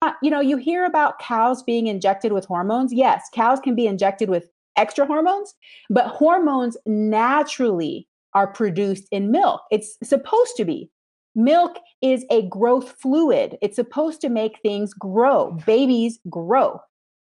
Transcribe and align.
Uh, 0.00 0.12
you 0.22 0.30
know, 0.30 0.40
you 0.40 0.56
hear 0.56 0.84
about 0.84 1.18
cows 1.18 1.62
being 1.62 1.86
injected 1.86 2.32
with 2.32 2.46
hormones. 2.46 2.92
Yes, 2.92 3.28
cows 3.34 3.58
can 3.60 3.74
be 3.74 3.86
injected 3.86 4.28
with 4.30 4.48
extra 4.76 5.04
hormones, 5.06 5.54
but 5.90 6.06
hormones 6.06 6.76
naturally 6.86 8.06
are 8.34 8.46
produced 8.46 9.08
in 9.10 9.32
milk. 9.32 9.62
It's 9.70 9.96
supposed 10.04 10.56
to 10.56 10.64
be. 10.64 10.90
Milk 11.34 11.78
is 12.00 12.24
a 12.30 12.42
growth 12.48 12.96
fluid. 13.00 13.58
It's 13.60 13.76
supposed 13.76 14.20
to 14.20 14.28
make 14.28 14.60
things 14.60 14.94
grow. 14.94 15.52
Mm. 15.52 15.66
Babies 15.66 16.18
grow 16.30 16.80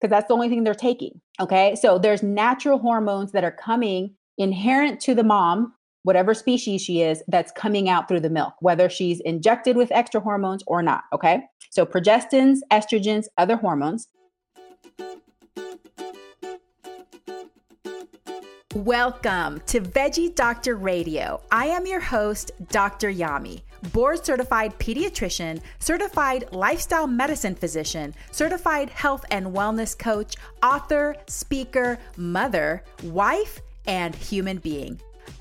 because 0.00 0.10
that's 0.10 0.28
the 0.28 0.34
only 0.34 0.48
thing 0.48 0.64
they're 0.64 0.74
taking. 0.74 1.20
Okay. 1.40 1.74
So 1.76 1.98
there's 1.98 2.22
natural 2.22 2.78
hormones 2.78 3.32
that 3.32 3.44
are 3.44 3.52
coming 3.52 4.14
inherent 4.38 5.00
to 5.00 5.14
the 5.14 5.24
mom 5.24 5.74
whatever 6.04 6.34
species 6.34 6.82
she 6.82 7.00
is 7.00 7.22
that's 7.28 7.52
coming 7.52 7.88
out 7.88 8.08
through 8.08 8.20
the 8.20 8.30
milk, 8.30 8.54
whether 8.60 8.88
she's 8.88 9.20
injected 9.20 9.76
with 9.76 9.92
extra 9.92 10.20
hormones 10.20 10.62
or 10.66 10.82
not. 10.82 11.04
Okay. 11.12 11.42
So 11.72 11.86
progestins, 11.86 12.58
estrogens, 12.70 13.28
other 13.38 13.56
hormones. 13.56 14.08
Welcome 18.74 19.62
to 19.68 19.80
Veggie 19.80 20.34
Doctor 20.34 20.76
Radio. 20.76 21.40
I 21.50 21.68
am 21.68 21.86
your 21.86 22.00
host, 22.00 22.50
Dr. 22.68 23.10
Yami, 23.10 23.62
board 23.94 24.22
certified 24.22 24.78
pediatrician, 24.78 25.62
certified 25.78 26.52
lifestyle 26.52 27.06
medicine 27.06 27.54
physician, 27.54 28.14
certified 28.32 28.90
health 28.90 29.24
and 29.30 29.46
wellness 29.46 29.98
coach, 29.98 30.34
author, 30.62 31.16
speaker, 31.26 31.98
mother, 32.18 32.84
wife, 33.04 33.62
and 33.86 34.14
human 34.14 34.58
being. 34.58 35.00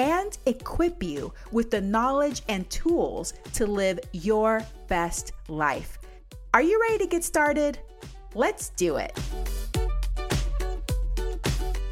and 0.00 0.38
equip 0.46 1.02
you 1.02 1.30
with 1.52 1.70
the 1.70 1.80
knowledge 1.80 2.40
and 2.48 2.68
tools 2.70 3.34
to 3.52 3.66
live 3.66 4.00
your 4.12 4.64
best 4.88 5.32
life. 5.48 5.98
Are 6.54 6.62
you 6.62 6.80
ready 6.80 7.04
to 7.04 7.06
get 7.06 7.22
started? 7.22 7.78
Let's 8.34 8.70
do 8.70 8.96
it. 8.96 9.12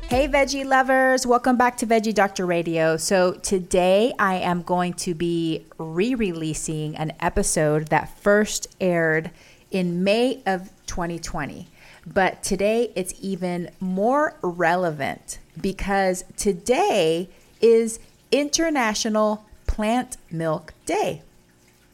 Hey, 0.08 0.26
veggie 0.26 0.64
lovers, 0.64 1.26
welcome 1.26 1.58
back 1.58 1.76
to 1.76 1.86
Veggie 1.86 2.14
Doctor 2.14 2.46
Radio. 2.46 2.96
So, 2.96 3.32
today 3.34 4.14
I 4.18 4.36
am 4.36 4.62
going 4.62 4.94
to 4.94 5.12
be 5.12 5.66
re 5.76 6.14
releasing 6.14 6.96
an 6.96 7.12
episode 7.20 7.88
that 7.88 8.18
first 8.18 8.68
aired 8.80 9.30
in 9.70 10.02
May 10.02 10.42
of 10.46 10.70
2020. 10.86 11.68
But 12.06 12.42
today 12.42 12.90
it's 12.96 13.12
even 13.20 13.68
more 13.80 14.38
relevant 14.40 15.40
because 15.60 16.24
today 16.38 17.28
is 17.60 17.98
International 18.30 19.44
Plant 19.66 20.16
Milk 20.30 20.74
Day. 20.86 21.22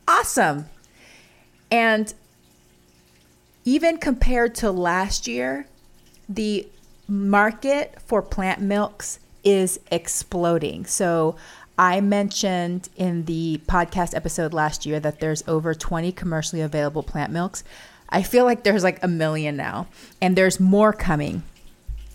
Awesome. 0.07 0.67
And 1.71 2.13
even 3.65 3.99
compared 3.99 4.55
to 4.57 4.71
last 4.71 5.27
year, 5.27 5.67
the 6.29 6.69
market 7.09 8.01
for 8.07 8.23
plant 8.23 8.61
milks 8.61 9.19
is 9.43 9.81
exploding. 9.91 10.87
So, 10.87 11.37
I 11.77 12.01
mentioned 12.01 12.89
in 12.97 13.25
the 13.25 13.61
podcast 13.67 14.15
episode 14.15 14.55
last 14.55 14.87
year 14.87 15.01
that 15.01 15.19
there's 15.19 15.43
over 15.49 15.75
20 15.75 16.13
commercially 16.13 16.63
available 16.63 17.03
plant 17.03 17.33
milks. 17.33 17.65
I 18.09 18.23
feel 18.23 18.45
like 18.45 18.63
there's 18.63 18.85
like 18.85 19.03
a 19.03 19.09
million 19.09 19.57
now, 19.57 19.89
and 20.23 20.37
there's 20.37 20.61
more 20.61 20.93
coming 20.93 21.43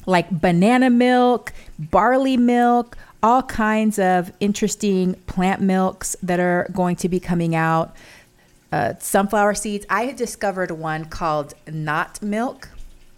like 0.06 0.30
banana 0.32 0.90
milk, 0.90 1.54
barley 1.78 2.36
milk, 2.36 2.98
all 3.22 3.44
kinds 3.44 4.00
of 4.00 4.32
interesting 4.40 5.16
plant 5.28 5.62
milks 5.62 6.16
that 6.24 6.40
are 6.40 6.70
going 6.72 6.96
to 6.98 7.10
be 7.10 7.20
coming 7.20 7.56
out. 7.56 7.96
Uh, 8.72 8.94
sunflower 9.00 9.56
seeds. 9.56 9.86
I 9.90 10.04
had 10.04 10.16
discovered 10.16 10.72
one 10.72 11.06
called 11.06 11.54
Not 11.68 12.22
Milk. 12.22 12.70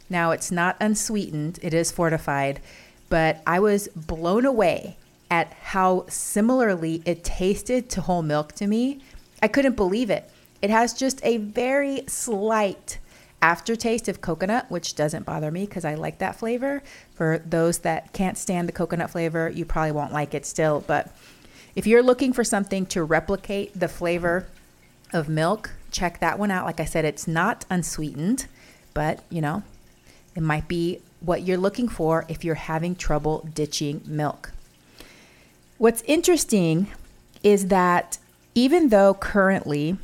Now, 0.10 0.32
it's 0.32 0.52
not 0.52 0.76
unsweetened, 0.80 1.60
it 1.62 1.74
is 1.74 1.92
fortified, 1.92 2.60
but 3.10 3.42
I 3.48 3.60
was 3.60 3.88
blown 3.90 4.46
away 4.46 4.98
at 5.30 5.54
how 5.54 6.06
similarly 6.10 7.02
it 7.06 7.24
tasted 7.24 7.90
to 7.92 8.02
whole 8.02 8.22
milk 8.22 8.52
to 8.54 8.68
me. 8.68 9.00
I 9.42 9.48
couldn't 9.48 9.78
believe 9.78 10.10
it. 10.10 10.30
It 10.62 10.70
has 10.70 10.94
just 10.94 11.24
a 11.24 11.38
very 11.38 12.04
slight 12.08 13.00
aftertaste 13.42 14.08
of 14.08 14.22
coconut, 14.22 14.70
which 14.70 14.96
doesn't 14.96 15.26
bother 15.26 15.52
me 15.52 15.66
because 15.66 15.86
I 15.86 15.96
like 15.96 16.20
that 16.20 16.36
flavor. 16.36 16.84
For 17.14 17.40
those 17.46 17.80
that 17.80 18.14
can't 18.14 18.38
stand 18.38 18.68
the 18.68 18.74
coconut 18.74 19.10
flavor, 19.10 19.50
you 19.50 19.66
probably 19.66 19.92
won't 19.92 20.14
like 20.14 20.34
it 20.34 20.46
still. 20.46 20.84
But 20.86 21.16
if 21.76 21.88
you're 21.88 22.04
looking 22.04 22.34
for 22.34 22.44
something 22.44 22.86
to 22.88 23.04
replicate 23.04 23.80
the 23.80 23.88
flavor 23.88 24.48
of 25.14 25.28
milk, 25.28 25.72
check 25.92 26.20
that 26.20 26.38
one 26.38 26.52
out. 26.52 26.66
Like 26.66 26.80
I 26.80 26.86
said, 26.86 27.06
it's 27.06 27.28
not 27.28 27.66
unsweetened, 27.70 28.48
but 28.94 29.24
you 29.30 29.42
know, 29.42 29.64
it 30.36 30.44
might 30.44 30.68
be 30.68 31.00
what 31.20 31.44
you're 31.44 31.58
looking 31.58 31.88
for 31.88 32.26
if 32.28 32.44
you're 32.44 32.56
having 32.56 32.96
trouble 32.96 33.48
ditching 33.54 34.02
milk. 34.06 34.52
What's 35.78 36.02
interesting 36.04 36.88
is 37.44 37.68
that 37.68 38.18
even 38.54 38.90
though 38.90 39.14
currently 39.14 39.98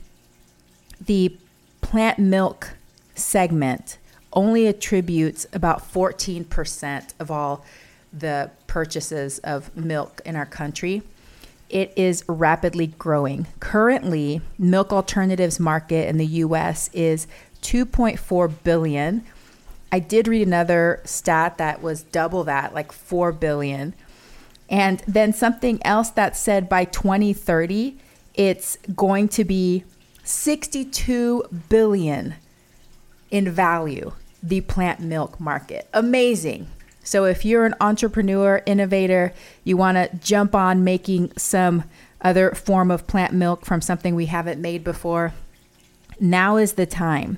the 0.99 1.35
plant 1.81 2.19
milk 2.19 2.71
segment 3.17 3.97
only 4.33 4.67
attributes 4.67 5.47
about 5.53 5.91
14% 5.91 7.13
of 7.19 7.31
all 7.31 7.65
the 8.13 8.51
purchases 8.67 9.39
of 9.39 9.75
milk 9.75 10.21
in 10.25 10.35
our 10.35 10.45
country. 10.45 11.01
It 11.69 11.91
is 11.95 12.23
rapidly 12.27 12.87
growing. 12.87 13.47
Currently, 13.59 14.41
milk 14.57 14.93
alternatives 14.93 15.59
market 15.59 16.07
in 16.07 16.17
the 16.17 16.25
US 16.25 16.89
is 16.93 17.27
2.4 17.61 18.53
billion 18.63 19.23
I 19.91 19.99
did 19.99 20.27
read 20.27 20.45
another 20.45 21.01
stat 21.05 21.57
that 21.57 21.81
was 21.81 22.03
double 22.03 22.43
that, 22.43 22.73
like 22.73 22.91
4 22.91 23.31
billion. 23.31 23.93
And 24.69 25.01
then 25.07 25.31
something 25.31 25.79
else 25.85 26.09
that 26.11 26.35
said 26.35 26.67
by 26.67 26.85
2030, 26.85 27.97
it's 28.33 28.77
going 28.95 29.29
to 29.29 29.45
be 29.45 29.85
62 30.23 31.45
billion 31.69 32.35
in 33.31 33.49
value, 33.49 34.13
the 34.41 34.61
plant 34.61 34.99
milk 34.99 35.39
market. 35.39 35.87
Amazing. 35.93 36.67
So 37.03 37.25
if 37.25 37.45
you're 37.45 37.65
an 37.65 37.75
entrepreneur, 37.79 38.61
innovator, 38.65 39.33
you 39.63 39.77
want 39.77 39.95
to 39.95 40.15
jump 40.17 40.53
on 40.53 40.83
making 40.83 41.31
some 41.37 41.85
other 42.21 42.51
form 42.51 42.91
of 42.91 43.07
plant 43.07 43.33
milk 43.33 43.65
from 43.65 43.81
something 43.81 44.13
we 44.15 44.25
haven't 44.25 44.59
made 44.59 44.83
before, 44.83 45.33
now 46.19 46.57
is 46.57 46.73
the 46.73 46.85
time. 46.85 47.37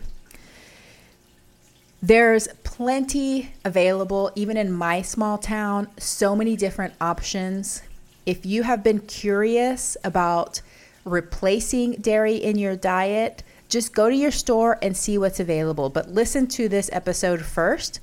There's 2.02 2.48
plenty 2.64 3.52
available, 3.66 4.32
even 4.34 4.56
in 4.56 4.72
my 4.72 5.02
small 5.02 5.38
town, 5.38 5.88
so 5.98 6.36
many 6.36 6.56
different 6.56 6.94
options. 7.02 7.84
If 8.26 8.46
you 8.46 8.64
have 8.64 8.84
been 8.84 9.02
curious 9.02 9.98
about 10.04 10.62
replacing 11.04 11.94
dairy 11.96 12.36
in 12.36 12.58
your 12.58 12.76
diet, 12.76 13.44
just 13.70 13.94
go 13.94 14.10
to 14.10 14.16
your 14.16 14.32
store 14.32 14.78
and 14.82 14.98
see 14.98 15.18
what's 15.18 15.40
available. 15.40 15.90
But 15.90 16.10
listen 16.10 16.48
to 16.48 16.68
this 16.68 16.90
episode 16.92 17.42
first. 17.42 18.02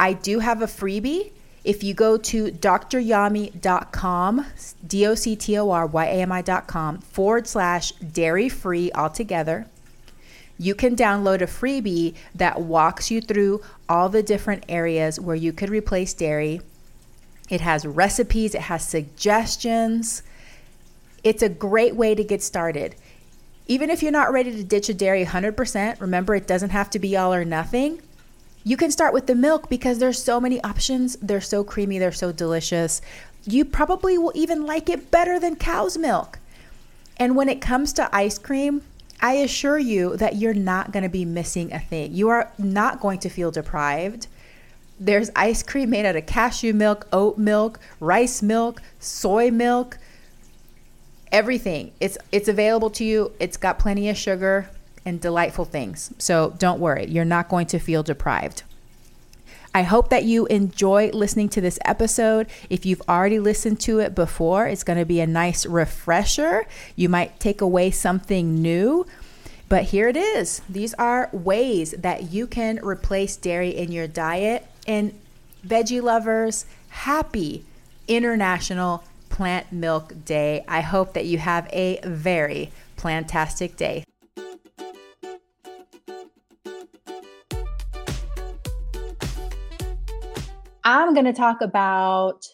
I 0.00 0.14
do 0.14 0.40
have 0.40 0.62
a 0.62 0.66
freebie. 0.66 1.30
If 1.64 1.84
you 1.84 1.94
go 1.94 2.16
to 2.16 2.46
doctoryami.com, 2.46 4.46
D 4.86 5.06
O 5.06 5.14
C 5.14 5.36
T 5.36 5.58
O 5.58 5.70
R 5.70 5.86
Y 5.86 6.04
A 6.04 6.22
M 6.22 6.32
I.com 6.32 6.98
forward 6.98 7.46
slash 7.46 7.92
dairy 7.92 8.48
free 8.48 8.90
altogether, 8.92 9.66
you 10.58 10.74
can 10.74 10.96
download 10.96 11.42
a 11.42 11.46
freebie 11.46 12.14
that 12.34 12.60
walks 12.60 13.10
you 13.10 13.20
through 13.20 13.62
all 13.88 14.08
the 14.08 14.22
different 14.22 14.64
areas 14.68 15.20
where 15.20 15.36
you 15.36 15.52
could 15.52 15.68
replace 15.68 16.14
dairy. 16.14 16.60
It 17.50 17.60
has 17.60 17.84
recipes, 17.84 18.54
it 18.54 18.62
has 18.62 18.86
suggestions. 18.86 20.22
It's 21.22 21.42
a 21.42 21.48
great 21.48 21.96
way 21.96 22.14
to 22.14 22.24
get 22.24 22.42
started. 22.42 22.94
Even 23.68 23.90
if 23.90 24.02
you're 24.02 24.12
not 24.12 24.32
ready 24.32 24.52
to 24.52 24.62
ditch 24.62 24.88
a 24.88 24.94
dairy 24.94 25.24
100%, 25.24 26.00
remember 26.00 26.34
it 26.34 26.46
doesn't 26.46 26.70
have 26.70 26.88
to 26.90 26.98
be 26.98 27.16
all 27.16 27.34
or 27.34 27.44
nothing. 27.44 28.00
You 28.62 28.76
can 28.76 28.90
start 28.90 29.12
with 29.12 29.26
the 29.26 29.34
milk 29.34 29.68
because 29.68 29.98
there's 29.98 30.22
so 30.22 30.40
many 30.40 30.62
options. 30.62 31.16
They're 31.16 31.40
so 31.40 31.64
creamy, 31.64 31.98
they're 31.98 32.12
so 32.12 32.32
delicious. 32.32 33.00
You 33.44 33.64
probably 33.64 34.18
will 34.18 34.32
even 34.34 34.66
like 34.66 34.88
it 34.88 35.10
better 35.10 35.38
than 35.38 35.56
cow's 35.56 35.96
milk. 35.98 36.38
And 37.16 37.36
when 37.36 37.48
it 37.48 37.60
comes 37.60 37.92
to 37.94 38.14
ice 38.14 38.38
cream, 38.38 38.82
I 39.20 39.34
assure 39.34 39.78
you 39.78 40.16
that 40.16 40.36
you're 40.36 40.54
not 40.54 40.92
going 40.92 41.02
to 41.02 41.08
be 41.08 41.24
missing 41.24 41.72
a 41.72 41.80
thing. 41.80 42.12
You 42.12 42.28
are 42.28 42.52
not 42.58 43.00
going 43.00 43.18
to 43.20 43.28
feel 43.28 43.50
deprived. 43.50 44.26
There's 45.00 45.30
ice 45.34 45.62
cream 45.62 45.90
made 45.90 46.06
out 46.06 46.16
of 46.16 46.26
cashew 46.26 46.72
milk, 46.72 47.06
oat 47.12 47.38
milk, 47.38 47.80
rice 48.00 48.42
milk, 48.42 48.82
soy 48.98 49.50
milk, 49.50 49.98
everything. 51.36 51.92
It's 52.00 52.16
it's 52.32 52.48
available 52.48 52.88
to 52.90 53.04
you. 53.04 53.32
It's 53.38 53.58
got 53.58 53.78
plenty 53.78 54.08
of 54.08 54.16
sugar 54.16 54.70
and 55.04 55.20
delightful 55.20 55.66
things. 55.66 56.12
So 56.18 56.54
don't 56.58 56.80
worry, 56.80 57.06
you're 57.06 57.26
not 57.26 57.50
going 57.50 57.66
to 57.68 57.78
feel 57.78 58.02
deprived. 58.02 58.62
I 59.74 59.82
hope 59.82 60.08
that 60.08 60.24
you 60.24 60.46
enjoy 60.46 61.10
listening 61.12 61.50
to 61.50 61.60
this 61.60 61.78
episode. 61.84 62.46
If 62.70 62.86
you've 62.86 63.02
already 63.06 63.38
listened 63.38 63.78
to 63.80 63.98
it 63.98 64.14
before, 64.14 64.66
it's 64.66 64.82
going 64.82 64.98
to 64.98 65.04
be 65.04 65.20
a 65.20 65.26
nice 65.26 65.66
refresher. 65.66 66.66
You 66.96 67.10
might 67.10 67.38
take 67.38 67.60
away 67.60 67.90
something 67.90 68.62
new. 68.62 69.06
But 69.68 69.84
here 69.84 70.08
it 70.08 70.16
is. 70.16 70.62
These 70.70 70.94
are 70.94 71.28
ways 71.32 71.90
that 71.98 72.32
you 72.32 72.46
can 72.46 72.82
replace 72.82 73.36
dairy 73.36 73.70
in 73.76 73.92
your 73.92 74.06
diet. 74.06 74.66
And 74.86 75.12
veggie 75.66 76.00
lovers, 76.02 76.64
happy 76.88 77.66
International 78.08 79.04
Plant 79.36 79.70
Milk 79.70 80.24
Day. 80.24 80.64
I 80.66 80.80
hope 80.80 81.12
that 81.12 81.26
you 81.26 81.36
have 81.36 81.68
a 81.70 82.00
very 82.02 82.72
plantastic 82.96 83.76
day. 83.76 84.02
I'm 90.82 91.12
going 91.12 91.26
to 91.26 91.34
talk 91.34 91.60
about 91.60 92.46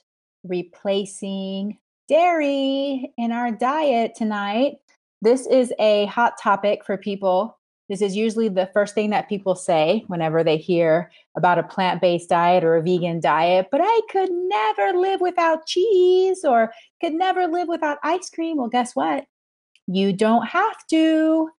replacing 0.42 1.78
dairy 2.08 3.12
in 3.16 3.30
our 3.30 3.52
diet 3.52 4.16
tonight. 4.16 4.78
This 5.20 5.46
is 5.46 5.72
a 5.78 6.06
hot 6.06 6.32
topic 6.42 6.84
for 6.84 6.96
people. 6.96 7.60
This 7.92 8.00
is 8.00 8.16
usually 8.16 8.48
the 8.48 8.70
first 8.72 8.94
thing 8.94 9.10
that 9.10 9.28
people 9.28 9.54
say 9.54 10.02
whenever 10.06 10.42
they 10.42 10.56
hear 10.56 11.12
about 11.36 11.58
a 11.58 11.62
plant 11.62 12.00
based 12.00 12.30
diet 12.30 12.64
or 12.64 12.76
a 12.76 12.82
vegan 12.82 13.20
diet. 13.20 13.68
But 13.70 13.82
I 13.84 14.00
could 14.10 14.30
never 14.32 14.98
live 14.98 15.20
without 15.20 15.66
cheese 15.66 16.42
or 16.42 16.72
could 17.02 17.12
never 17.12 17.46
live 17.46 17.68
without 17.68 17.98
ice 18.02 18.30
cream. 18.30 18.56
Well, 18.56 18.70
guess 18.70 18.96
what? 18.96 19.26
You 19.88 20.14
don't 20.14 20.46
have 20.46 20.86
to. 20.88 21.50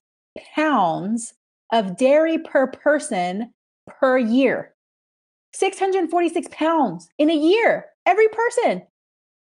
pounds 0.56 1.34
of 1.74 1.98
dairy 1.98 2.38
per 2.38 2.68
person 2.68 3.52
per 3.88 4.18
year. 4.18 4.74
646 5.54 6.48
pounds 6.52 7.10
in 7.18 7.32
a 7.32 7.36
year, 7.36 7.86
every 8.06 8.28
person, 8.28 8.84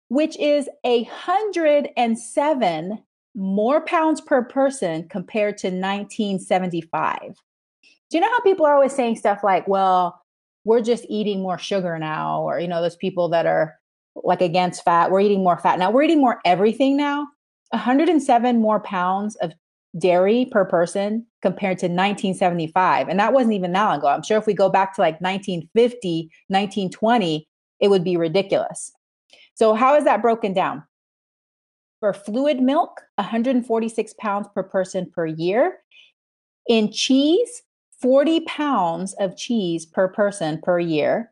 which 0.10 0.38
is 0.38 0.70
a 0.86 1.04
107 1.04 3.04
more 3.36 3.82
pounds 3.82 4.22
per 4.22 4.44
person 4.44 5.08
compared 5.10 5.58
to 5.58 5.68
1975. 5.68 7.36
Do 8.10 8.18
you 8.18 8.22
know 8.22 8.30
how 8.30 8.40
people 8.42 8.66
are 8.66 8.74
always 8.74 8.94
saying 8.94 9.18
stuff 9.18 9.44
like, 9.44 9.68
well, 9.68 10.22
we're 10.64 10.82
just 10.82 11.06
eating 11.10 11.42
more 11.42 11.58
sugar 11.58 12.00
now, 12.00 12.42
or, 12.42 12.60
you 12.60 12.68
know, 12.68 12.82
those 12.82 12.96
people 12.96 13.30
that 13.30 13.46
are 13.46 13.76
like 14.16 14.42
against 14.42 14.84
fat, 14.84 15.12
we're 15.12 15.20
eating 15.20 15.44
more 15.44 15.58
fat 15.58 15.78
now, 15.78 15.92
we're 15.92 16.04
eating 16.04 16.22
more 16.22 16.40
everything 16.46 16.96
now. 16.98 17.28
107 17.72 18.62
more 18.62 18.80
pounds 18.80 19.36
of 19.38 19.54
dairy 19.98 20.48
per 20.52 20.66
person 20.66 21.26
compared 21.42 21.78
to 21.80 21.88
1975. 21.88 23.10
And 23.10 23.20
that 23.20 23.34
wasn't 23.34 23.54
even 23.54 23.72
that 23.74 23.86
long 23.86 23.98
ago. 24.00 24.08
I'm 24.08 24.24
sure 24.24 24.38
if 24.38 24.46
we 24.46 24.54
go 24.54 24.70
back 24.70 24.96
to 24.96 25.02
like 25.02 25.20
1950, 25.20 26.30
1920, 26.48 27.48
it 27.80 27.88
would 27.90 28.04
be 28.04 28.18
ridiculous. 28.18 28.92
So, 29.56 29.74
how 29.74 29.96
is 29.96 30.04
that 30.04 30.22
broken 30.22 30.54
down? 30.54 30.84
For 32.00 32.14
fluid 32.14 32.62
milk, 32.62 33.02
146 33.16 34.14
pounds 34.20 34.48
per 34.54 34.64
person 34.64 35.10
per 35.14 35.26
year. 35.26 35.80
In 36.68 36.92
cheese, 36.92 37.62
40 38.02 38.42
pounds 38.42 39.14
of 39.20 39.38
cheese 39.38 39.86
per 39.86 40.08
person 40.08 40.60
per 40.62 40.80
year. 40.80 41.32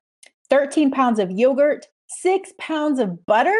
13 0.49 0.91
pounds 0.91 1.19
of 1.19 1.31
yogurt, 1.31 1.87
six 2.07 2.53
pounds 2.59 2.99
of 2.99 3.25
butter. 3.25 3.57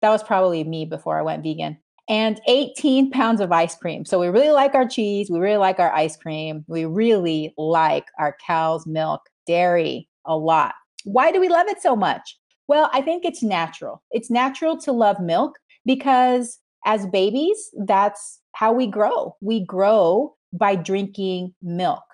That 0.00 0.10
was 0.10 0.22
probably 0.22 0.64
me 0.64 0.84
before 0.84 1.18
I 1.18 1.22
went 1.22 1.42
vegan 1.42 1.78
and 2.08 2.40
18 2.48 3.10
pounds 3.10 3.40
of 3.40 3.52
ice 3.52 3.74
cream. 3.74 4.04
So 4.04 4.18
we 4.18 4.28
really 4.28 4.50
like 4.50 4.74
our 4.74 4.88
cheese. 4.88 5.30
We 5.30 5.38
really 5.38 5.58
like 5.58 5.78
our 5.78 5.92
ice 5.92 6.16
cream. 6.16 6.64
We 6.66 6.86
really 6.86 7.52
like 7.58 8.06
our 8.18 8.36
cow's 8.44 8.86
milk 8.86 9.20
dairy 9.46 10.08
a 10.24 10.36
lot. 10.36 10.74
Why 11.04 11.30
do 11.32 11.40
we 11.40 11.48
love 11.48 11.66
it 11.68 11.82
so 11.82 11.94
much? 11.94 12.38
Well, 12.66 12.90
I 12.92 13.02
think 13.02 13.24
it's 13.24 13.42
natural. 13.42 14.02
It's 14.10 14.30
natural 14.30 14.78
to 14.78 14.92
love 14.92 15.20
milk 15.20 15.58
because 15.88 16.60
as 16.84 17.06
babies, 17.06 17.70
that's 17.86 18.40
how 18.52 18.72
we 18.72 18.86
grow. 18.86 19.34
We 19.40 19.64
grow 19.64 20.36
by 20.52 20.76
drinking 20.76 21.54
milk. 21.62 22.04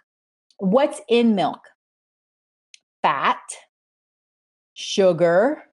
What's 0.58 1.00
in 1.08 1.34
milk? 1.34 1.58
Fat, 3.02 3.42
sugar, 4.74 5.64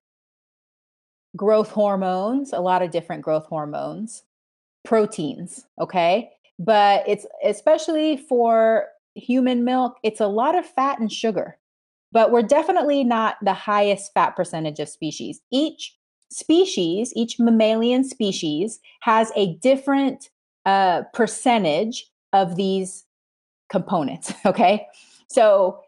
growth 1.36 1.70
hormones, 1.70 2.52
a 2.52 2.60
lot 2.60 2.82
of 2.82 2.90
different 2.90 3.22
growth 3.22 3.46
hormones, 3.46 4.24
proteins, 4.84 5.64
okay? 5.80 6.28
But 6.58 7.08
it's 7.08 7.24
especially 7.44 8.16
for 8.16 8.86
human 9.14 9.64
milk, 9.64 9.96
it's 10.02 10.20
a 10.20 10.26
lot 10.26 10.58
of 10.58 10.66
fat 10.66 10.98
and 10.98 11.10
sugar. 11.10 11.56
But 12.10 12.32
we're 12.32 12.42
definitely 12.42 13.04
not 13.04 13.36
the 13.42 13.54
highest 13.54 14.12
fat 14.12 14.36
percentage 14.36 14.80
of 14.80 14.88
species. 14.88 15.40
Each 15.50 15.96
species, 16.32 17.12
each 17.14 17.38
mammalian 17.38 18.04
species 18.04 18.80
has 19.00 19.30
a 19.36 19.54
different 19.56 20.30
uh, 20.66 21.02
percentage 21.12 22.06
of 22.32 22.56
these 22.56 23.04
components, 23.68 24.32
okay? 24.46 24.86
So 25.28 25.80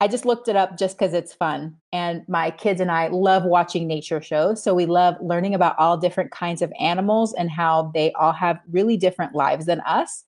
I 0.00 0.06
just 0.06 0.24
looked 0.24 0.48
it 0.48 0.54
up 0.54 0.78
just 0.78 0.96
because 0.96 1.12
it's 1.12 1.34
fun. 1.34 1.76
And 1.92 2.22
my 2.28 2.50
kids 2.52 2.80
and 2.80 2.90
I 2.90 3.08
love 3.08 3.44
watching 3.44 3.86
nature 3.88 4.20
shows. 4.20 4.62
So 4.62 4.74
we 4.74 4.86
love 4.86 5.16
learning 5.20 5.54
about 5.54 5.76
all 5.78 5.96
different 5.96 6.30
kinds 6.30 6.62
of 6.62 6.72
animals 6.78 7.34
and 7.34 7.50
how 7.50 7.90
they 7.94 8.12
all 8.12 8.32
have 8.32 8.60
really 8.70 8.96
different 8.96 9.34
lives 9.34 9.66
than 9.66 9.80
us. 9.80 10.24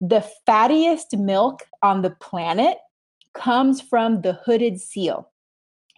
The 0.00 0.24
fattiest 0.46 1.18
milk 1.18 1.62
on 1.82 2.02
the 2.02 2.10
planet 2.10 2.76
comes 3.34 3.80
from 3.80 4.22
the 4.22 4.34
hooded 4.44 4.80
seal. 4.80 5.30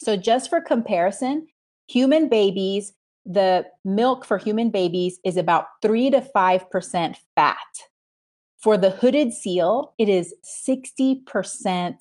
So, 0.00 0.16
just 0.16 0.50
for 0.50 0.60
comparison, 0.60 1.46
human 1.86 2.28
babies, 2.28 2.92
the 3.24 3.66
milk 3.84 4.24
for 4.24 4.38
human 4.38 4.70
babies 4.70 5.18
is 5.24 5.36
about 5.36 5.66
3 5.82 6.10
to 6.10 6.20
5% 6.20 7.16
fat. 7.34 7.56
For 8.58 8.76
the 8.76 8.90
hooded 8.90 9.32
seal, 9.32 9.94
it 9.98 10.08
is 10.08 10.34
60% 10.68 11.94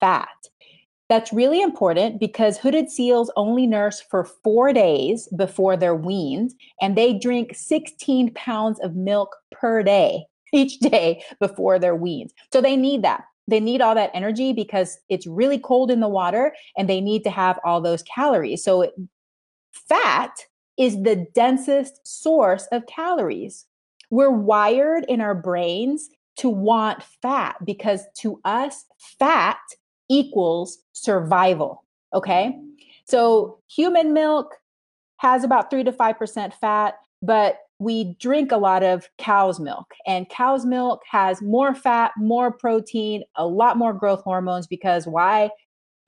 fat. 0.00 0.28
That's 1.08 1.32
really 1.32 1.60
important 1.60 2.20
because 2.20 2.56
hooded 2.56 2.88
seals 2.88 3.32
only 3.36 3.66
nurse 3.66 4.00
for 4.00 4.24
four 4.24 4.72
days 4.72 5.28
before 5.36 5.76
they're 5.76 5.94
weaned, 5.94 6.54
and 6.80 6.96
they 6.96 7.18
drink 7.18 7.54
16 7.54 8.32
pounds 8.34 8.78
of 8.80 8.94
milk 8.94 9.36
per 9.50 9.82
day 9.82 10.24
each 10.52 10.78
day 10.78 11.22
before 11.40 11.78
they're 11.78 11.96
weaned. 11.96 12.32
So 12.52 12.60
they 12.60 12.76
need 12.76 13.02
that. 13.02 13.24
They 13.48 13.58
need 13.58 13.80
all 13.80 13.96
that 13.96 14.12
energy 14.14 14.52
because 14.52 14.98
it's 15.08 15.26
really 15.26 15.58
cold 15.58 15.90
in 15.90 15.98
the 15.98 16.08
water 16.08 16.54
and 16.76 16.88
they 16.88 17.00
need 17.00 17.24
to 17.24 17.30
have 17.30 17.58
all 17.64 17.80
those 17.80 18.04
calories. 18.04 18.62
So 18.62 18.92
fat 19.72 20.44
is 20.76 21.02
the 21.02 21.26
densest 21.34 22.06
source 22.06 22.66
of 22.72 22.86
calories. 22.86 23.66
We're 24.10 24.30
wired 24.30 25.04
in 25.08 25.20
our 25.20 25.34
brains 25.34 26.08
to 26.38 26.48
want 26.48 27.02
fat 27.22 27.56
because 27.64 28.02
to 28.18 28.40
us, 28.44 28.86
fat 29.18 29.58
equals 30.08 30.78
survival. 30.92 31.84
Okay. 32.14 32.58
So 33.04 33.58
human 33.68 34.12
milk 34.12 34.56
has 35.18 35.44
about 35.44 35.70
three 35.70 35.84
to 35.84 35.92
5% 35.92 36.54
fat, 36.54 36.94
but 37.22 37.58
we 37.78 38.14
drink 38.20 38.52
a 38.52 38.56
lot 38.56 38.82
of 38.82 39.08
cow's 39.18 39.58
milk, 39.58 39.94
and 40.06 40.28
cow's 40.28 40.66
milk 40.66 41.02
has 41.10 41.40
more 41.40 41.74
fat, 41.74 42.12
more 42.18 42.52
protein, 42.52 43.22
a 43.36 43.46
lot 43.46 43.78
more 43.78 43.94
growth 43.94 44.22
hormones 44.22 44.66
because 44.66 45.06
why? 45.06 45.50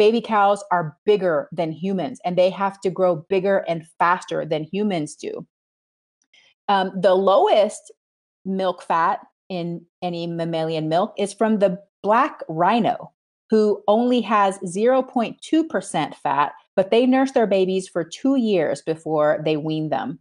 Baby 0.03 0.21
cows 0.21 0.65
are 0.73 0.99
bigger 1.05 1.49
than 1.53 1.71
humans 1.71 2.19
and 2.25 2.37
they 2.37 2.51
have 2.51 2.81
to 2.81 2.91
grow 2.91 3.25
bigger 3.29 3.59
and 3.69 3.87
faster 4.01 4.45
than 4.45 4.65
humans 4.65 5.15
do. 5.15 5.47
Um, 6.67 6.91
the 7.01 7.15
lowest 7.15 7.93
milk 8.45 8.83
fat 8.83 9.21
in 9.49 9.87
any 10.03 10.27
mammalian 10.27 10.89
milk 10.89 11.15
is 11.19 11.33
from 11.33 11.61
the 11.61 11.79
black 12.03 12.41
rhino 12.49 13.13
who 13.49 13.81
only 13.87 14.21
has 14.23 14.59
0.2% 14.67 16.15
fat, 16.17 16.53
but 16.75 16.91
they 16.91 17.07
nurse 17.07 17.31
their 17.31 17.47
babies 17.47 17.87
for 17.87 18.03
two 18.03 18.35
years 18.35 18.83
before 18.83 19.41
they 19.45 19.57
wean 19.57 19.89
them. 19.91 20.19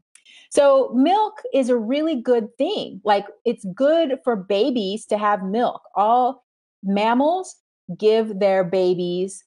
So, 0.52 0.92
milk 0.94 1.42
is 1.56 1.70
a 1.70 1.76
really 1.76 2.22
good 2.22 2.56
thing. 2.56 3.02
Like, 3.04 3.26
it's 3.46 3.66
good 3.74 4.20
for 4.24 4.36
babies 4.36 5.08
to 5.08 5.18
have 5.18 5.42
milk. 5.42 5.82
All 5.96 6.46
mammals 6.84 7.56
give 7.98 8.38
their 8.38 8.64
babies 8.64 9.44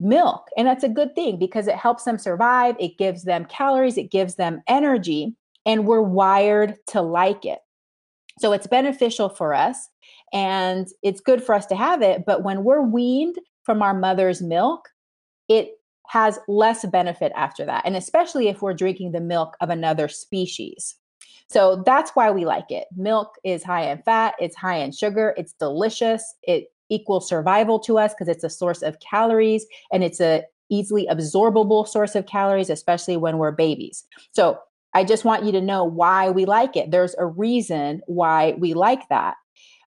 milk, 0.00 0.48
and 0.56 0.66
that's 0.66 0.84
a 0.84 0.88
good 0.88 1.14
thing 1.14 1.38
because 1.38 1.66
it 1.66 1.76
helps 1.76 2.04
them 2.04 2.18
survive, 2.18 2.76
it 2.78 2.98
gives 2.98 3.24
them 3.24 3.44
calories, 3.46 3.96
it 3.98 4.10
gives 4.10 4.34
them 4.36 4.62
energy, 4.68 5.34
and 5.66 5.86
we're 5.86 6.02
wired 6.02 6.76
to 6.88 7.00
like 7.00 7.44
it. 7.44 7.60
So, 8.38 8.52
it's 8.52 8.66
beneficial 8.66 9.28
for 9.28 9.54
us 9.54 9.88
and 10.32 10.88
it's 11.02 11.20
good 11.20 11.42
for 11.42 11.54
us 11.54 11.66
to 11.66 11.76
have 11.76 12.02
it. 12.02 12.24
But 12.26 12.42
when 12.42 12.64
we're 12.64 12.82
weaned 12.82 13.36
from 13.62 13.80
our 13.80 13.94
mother's 13.94 14.42
milk, 14.42 14.88
it 15.48 15.70
has 16.08 16.38
less 16.48 16.84
benefit 16.86 17.32
after 17.36 17.64
that. 17.64 17.82
And 17.86 17.96
especially 17.96 18.48
if 18.48 18.60
we're 18.60 18.74
drinking 18.74 19.12
the 19.12 19.20
milk 19.20 19.56
of 19.60 19.70
another 19.70 20.08
species. 20.08 20.96
So 21.48 21.82
that's 21.86 22.10
why 22.12 22.30
we 22.30 22.44
like 22.44 22.70
it. 22.70 22.86
Milk 22.96 23.34
is 23.44 23.62
high 23.62 23.90
in 23.90 24.02
fat, 24.02 24.34
it's 24.40 24.56
high 24.56 24.78
in 24.78 24.92
sugar, 24.92 25.34
it's 25.36 25.52
delicious, 25.54 26.34
it 26.42 26.66
equals 26.88 27.28
survival 27.28 27.78
to 27.80 27.98
us 27.98 28.12
because 28.12 28.28
it's 28.28 28.44
a 28.44 28.50
source 28.50 28.82
of 28.82 28.98
calories 29.00 29.66
and 29.92 30.04
it's 30.04 30.20
a 30.20 30.44
easily 30.70 31.06
absorbable 31.10 31.86
source 31.86 32.14
of 32.14 32.26
calories 32.26 32.70
especially 32.70 33.16
when 33.16 33.38
we're 33.38 33.52
babies. 33.52 34.04
So 34.32 34.58
I 34.94 35.04
just 35.04 35.24
want 35.24 35.44
you 35.44 35.52
to 35.52 35.60
know 35.60 35.84
why 35.84 36.30
we 36.30 36.44
like 36.44 36.76
it. 36.76 36.90
There's 36.90 37.14
a 37.18 37.26
reason 37.26 38.00
why 38.06 38.54
we 38.58 38.74
like 38.74 39.08
that. 39.08 39.34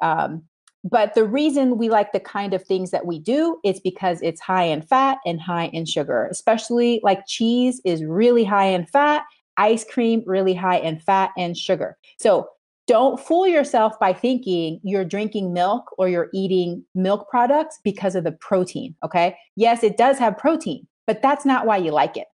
Um, 0.03 0.45
but 0.83 1.15
the 1.15 1.25
reason 1.25 1.79
we 1.79 1.89
like 1.89 2.13
the 2.13 2.21
kind 2.21 2.53
of 2.53 2.63
things 2.63 2.91
that 2.91 3.07
we 3.07 3.19
do 3.19 3.59
is 3.65 3.81
because 3.81 4.21
it's 4.23 4.41
high 4.41 4.65
in 4.65 4.83
fat 4.83 5.19
and 5.25 5.41
high 5.41 5.67
in 5.69 5.87
sugar, 5.87 6.29
especially 6.31 7.01
like 7.03 7.27
cheese 7.27 7.81
is 7.87 8.05
really 8.05 8.45
high 8.45 8.67
in 8.67 8.85
fat, 8.85 9.25
ice 9.57 9.85
cream 9.85 10.23
really 10.27 10.53
high 10.53 10.79
in 10.79 10.99
fat 10.99 11.31
and 11.39 11.57
sugar. 11.57 11.97
So 12.19 12.49
don't 12.87 13.19
fool 13.19 13.47
yourself 13.47 13.99
by 13.99 14.13
thinking 14.13 14.81
you're 14.83 15.05
drinking 15.05 15.53
milk 15.53 15.91
or 15.97 16.09
you're 16.09 16.29
eating 16.35 16.85
milk 16.95 17.29
products 17.31 17.81
because 17.83 18.15
of 18.15 18.25
the 18.25 18.33
protein. 18.33 18.95
Okay. 19.05 19.37
Yes, 19.57 19.83
it 19.83 19.97
does 19.97 20.19
have 20.19 20.37
protein, 20.37 20.87
but 21.07 21.23
that's 21.23 21.47
not 21.47 21.67
why 21.67 21.79
you 21.79 21.91
like 21.93 22.17
it. 22.17 22.27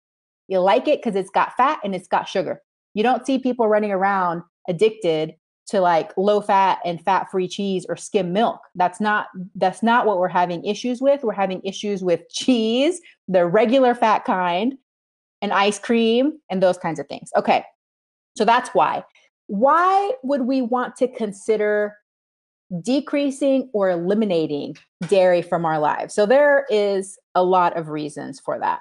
You 0.49 0.61
like 0.61 0.89
it 0.89 1.01
because 1.01 1.17
it's 1.17 1.31
got 1.31 1.57
fat 1.57 1.81
and 1.85 1.95
it's 1.95 2.09
got 2.09 2.29
sugar. 2.29 2.63
You 2.95 3.03
don't 3.03 3.27
see 3.27 3.39
people 3.39 3.69
running 3.69 3.93
around 3.93 4.43
addicted 4.69 5.35
to 5.69 5.81
like 5.81 6.17
low 6.17 6.41
fat 6.41 6.79
and 6.85 7.03
fat 7.03 7.31
free 7.31 7.47
cheese 7.47 7.85
or 7.89 7.97
skim 7.97 8.33
milk 8.33 8.61
that's 8.75 9.01
not 9.01 9.27
that's 9.55 9.83
not 9.83 10.07
what 10.07 10.19
we're 10.19 10.27
having 10.27 10.65
issues 10.65 11.01
with 11.01 11.23
we're 11.23 11.33
having 11.33 11.61
issues 11.63 12.03
with 12.03 12.23
cheese 12.31 13.01
the 13.29 13.47
regular 13.47 13.95
fat 13.95 14.25
kind 14.25 14.75
and 15.43 15.53
ice 15.53 15.79
cream 15.79 16.33
and 16.51 16.63
those 16.63 16.79
kinds 16.79 16.99
of 16.99 17.07
things 17.07 17.31
okay 17.37 17.65
so 18.37 18.45
that's 18.45 18.71
why 18.71 19.05
why 19.49 20.13
would 20.23 20.43
we 20.43 20.63
want 20.63 20.95
to 20.97 21.09
consider 21.09 21.97
decreasing 22.83 23.71
or 23.73 23.91
eliminating 23.91 24.77
dairy 25.09 25.43
from 25.43 25.65
our 25.65 25.79
lives? 25.79 26.15
So 26.15 26.27
there 26.27 26.67
is 26.71 27.19
a 27.35 27.43
lot 27.43 27.77
of 27.77 27.89
reasons 27.89 28.39
for 28.39 28.59
that. 28.61 28.81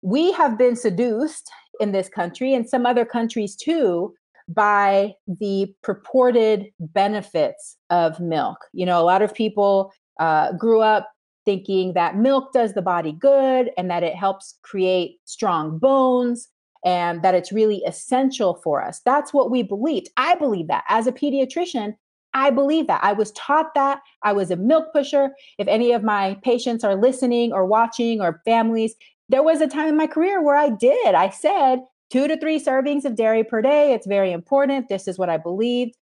We 0.00 0.32
have 0.32 0.56
been 0.56 0.76
seduced 0.76 1.50
in 1.80 1.92
this 1.92 2.08
country 2.08 2.54
and 2.54 2.68
some 2.68 2.86
other 2.86 3.04
countries 3.04 3.56
too 3.56 4.14
by 4.48 5.14
the 5.26 5.72
purported 5.82 6.66
benefits 6.78 7.76
of 7.90 8.20
milk. 8.20 8.58
You 8.72 8.86
know, 8.86 9.00
a 9.00 9.04
lot 9.04 9.22
of 9.22 9.34
people 9.34 9.92
uh, 10.20 10.52
grew 10.52 10.80
up 10.80 11.10
thinking 11.44 11.94
that 11.94 12.16
milk 12.16 12.52
does 12.52 12.74
the 12.74 12.82
body 12.82 13.12
good 13.12 13.70
and 13.76 13.90
that 13.90 14.04
it 14.04 14.14
helps 14.14 14.58
create 14.62 15.18
strong 15.24 15.78
bones 15.78 16.48
and 16.84 17.22
that 17.22 17.34
it's 17.34 17.52
really 17.52 17.82
essential 17.86 18.54
for 18.62 18.82
us. 18.82 19.00
That's 19.04 19.32
what 19.32 19.50
we 19.50 19.62
believed. 19.62 20.08
I 20.16 20.34
believe 20.34 20.68
that 20.68 20.84
as 20.88 21.06
a 21.06 21.12
pediatrician. 21.12 21.94
I 22.34 22.50
believe 22.50 22.86
that. 22.86 23.04
I 23.04 23.12
was 23.12 23.30
taught 23.32 23.74
that. 23.74 24.00
I 24.22 24.32
was 24.32 24.50
a 24.50 24.56
milk 24.56 24.86
pusher. 24.92 25.30
If 25.58 25.68
any 25.68 25.92
of 25.92 26.02
my 26.02 26.38
patients 26.42 26.82
are 26.82 26.96
listening 26.96 27.52
or 27.52 27.66
watching 27.66 28.20
or 28.20 28.40
families, 28.44 28.94
there 29.28 29.42
was 29.42 29.60
a 29.60 29.68
time 29.68 29.88
in 29.88 29.96
my 29.96 30.06
career 30.06 30.42
where 30.42 30.56
I 30.56 30.70
did. 30.70 31.14
I 31.14 31.28
said, 31.28 31.80
two 32.10 32.28
to 32.28 32.38
three 32.38 32.58
servings 32.58 33.04
of 33.04 33.16
dairy 33.16 33.44
per 33.44 33.62
day. 33.62 33.92
It's 33.92 34.06
very 34.06 34.32
important. 34.32 34.88
This 34.88 35.06
is 35.08 35.18
what 35.18 35.30
I 35.30 35.36
believed 35.36 35.94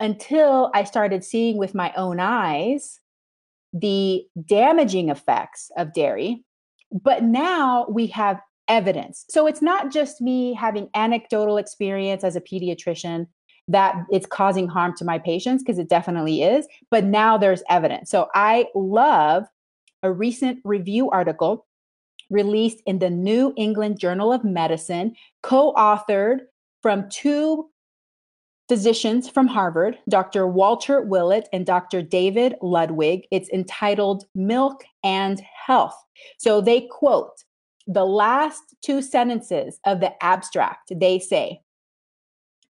until 0.00 0.70
I 0.74 0.84
started 0.84 1.24
seeing 1.24 1.56
with 1.56 1.74
my 1.74 1.92
own 1.96 2.18
eyes 2.18 3.00
the 3.72 4.24
damaging 4.46 5.08
effects 5.08 5.70
of 5.76 5.92
dairy. 5.92 6.44
But 6.92 7.24
now 7.24 7.86
we 7.88 8.06
have 8.08 8.40
evidence. 8.68 9.24
So 9.28 9.46
it's 9.46 9.62
not 9.62 9.92
just 9.92 10.20
me 10.20 10.54
having 10.54 10.88
anecdotal 10.94 11.56
experience 11.56 12.24
as 12.24 12.36
a 12.36 12.40
pediatrician 12.40 13.26
that 13.68 13.94
it's 14.10 14.26
causing 14.26 14.68
harm 14.68 14.94
to 14.96 15.04
my 15.04 15.18
patients, 15.18 15.62
because 15.62 15.78
it 15.78 15.88
definitely 15.88 16.42
is. 16.42 16.66
But 16.90 17.04
now 17.04 17.38
there's 17.38 17.62
evidence. 17.70 18.10
So 18.10 18.28
I 18.34 18.66
love 18.74 19.44
a 20.02 20.12
recent 20.12 20.60
review 20.64 21.10
article 21.10 21.66
released 22.30 22.82
in 22.86 22.98
the 22.98 23.10
New 23.10 23.54
England 23.56 23.98
Journal 23.98 24.32
of 24.32 24.44
Medicine, 24.44 25.14
co 25.42 25.72
authored 25.74 26.40
from 26.82 27.08
two 27.08 27.70
physicians 28.68 29.28
from 29.28 29.46
Harvard, 29.46 29.98
Dr. 30.08 30.46
Walter 30.46 31.02
Willett 31.02 31.48
and 31.52 31.66
Dr. 31.66 32.02
David 32.02 32.54
Ludwig. 32.62 33.26
It's 33.30 33.50
entitled 33.50 34.24
Milk 34.34 34.84
and 35.02 35.40
Health. 35.66 35.96
So 36.38 36.60
they 36.60 36.82
quote 36.90 37.44
the 37.86 38.04
last 38.04 38.62
two 38.82 39.02
sentences 39.02 39.78
of 39.84 40.00
the 40.00 40.12
abstract. 40.22 40.92
They 40.94 41.18
say, 41.18 41.60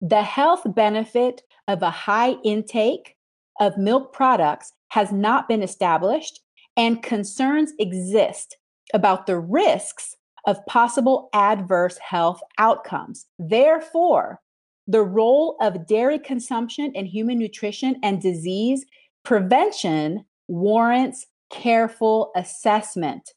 the 0.00 0.23
health 0.23 0.62
benefit 0.75 1.42
of 1.68 1.82
a 1.82 1.90
high 1.90 2.37
intake 2.44 3.16
of 3.61 3.78
milk 3.78 4.12
products 4.12 4.73
has 4.88 5.12
not 5.12 5.49
been 5.49 5.62
established, 5.62 6.40
and 6.76 7.02
concerns 7.02 7.73
exist 7.78 8.56
about 8.92 9.26
the 9.26 9.38
risks 9.38 10.16
of 10.46 10.64
possible 10.66 11.30
adverse 11.32 11.99
health 11.99 12.40
outcomes. 12.58 13.26
Therefore, 13.38 14.40
the 14.87 15.02
role 15.02 15.56
of 15.61 15.87
dairy 15.87 16.18
consumption 16.18 16.92
in 16.94 17.06
human 17.06 17.38
nutrition 17.38 17.96
and 18.02 18.20
disease 18.20 18.84
prevention 19.25 20.25
warrants 20.49 21.26
careful 21.50 22.30
assessment, 22.37 23.30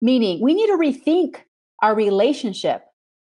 meaning 0.00 0.40
we 0.40 0.54
need 0.54 0.66
to 0.66 0.76
rethink 0.76 1.42
our 1.82 1.94
relationship. 1.94 2.84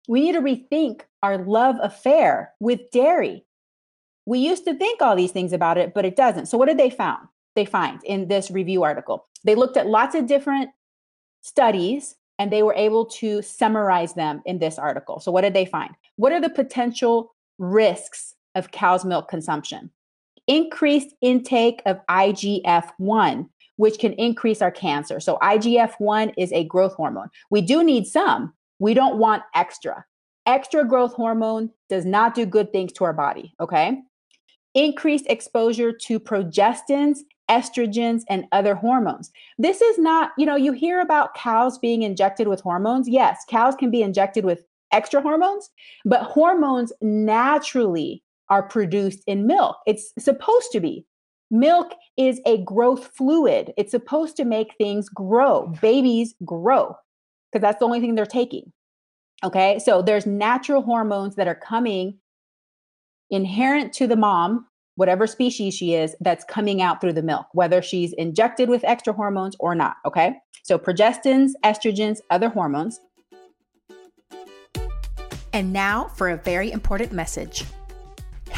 We 0.08 0.20
need 0.20 0.32
to 0.32 0.40
rethink 0.40 1.02
our 1.22 1.38
love 1.44 1.76
affair 1.80 2.52
with 2.60 2.90
dairy. 2.90 3.44
We 4.26 4.38
used 4.38 4.64
to 4.64 4.74
think 4.74 5.02
all 5.02 5.16
these 5.16 5.32
things 5.32 5.52
about 5.52 5.78
it, 5.78 5.94
but 5.94 6.04
it 6.04 6.16
doesn't. 6.16 6.46
So, 6.46 6.58
what 6.58 6.66
did 6.66 6.78
they 6.78 6.90
found? 6.90 7.28
They 7.56 7.64
find 7.64 8.00
in 8.04 8.28
this 8.28 8.50
review 8.50 8.82
article. 8.82 9.26
They 9.44 9.54
looked 9.54 9.76
at 9.76 9.86
lots 9.86 10.14
of 10.14 10.26
different 10.26 10.70
studies 11.42 12.16
and 12.38 12.52
they 12.52 12.62
were 12.62 12.74
able 12.74 13.04
to 13.04 13.42
summarize 13.42 14.14
them 14.14 14.42
in 14.46 14.58
this 14.58 14.78
article. 14.78 15.20
So, 15.20 15.30
what 15.32 15.42
did 15.42 15.54
they 15.54 15.66
find? 15.66 15.94
What 16.16 16.32
are 16.32 16.40
the 16.40 16.50
potential 16.50 17.34
risks 17.58 18.34
of 18.54 18.70
cow's 18.70 19.04
milk 19.04 19.28
consumption? 19.28 19.90
Increased 20.46 21.14
intake 21.20 21.82
of 21.86 22.00
IGF 22.08 22.90
1, 22.98 23.48
which 23.80 23.98
can 23.98 24.12
increase 24.12 24.60
our 24.60 24.70
cancer. 24.70 25.18
So, 25.20 25.38
IGF 25.38 25.94
1 25.98 26.32
is 26.36 26.52
a 26.52 26.64
growth 26.64 26.92
hormone. 26.92 27.30
We 27.48 27.62
do 27.62 27.82
need 27.82 28.06
some, 28.06 28.52
we 28.78 28.92
don't 28.92 29.16
want 29.16 29.42
extra. 29.54 30.04
Extra 30.44 30.84
growth 30.84 31.14
hormone 31.14 31.70
does 31.88 32.04
not 32.04 32.34
do 32.34 32.44
good 32.44 32.72
things 32.72 32.92
to 32.92 33.04
our 33.04 33.14
body, 33.14 33.54
okay? 33.58 33.98
Increased 34.74 35.24
exposure 35.28 35.92
to 35.92 36.20
progestins 36.20 37.20
estrogens 37.50 38.22
and 38.28 38.44
other 38.52 38.76
hormones. 38.76 39.32
This 39.58 39.80
is 39.80 39.98
not, 39.98 40.30
you 40.38 40.46
know, 40.46 40.54
you 40.54 40.72
hear 40.72 41.00
about 41.00 41.34
cows 41.34 41.78
being 41.78 42.02
injected 42.02 42.46
with 42.46 42.60
hormones. 42.60 43.08
Yes, 43.08 43.44
cows 43.48 43.74
can 43.74 43.90
be 43.90 44.02
injected 44.02 44.44
with 44.44 44.62
extra 44.92 45.20
hormones, 45.20 45.68
but 46.04 46.22
hormones 46.22 46.92
naturally 47.00 48.22
are 48.50 48.62
produced 48.62 49.22
in 49.26 49.48
milk. 49.48 49.78
It's 49.86 50.12
supposed 50.18 50.70
to 50.72 50.80
be. 50.80 51.06
Milk 51.50 51.92
is 52.16 52.40
a 52.46 52.62
growth 52.64 53.10
fluid. 53.16 53.72
It's 53.76 53.90
supposed 53.90 54.36
to 54.36 54.44
make 54.44 54.74
things 54.76 55.08
grow. 55.08 55.68
Mm. 55.68 55.80
Babies 55.80 56.34
grow 56.44 56.94
because 57.50 57.62
that's 57.62 57.78
the 57.78 57.84
only 57.84 58.00
thing 58.00 58.14
they're 58.14 58.26
taking. 58.26 58.72
Okay, 59.42 59.78
so 59.78 60.02
there's 60.02 60.26
natural 60.26 60.82
hormones 60.82 61.36
that 61.36 61.48
are 61.48 61.54
coming 61.54 62.18
inherent 63.30 63.92
to 63.94 64.06
the 64.06 64.16
mom 64.16 64.66
whatever 65.00 65.26
species 65.26 65.74
she 65.74 65.94
is, 65.94 66.14
that's 66.20 66.44
coming 66.44 66.82
out 66.82 67.00
through 67.00 67.14
the 67.14 67.22
milk, 67.22 67.46
whether 67.54 67.80
she's 67.80 68.12
injected 68.12 68.68
with 68.68 68.84
extra 68.84 69.14
hormones 69.14 69.56
or 69.58 69.74
not. 69.74 69.96
Okay. 70.04 70.34
So, 70.62 70.78
progestins, 70.78 71.52
estrogens, 71.64 72.18
other 72.28 72.50
hormones. 72.50 73.00
And 75.54 75.72
now 75.72 76.08
for 76.16 76.28
a 76.28 76.36
very 76.36 76.70
important 76.70 77.12
message. 77.12 77.64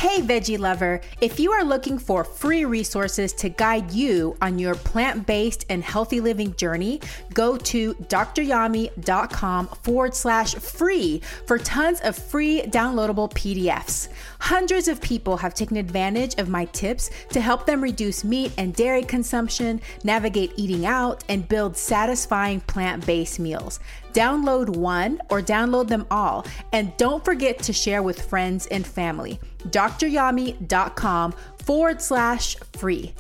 Hey, 0.03 0.21
veggie 0.21 0.59
lover, 0.59 1.01
if 1.21 1.39
you 1.39 1.53
are 1.53 1.63
looking 1.63 1.97
for 1.97 2.25
free 2.25 2.65
resources 2.65 3.33
to 3.35 3.49
guide 3.49 3.93
you 3.93 4.37
on 4.43 4.59
your 4.59 4.75
plant 4.75 5.29
based 5.29 5.65
and 5.69 5.85
healthy 5.85 6.21
living 6.21 6.57
journey, 6.57 7.01
go 7.35 7.57
to 7.59 7.95
dryami.com 7.95 9.69
forward 9.69 10.13
slash 10.13 10.57
free 10.57 11.23
for 11.47 11.57
tons 11.57 12.01
of 12.01 12.17
free 12.17 12.63
downloadable 12.63 13.33
PDFs. 13.33 14.09
Hundreds 14.41 14.89
of 14.89 15.01
people 15.01 15.37
have 15.37 15.55
taken 15.55 15.77
advantage 15.77 16.35
of 16.35 16.49
my 16.49 16.65
tips 16.65 17.09
to 17.31 17.41
help 17.41 17.65
them 17.65 17.81
reduce 17.81 18.25
meat 18.25 18.51
and 18.59 18.75
dairy 18.75 19.05
consumption, 19.05 19.81
navigate 20.03 20.53
eating 20.57 20.85
out, 20.85 21.23
and 21.29 21.47
build 21.47 21.77
satisfying 21.77 22.61
plant 22.63 23.07
based 23.07 23.39
meals. 23.39 23.79
Download 24.13 24.69
one 24.77 25.21
or 25.31 25.41
download 25.41 25.89
them 25.89 26.07
all, 26.11 26.47
and 26.73 26.97
don't 26.97 27.25
forget 27.25 27.59
to 27.61 27.73
share 27.73 28.03
with 28.03 28.21
friends 28.21 28.67
and 28.67 28.87
family. 28.87 29.41
dryami.com 29.69 31.35
forward 31.65 32.03
slash 32.03 32.57
free. 32.77 33.15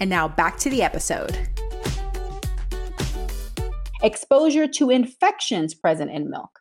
And 0.00 0.08
now 0.08 0.28
back 0.28 0.58
to 0.58 0.70
the 0.70 0.82
episode. 0.82 1.36
Exposure 4.02 4.68
to 4.68 4.90
infections 4.90 5.74
present 5.74 6.10
in 6.12 6.30
milk. 6.30 6.60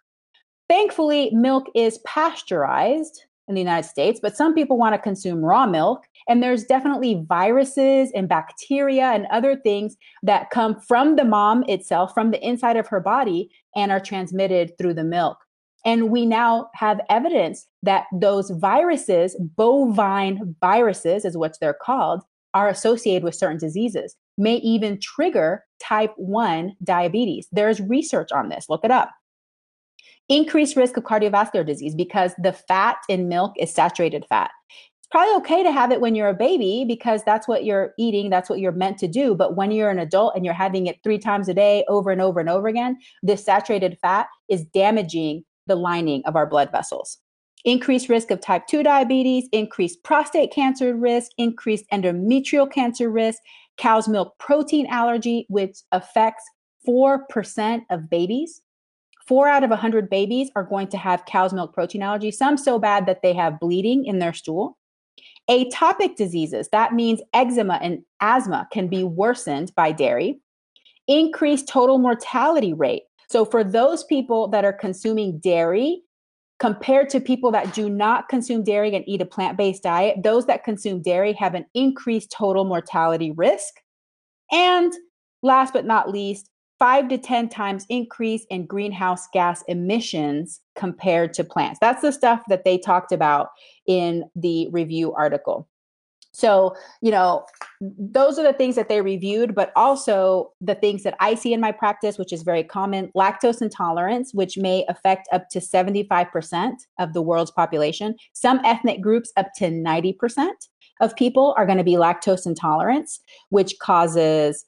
Thankfully, 0.67 1.29
milk 1.31 1.67
is 1.75 1.99
pasteurized 1.99 3.23
in 3.47 3.55
the 3.55 3.61
United 3.61 3.87
States, 3.87 4.19
but 4.21 4.35
some 4.35 4.53
people 4.53 4.77
want 4.77 4.93
to 4.93 4.99
consume 4.99 5.43
raw 5.43 5.65
milk. 5.65 6.05
And 6.27 6.43
there's 6.43 6.65
definitely 6.65 7.23
viruses 7.27 8.11
and 8.13 8.27
bacteria 8.27 9.05
and 9.05 9.25
other 9.31 9.55
things 9.55 9.95
that 10.23 10.49
come 10.49 10.79
from 10.79 11.15
the 11.15 11.23
mom 11.23 11.63
itself, 11.67 12.13
from 12.13 12.31
the 12.31 12.45
inside 12.45 12.75
of 12.77 12.87
her 12.87 12.99
body, 12.99 13.49
and 13.75 13.91
are 13.91 13.99
transmitted 13.99 14.77
through 14.77 14.95
the 14.95 15.03
milk. 15.03 15.37
And 15.85 16.09
we 16.09 16.25
now 16.25 16.69
have 16.73 16.99
evidence 17.09 17.65
that 17.83 18.05
those 18.11 18.49
viruses, 18.49 19.37
bovine 19.55 20.55
viruses 20.59 21.23
is 21.23 21.37
what 21.37 21.57
they're 21.61 21.77
called, 21.81 22.23
are 22.53 22.67
associated 22.67 23.23
with 23.23 23.35
certain 23.35 23.59
diseases, 23.59 24.15
may 24.37 24.55
even 24.57 24.99
trigger 24.99 25.63
type 25.79 26.13
1 26.17 26.75
diabetes. 26.83 27.47
There's 27.51 27.79
research 27.79 28.31
on 28.33 28.49
this. 28.49 28.65
Look 28.67 28.83
it 28.83 28.91
up 28.91 29.11
increased 30.29 30.75
risk 30.75 30.97
of 30.97 31.03
cardiovascular 31.03 31.65
disease 31.65 31.95
because 31.95 32.33
the 32.41 32.53
fat 32.53 32.97
in 33.09 33.27
milk 33.27 33.53
is 33.57 33.73
saturated 33.73 34.25
fat. 34.27 34.51
It's 34.69 35.07
probably 35.09 35.35
okay 35.37 35.63
to 35.63 35.71
have 35.71 35.91
it 35.91 36.01
when 36.01 36.15
you're 36.15 36.27
a 36.27 36.33
baby 36.33 36.83
because 36.85 37.23
that's 37.23 37.47
what 37.47 37.63
you're 37.63 37.93
eating, 37.97 38.29
that's 38.29 38.49
what 38.49 38.59
you're 38.59 38.73
meant 38.73 38.97
to 38.99 39.07
do. 39.07 39.35
But 39.35 39.55
when 39.55 39.71
you're 39.71 39.89
an 39.89 39.99
adult 39.99 40.35
and 40.35 40.43
you're 40.43 40.53
having 40.53 40.87
it 40.87 40.97
three 41.01 41.17
times 41.17 41.47
a 41.47 41.53
day 41.53 41.85
over 41.87 42.11
and 42.11 42.21
over 42.21 42.41
and 42.41 42.49
over 42.49 42.67
again, 42.67 42.97
this 43.23 43.45
saturated 43.45 43.97
fat 44.01 44.27
is 44.49 44.65
damaging 44.65 45.45
the 45.65 45.75
lining 45.75 46.23
of 46.25 46.35
our 46.35 46.45
blood 46.45 46.71
vessels. 46.71 47.19
Increased 47.63 48.09
risk 48.09 48.31
of 48.31 48.41
type 48.41 48.67
2 48.67 48.83
diabetes, 48.83 49.47
increased 49.51 50.03
prostate 50.03 50.51
cancer 50.51 50.95
risk, 50.95 51.31
increased 51.37 51.85
endometrial 51.91 52.69
cancer 52.69 53.09
risk, 53.09 53.39
cow's 53.77 54.07
milk 54.07 54.37
protein 54.39 54.87
allergy, 54.87 55.45
which 55.49 55.77
affects 55.91 56.43
4% 56.87 57.81
of 57.89 58.09
babies 58.09 58.61
four 59.27 59.47
out 59.47 59.63
of 59.63 59.69
100 59.69 60.09
babies 60.09 60.49
are 60.55 60.63
going 60.63 60.87
to 60.87 60.97
have 60.97 61.25
cow's 61.25 61.53
milk 61.53 61.73
protein 61.73 62.01
allergy, 62.01 62.31
some 62.31 62.57
so 62.57 62.79
bad 62.79 63.05
that 63.05 63.21
they 63.21 63.33
have 63.33 63.59
bleeding 63.59 64.05
in 64.05 64.19
their 64.19 64.33
stool. 64.33 64.77
Atopic 65.49 66.15
diseases, 66.15 66.69
that 66.71 66.93
means 66.93 67.21
eczema 67.33 67.79
and 67.81 68.03
asthma, 68.21 68.67
can 68.71 68.87
be 68.87 69.03
worsened 69.03 69.73
by 69.75 69.91
dairy. 69.91 70.39
Increased 71.07 71.67
total 71.67 71.99
mortality 71.99 72.73
rate. 72.73 73.03
So, 73.29 73.45
for 73.45 73.63
those 73.63 74.03
people 74.03 74.47
that 74.49 74.65
are 74.65 74.73
consuming 74.73 75.39
dairy, 75.39 76.01
compared 76.59 77.09
to 77.09 77.21
people 77.21 77.51
that 77.51 77.73
do 77.73 77.89
not 77.89 78.29
consume 78.29 78.63
dairy 78.63 78.95
and 78.95 79.07
eat 79.07 79.21
a 79.21 79.25
plant 79.25 79.57
based 79.57 79.83
diet, 79.83 80.23
those 80.23 80.45
that 80.47 80.63
consume 80.63 81.01
dairy 81.01 81.33
have 81.33 81.53
an 81.53 81.65
increased 81.73 82.31
total 82.31 82.65
mortality 82.65 83.31
risk. 83.31 83.75
And 84.51 84.91
last 85.43 85.73
but 85.73 85.85
not 85.85 86.09
least, 86.09 86.49
five 86.79 87.07
to 87.09 87.17
10 87.17 87.49
times 87.49 87.85
increase 87.89 88.45
in 88.49 88.65
greenhouse 88.65 89.27
gas 89.33 89.63
emissions 89.67 90.61
compared 90.75 91.33
to 91.33 91.43
plants. 91.43 91.79
That's 91.79 92.01
the 92.01 92.11
stuff 92.11 92.41
that 92.49 92.63
they 92.65 92.77
talked 92.77 93.11
about 93.11 93.49
in 93.87 94.25
the 94.35 94.67
review 94.71 95.13
article. 95.13 95.67
So, 96.37 96.75
you 97.01 97.09
know, 97.09 97.45
those 97.81 98.37
are 98.37 98.43
the 98.43 98.53
things 98.53 98.75
that 98.75 98.89
they 98.89 99.01
reviewed, 99.01 99.55
but 99.55 99.71
also 99.75 100.51
the 100.61 100.75
things 100.75 101.01
that 101.01 101.15
I 101.19 101.33
see 101.33 101.51
in 101.51 101.59
my 101.59 101.71
practice, 101.71 102.19
which 102.19 102.31
is 102.31 102.43
very 102.43 102.63
common 102.63 103.11
lactose 103.17 103.59
intolerance, 103.59 104.35
which 104.35 104.55
may 104.55 104.85
affect 104.87 105.27
up 105.31 105.49
to 105.49 105.59
75% 105.59 106.73
of 106.99 107.13
the 107.13 107.23
world's 107.23 107.49
population. 107.49 108.15
Some 108.33 108.61
ethnic 108.63 109.01
groups, 109.01 109.31
up 109.35 109.47
to 109.55 109.71
90% 109.71 110.49
of 111.01 111.15
people, 111.15 111.55
are 111.57 111.65
going 111.65 111.79
to 111.79 111.83
be 111.83 111.95
lactose 111.95 112.45
intolerance, 112.45 113.19
which 113.49 113.73
causes 113.79 114.63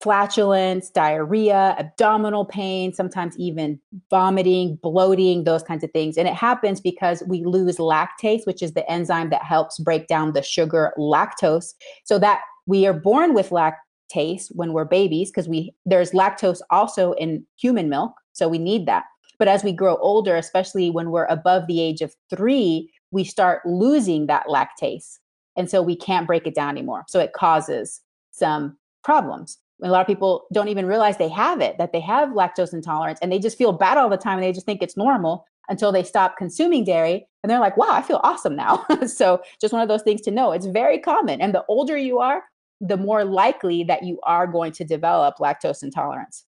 flatulence, 0.00 0.90
diarrhea, 0.90 1.74
abdominal 1.78 2.44
pain, 2.44 2.92
sometimes 2.92 3.36
even 3.36 3.80
vomiting, 4.10 4.76
bloating, 4.76 5.44
those 5.44 5.62
kinds 5.62 5.82
of 5.82 5.90
things. 5.90 6.16
And 6.16 6.28
it 6.28 6.34
happens 6.34 6.80
because 6.80 7.22
we 7.26 7.44
lose 7.44 7.78
lactase, 7.78 8.46
which 8.46 8.62
is 8.62 8.74
the 8.74 8.88
enzyme 8.90 9.30
that 9.30 9.42
helps 9.42 9.78
break 9.78 10.06
down 10.06 10.32
the 10.32 10.42
sugar 10.42 10.92
lactose. 10.96 11.74
So 12.04 12.18
that 12.20 12.40
we 12.66 12.86
are 12.86 12.92
born 12.92 13.34
with 13.34 13.50
lactase 13.50 14.46
when 14.50 14.72
we're 14.72 14.84
babies 14.84 15.30
because 15.30 15.48
we 15.48 15.74
there's 15.84 16.12
lactose 16.12 16.60
also 16.70 17.12
in 17.14 17.44
human 17.60 17.88
milk, 17.88 18.12
so 18.32 18.48
we 18.48 18.58
need 18.58 18.86
that. 18.86 19.04
But 19.38 19.48
as 19.48 19.64
we 19.64 19.72
grow 19.72 19.96
older, 19.96 20.36
especially 20.36 20.90
when 20.90 21.10
we're 21.10 21.26
above 21.26 21.66
the 21.66 21.80
age 21.80 22.02
of 22.02 22.14
3, 22.30 22.90
we 23.10 23.24
start 23.24 23.64
losing 23.64 24.26
that 24.26 24.46
lactase. 24.46 25.18
And 25.56 25.68
so 25.68 25.82
we 25.82 25.96
can't 25.96 26.26
break 26.26 26.46
it 26.46 26.54
down 26.54 26.70
anymore. 26.70 27.04
So 27.08 27.18
it 27.20 27.32
causes 27.32 28.00
some 28.30 28.76
problems 29.02 29.58
a 29.82 29.90
lot 29.90 30.00
of 30.00 30.06
people 30.06 30.46
don't 30.52 30.68
even 30.68 30.86
realize 30.86 31.16
they 31.16 31.28
have 31.28 31.60
it, 31.60 31.78
that 31.78 31.92
they 31.92 32.00
have 32.00 32.30
lactose 32.30 32.72
intolerance, 32.72 33.18
and 33.22 33.30
they 33.30 33.38
just 33.38 33.58
feel 33.58 33.72
bad 33.72 33.96
all 33.96 34.08
the 34.08 34.16
time 34.16 34.38
and 34.38 34.42
they 34.42 34.52
just 34.52 34.66
think 34.66 34.82
it's 34.82 34.96
normal 34.96 35.46
until 35.68 35.92
they 35.92 36.02
stop 36.02 36.36
consuming 36.36 36.84
dairy. 36.84 37.26
And 37.42 37.50
they're 37.50 37.60
like, 37.60 37.76
wow, 37.76 37.90
I 37.90 38.02
feel 38.02 38.20
awesome 38.24 38.56
now. 38.56 38.84
so, 39.06 39.42
just 39.60 39.72
one 39.72 39.82
of 39.82 39.88
those 39.88 40.02
things 40.02 40.20
to 40.22 40.30
know. 40.30 40.52
It's 40.52 40.66
very 40.66 40.98
common. 40.98 41.40
And 41.40 41.54
the 41.54 41.64
older 41.68 41.96
you 41.96 42.18
are, 42.18 42.42
the 42.80 42.96
more 42.96 43.24
likely 43.24 43.84
that 43.84 44.04
you 44.04 44.18
are 44.22 44.46
going 44.46 44.72
to 44.72 44.84
develop 44.84 45.36
lactose 45.38 45.82
intolerance. 45.82 46.44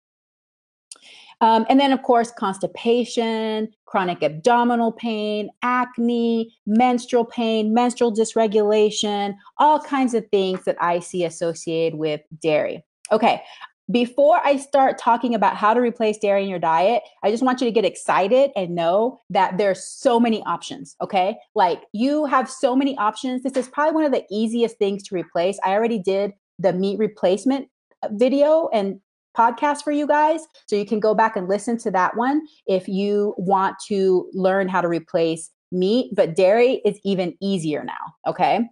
Um, 1.41 1.65
and 1.69 1.79
then, 1.79 1.93
of 1.93 2.01
course, 2.03 2.31
constipation, 2.31 3.69
chronic 3.85 4.21
abdominal 4.23 4.91
pain, 4.91 5.49
acne, 5.61 6.53
menstrual 6.65 7.23
pain, 7.23 7.73
menstrual 7.73 8.13
dysregulation, 8.13 9.35
all 9.57 9.79
kinds 9.79 10.13
of 10.13 10.27
things 10.29 10.65
that 10.65 10.75
I 10.81 10.99
see 10.99 11.23
associated 11.23 11.97
with 11.97 12.21
dairy. 12.41 12.83
Okay, 13.11 13.41
before 13.91 14.39
I 14.45 14.57
start 14.57 14.99
talking 14.99 15.33
about 15.33 15.55
how 15.55 15.73
to 15.73 15.79
replace 15.79 16.17
dairy 16.17 16.43
in 16.43 16.49
your 16.49 16.59
diet, 16.59 17.01
I 17.23 17.31
just 17.31 17.41
want 17.41 17.59
you 17.59 17.65
to 17.65 17.71
get 17.71 17.85
excited 17.85 18.51
and 18.55 18.75
know 18.75 19.19
that 19.31 19.57
there's 19.57 19.83
so 19.83 20.19
many 20.19 20.43
options. 20.43 20.95
Okay. 21.01 21.37
Like 21.55 21.83
you 21.91 22.25
have 22.25 22.49
so 22.49 22.75
many 22.75 22.95
options. 22.97 23.41
This 23.41 23.57
is 23.57 23.67
probably 23.67 23.95
one 23.95 24.05
of 24.05 24.11
the 24.11 24.25
easiest 24.29 24.77
things 24.77 25.01
to 25.03 25.15
replace. 25.15 25.57
I 25.63 25.71
already 25.71 25.97
did 25.97 26.33
the 26.59 26.71
meat 26.73 26.99
replacement 26.99 27.67
uh, 28.03 28.09
video 28.11 28.69
and 28.71 28.99
podcast 29.35 29.83
for 29.83 29.91
you 29.91 30.05
guys. 30.05 30.41
So 30.67 30.75
you 30.75 30.85
can 30.85 30.99
go 30.99 31.15
back 31.15 31.35
and 31.35 31.47
listen 31.47 31.77
to 31.79 31.91
that 31.91 32.15
one 32.15 32.41
if 32.67 32.87
you 32.87 33.33
want 33.37 33.77
to 33.87 34.29
learn 34.33 34.67
how 34.67 34.81
to 34.81 34.87
replace 34.87 35.49
meat. 35.71 36.11
But 36.13 36.35
dairy 36.35 36.81
is 36.85 36.99
even 37.03 37.35
easier 37.41 37.83
now. 37.83 38.13
Okay. 38.27 38.67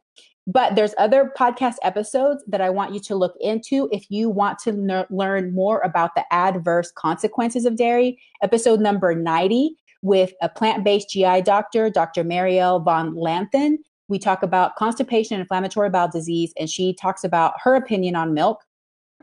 But 0.47 0.75
there's 0.75 0.95
other 0.97 1.33
podcast 1.37 1.75
episodes 1.83 2.41
that 2.47 2.61
I 2.61 2.69
want 2.69 2.93
you 2.93 3.01
to 3.01 3.15
look 3.15 3.35
into 3.41 3.89
if 3.91 4.09
you 4.09 4.29
want 4.29 4.59
to 4.59 5.05
learn 5.09 5.53
more 5.53 5.81
about 5.81 6.15
the 6.15 6.23
adverse 6.31 6.89
consequences 6.93 7.65
of 7.65 7.75
dairy. 7.75 8.17
Episode 8.41 8.79
number 8.79 9.13
90 9.13 9.75
with 10.03 10.31
a 10.41 10.47
plant 10.47 10.85
based 10.85 11.09
GI 11.09 11.41
doctor, 11.41 11.89
Dr. 11.89 12.23
Marielle 12.23 12.83
von 12.83 13.13
Lanthen. 13.13 13.75
We 14.07 14.19
talk 14.19 14.41
about 14.41 14.77
constipation 14.77 15.35
and 15.35 15.41
inflammatory 15.41 15.89
bowel 15.89 16.07
disease, 16.07 16.53
and 16.57 16.69
she 16.69 16.93
talks 16.93 17.25
about 17.25 17.55
her 17.61 17.75
opinion 17.75 18.15
on 18.15 18.33
milk. 18.33 18.63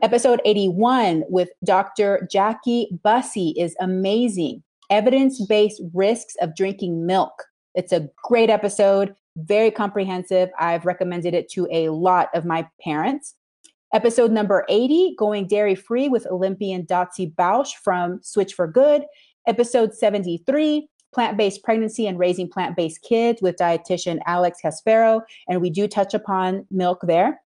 Episode 0.03 0.41
81 0.45 1.23
with 1.27 1.49
Dr. 1.63 2.27
Jackie 2.29 2.89
Bussey 3.03 3.55
is 3.57 3.75
amazing. 3.79 4.61
Evidence 4.91 5.43
based 5.47 5.81
risks 5.93 6.35
of 6.39 6.55
drinking 6.55 7.07
milk. 7.07 7.45
It's 7.73 7.91
a 7.91 8.07
great 8.23 8.51
episode 8.51 9.15
very 9.35 9.71
comprehensive. 9.71 10.49
I've 10.59 10.85
recommended 10.85 11.33
it 11.33 11.49
to 11.51 11.67
a 11.71 11.89
lot 11.89 12.29
of 12.33 12.45
my 12.45 12.67
parents. 12.81 13.35
Episode 13.93 14.31
number 14.31 14.65
80, 14.67 15.15
Going 15.17 15.47
Dairy 15.47 15.75
Free 15.75 16.09
with 16.09 16.27
Olympian 16.27 16.85
Dotsie 16.85 17.33
Bausch 17.35 17.75
from 17.83 18.19
Switch 18.21 18.53
for 18.53 18.67
Good. 18.67 19.05
Episode 19.47 19.93
73, 19.93 20.87
Plant 21.13 21.37
Based 21.37 21.63
Pregnancy 21.63 22.07
and 22.07 22.19
Raising 22.19 22.49
Plant 22.49 22.75
Based 22.75 23.01
Kids 23.03 23.41
with 23.41 23.55
dietitian 23.55 24.19
Alex 24.25 24.59
Caspero. 24.63 25.21
And 25.47 25.61
we 25.61 25.69
do 25.69 25.87
touch 25.87 26.13
upon 26.13 26.65
milk 26.71 26.99
there. 27.03 27.41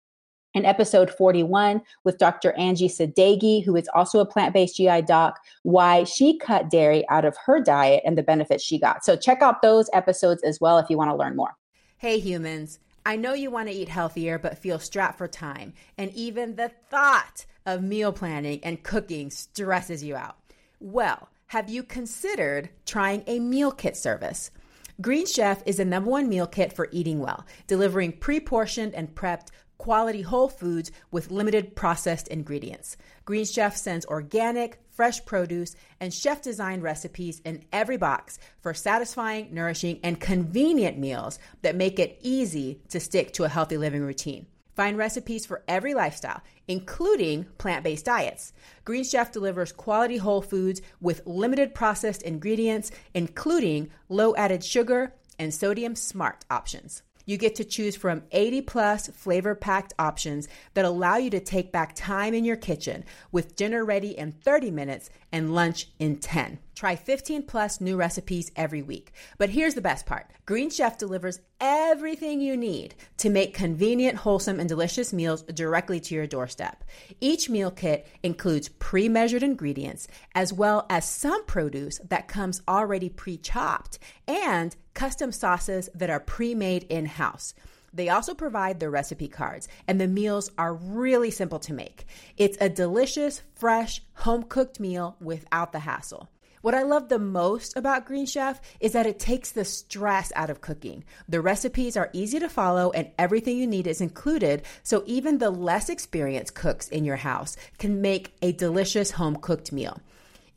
And 0.55 0.64
episode 0.64 1.11
41 1.11 1.83
with 2.05 2.16
Dr. 2.16 2.53
Angie 2.53 2.88
Sadeghi, 2.88 3.62
who 3.62 3.77
is 3.77 3.88
also 3.94 4.20
a 4.20 4.27
plant 4.27 4.55
based 4.55 4.77
GI 4.77 5.03
doc, 5.03 5.38
why 5.62 6.05
she 6.05 6.38
cut 6.38 6.70
dairy 6.70 7.07
out 7.11 7.27
of 7.27 7.37
her 7.44 7.61
diet 7.61 8.03
and 8.07 8.16
the 8.16 8.22
benefits 8.22 8.64
she 8.64 8.79
got. 8.79 9.05
So 9.05 9.16
check 9.16 9.42
out 9.42 9.61
those 9.61 9.90
episodes 9.92 10.42
as 10.42 10.59
well 10.61 10.79
if 10.79 10.88
you 10.88 10.96
want 10.96 11.11
to 11.11 11.16
learn 11.16 11.37
more. 11.37 11.55
Hey 12.01 12.21
humans, 12.21 12.79
I 13.05 13.17
know 13.17 13.35
you 13.35 13.51
want 13.51 13.69
to 13.69 13.75
eat 13.75 13.89
healthier 13.89 14.39
but 14.39 14.57
feel 14.57 14.79
strapped 14.79 15.19
for 15.19 15.27
time, 15.27 15.73
and 15.97 16.13
even 16.13 16.55
the 16.55 16.71
thought 16.89 17.45
of 17.67 17.83
meal 17.83 18.13
planning 18.13 18.61
and 18.63 18.85
cooking 18.85 19.33
stresses 19.33 20.05
you 20.05 20.15
out. 20.15 20.37
Well, 20.79 21.29
have 21.49 21.69
you 21.69 21.83
considered 21.83 22.71
trying 22.87 23.25
a 23.27 23.41
meal 23.41 23.73
kit 23.73 23.97
service? 23.97 24.53
Green 25.01 25.27
Chef 25.27 25.61
is 25.67 25.79
the 25.79 25.85
number 25.85 26.09
one 26.09 26.29
meal 26.29 26.47
kit 26.47 26.73
for 26.73 26.89
eating 26.93 27.19
well, 27.19 27.45
delivering 27.67 28.13
pre 28.13 28.39
portioned 28.39 28.95
and 28.95 29.13
prepped 29.17 29.49
quality 29.79 30.23
whole 30.23 30.49
foods 30.49 30.91
with 31.11 31.31
limited 31.31 31.75
processed 31.75 32.29
ingredients. 32.29 32.97
Green 33.25 33.45
Chef 33.45 33.77
sends 33.77 34.05
organic, 34.07 34.81
fresh 34.91 35.25
produce, 35.25 35.77
and 36.01 36.12
chef 36.12 36.43
designed 36.43 36.83
recipes 36.83 37.41
in 37.45 37.64
every 37.73 37.97
box 37.97 38.38
for 38.61 38.75
satisfying, 38.75 39.55
nourishing, 39.55 40.01
and 40.03 40.21
convenient 40.21 40.99
meals 40.99 41.38
that 41.62 41.77
make 41.77 41.99
it 41.99 42.19
easy 42.21 42.81
to 42.88 43.01
stick 43.01 43.33
to 43.33 43.45
a 43.45 43.49
healthy 43.49 43.77
living 43.77 44.03
routine. 44.03 44.47
Find 44.75 44.97
recipes 44.97 45.47
for 45.47 45.64
every 45.67 45.95
lifestyle, 45.95 46.41
including 46.69 47.45
plant 47.59 47.83
based 47.83 48.05
diets. 48.05 48.53
Green 48.85 49.05
Chef 49.05 49.33
delivers 49.33 49.73
quality 49.73 50.19
whole 50.19 50.43
foods 50.43 50.83
with 51.01 51.27
limited 51.27 51.75
processed 51.75 52.23
ingredients, 52.23 52.91
including 53.14 53.91
low 54.09 54.37
added 54.37 54.64
sugar 54.64 55.14
and 55.38 55.55
sodium 55.55 55.97
smart 55.97 56.45
options 56.51 57.03
you 57.29 57.37
get 57.37 57.55
to 57.57 57.64
choose 57.64 57.95
from 57.95 58.23
80 58.33 58.62
plus 58.62 59.09
flavor 59.09 59.55
packed 59.55 59.93
options 59.99 60.49
that 60.73 60.87
allow 60.87 61.19
you 61.19 61.29
to 61.29 61.41
take 61.41 61.71
back 61.71 61.95
time 61.95 62.33
in 62.33 62.43
your 62.43 62.57
kitchen 62.57 63.05
with 63.31 63.55
dinner 63.55 63.85
ready 63.85 64.17
in 64.17 64.33
30 64.33 64.71
minutes 64.71 65.11
and 65.31 65.55
lunch 65.55 65.88
in 65.99 66.17
10. 66.17 66.59
Try 66.79 66.95
15 66.95 67.43
plus 67.43 67.81
new 67.81 67.97
recipes 67.97 68.53
every 68.55 68.83
week. 68.83 69.11
But 69.37 69.51
here's 69.51 69.75
the 69.75 69.81
best 69.81 70.07
part 70.07 70.31
Green 70.47 70.71
Chef 70.71 70.97
delivers 70.97 71.41
everything 71.61 72.41
you 72.41 72.57
need 72.57 72.95
to 73.17 73.31
make 73.31 73.53
convenient, 73.53 74.19
wholesome, 74.19 74.61
and 74.61 74.69
delicious 74.69 75.12
meals 75.12 75.43
directly 75.43 75.99
to 75.99 76.14
your 76.14 76.29
doorstep. 76.29 76.85
Each 77.21 77.51
meal 77.51 77.73
kit 77.73 78.07
includes 78.23 78.69
pre 78.69 79.09
measured 79.09 79.43
ingredients, 79.43 80.07
as 80.37 80.53
well 80.53 80.87
as 80.88 81.05
some 81.05 81.45
produce 81.47 81.99
that 82.11 82.29
comes 82.29 82.62
already 82.69 83.09
pre 83.09 83.38
chopped, 83.38 83.99
and 84.29 84.77
custom 84.95 85.33
sauces 85.33 85.91
that 85.97 86.11
are 86.11 86.21
pre 86.21 86.55
made 86.55 86.85
in 86.85 87.07
house. 87.07 87.55
They 87.93 88.09
also 88.09 88.35
provide 88.35 88.79
the 88.79 88.88
recipe 88.88 89.27
cards, 89.27 89.67
and 89.88 90.01
the 90.01 90.07
meals 90.07 90.53
are 90.57 90.75
really 90.75 91.33
simple 91.33 91.59
to 91.59 91.73
make. 91.73 92.07
It's 92.37 92.57
a 92.61 92.69
delicious, 92.69 93.43
fresh, 93.57 94.01
home 94.14 94.45
cooked 94.45 94.79
meal 94.79 95.17
without 95.21 95.73
the 95.73 95.81
hassle. 95.81 96.29
What 96.61 96.75
I 96.75 96.83
love 96.83 97.09
the 97.09 97.18
most 97.18 97.77
about 97.77 98.05
Green 98.05 98.27
Chef 98.27 98.61
is 98.81 98.92
that 98.92 99.07
it 99.07 99.18
takes 99.18 99.53
the 99.53 99.64
stress 99.64 100.33
out 100.35 100.51
of 100.51 100.61
cooking. 100.61 101.05
The 101.29 101.40
recipes 101.40 101.97
are 101.97 102.11
easy 102.12 102.40
to 102.40 102.49
follow 102.49 102.90
and 102.90 103.11
everything 103.18 103.59
you 103.59 103.66
need 103.66 103.87
is 103.87 104.01
included, 104.01 104.62
so 104.83 105.05
even 105.07 105.38
the 105.38 105.51
less 105.51 105.88
experienced 105.88 106.55
cooks 106.55 106.88
in 106.88 107.05
your 107.05 107.16
house 107.16 107.57
can 107.79 108.01
make 108.01 108.35
a 108.42 108.53
delicious 108.53 109.12
home 109.12 109.37
cooked 109.37 109.71
meal. 109.71 110.01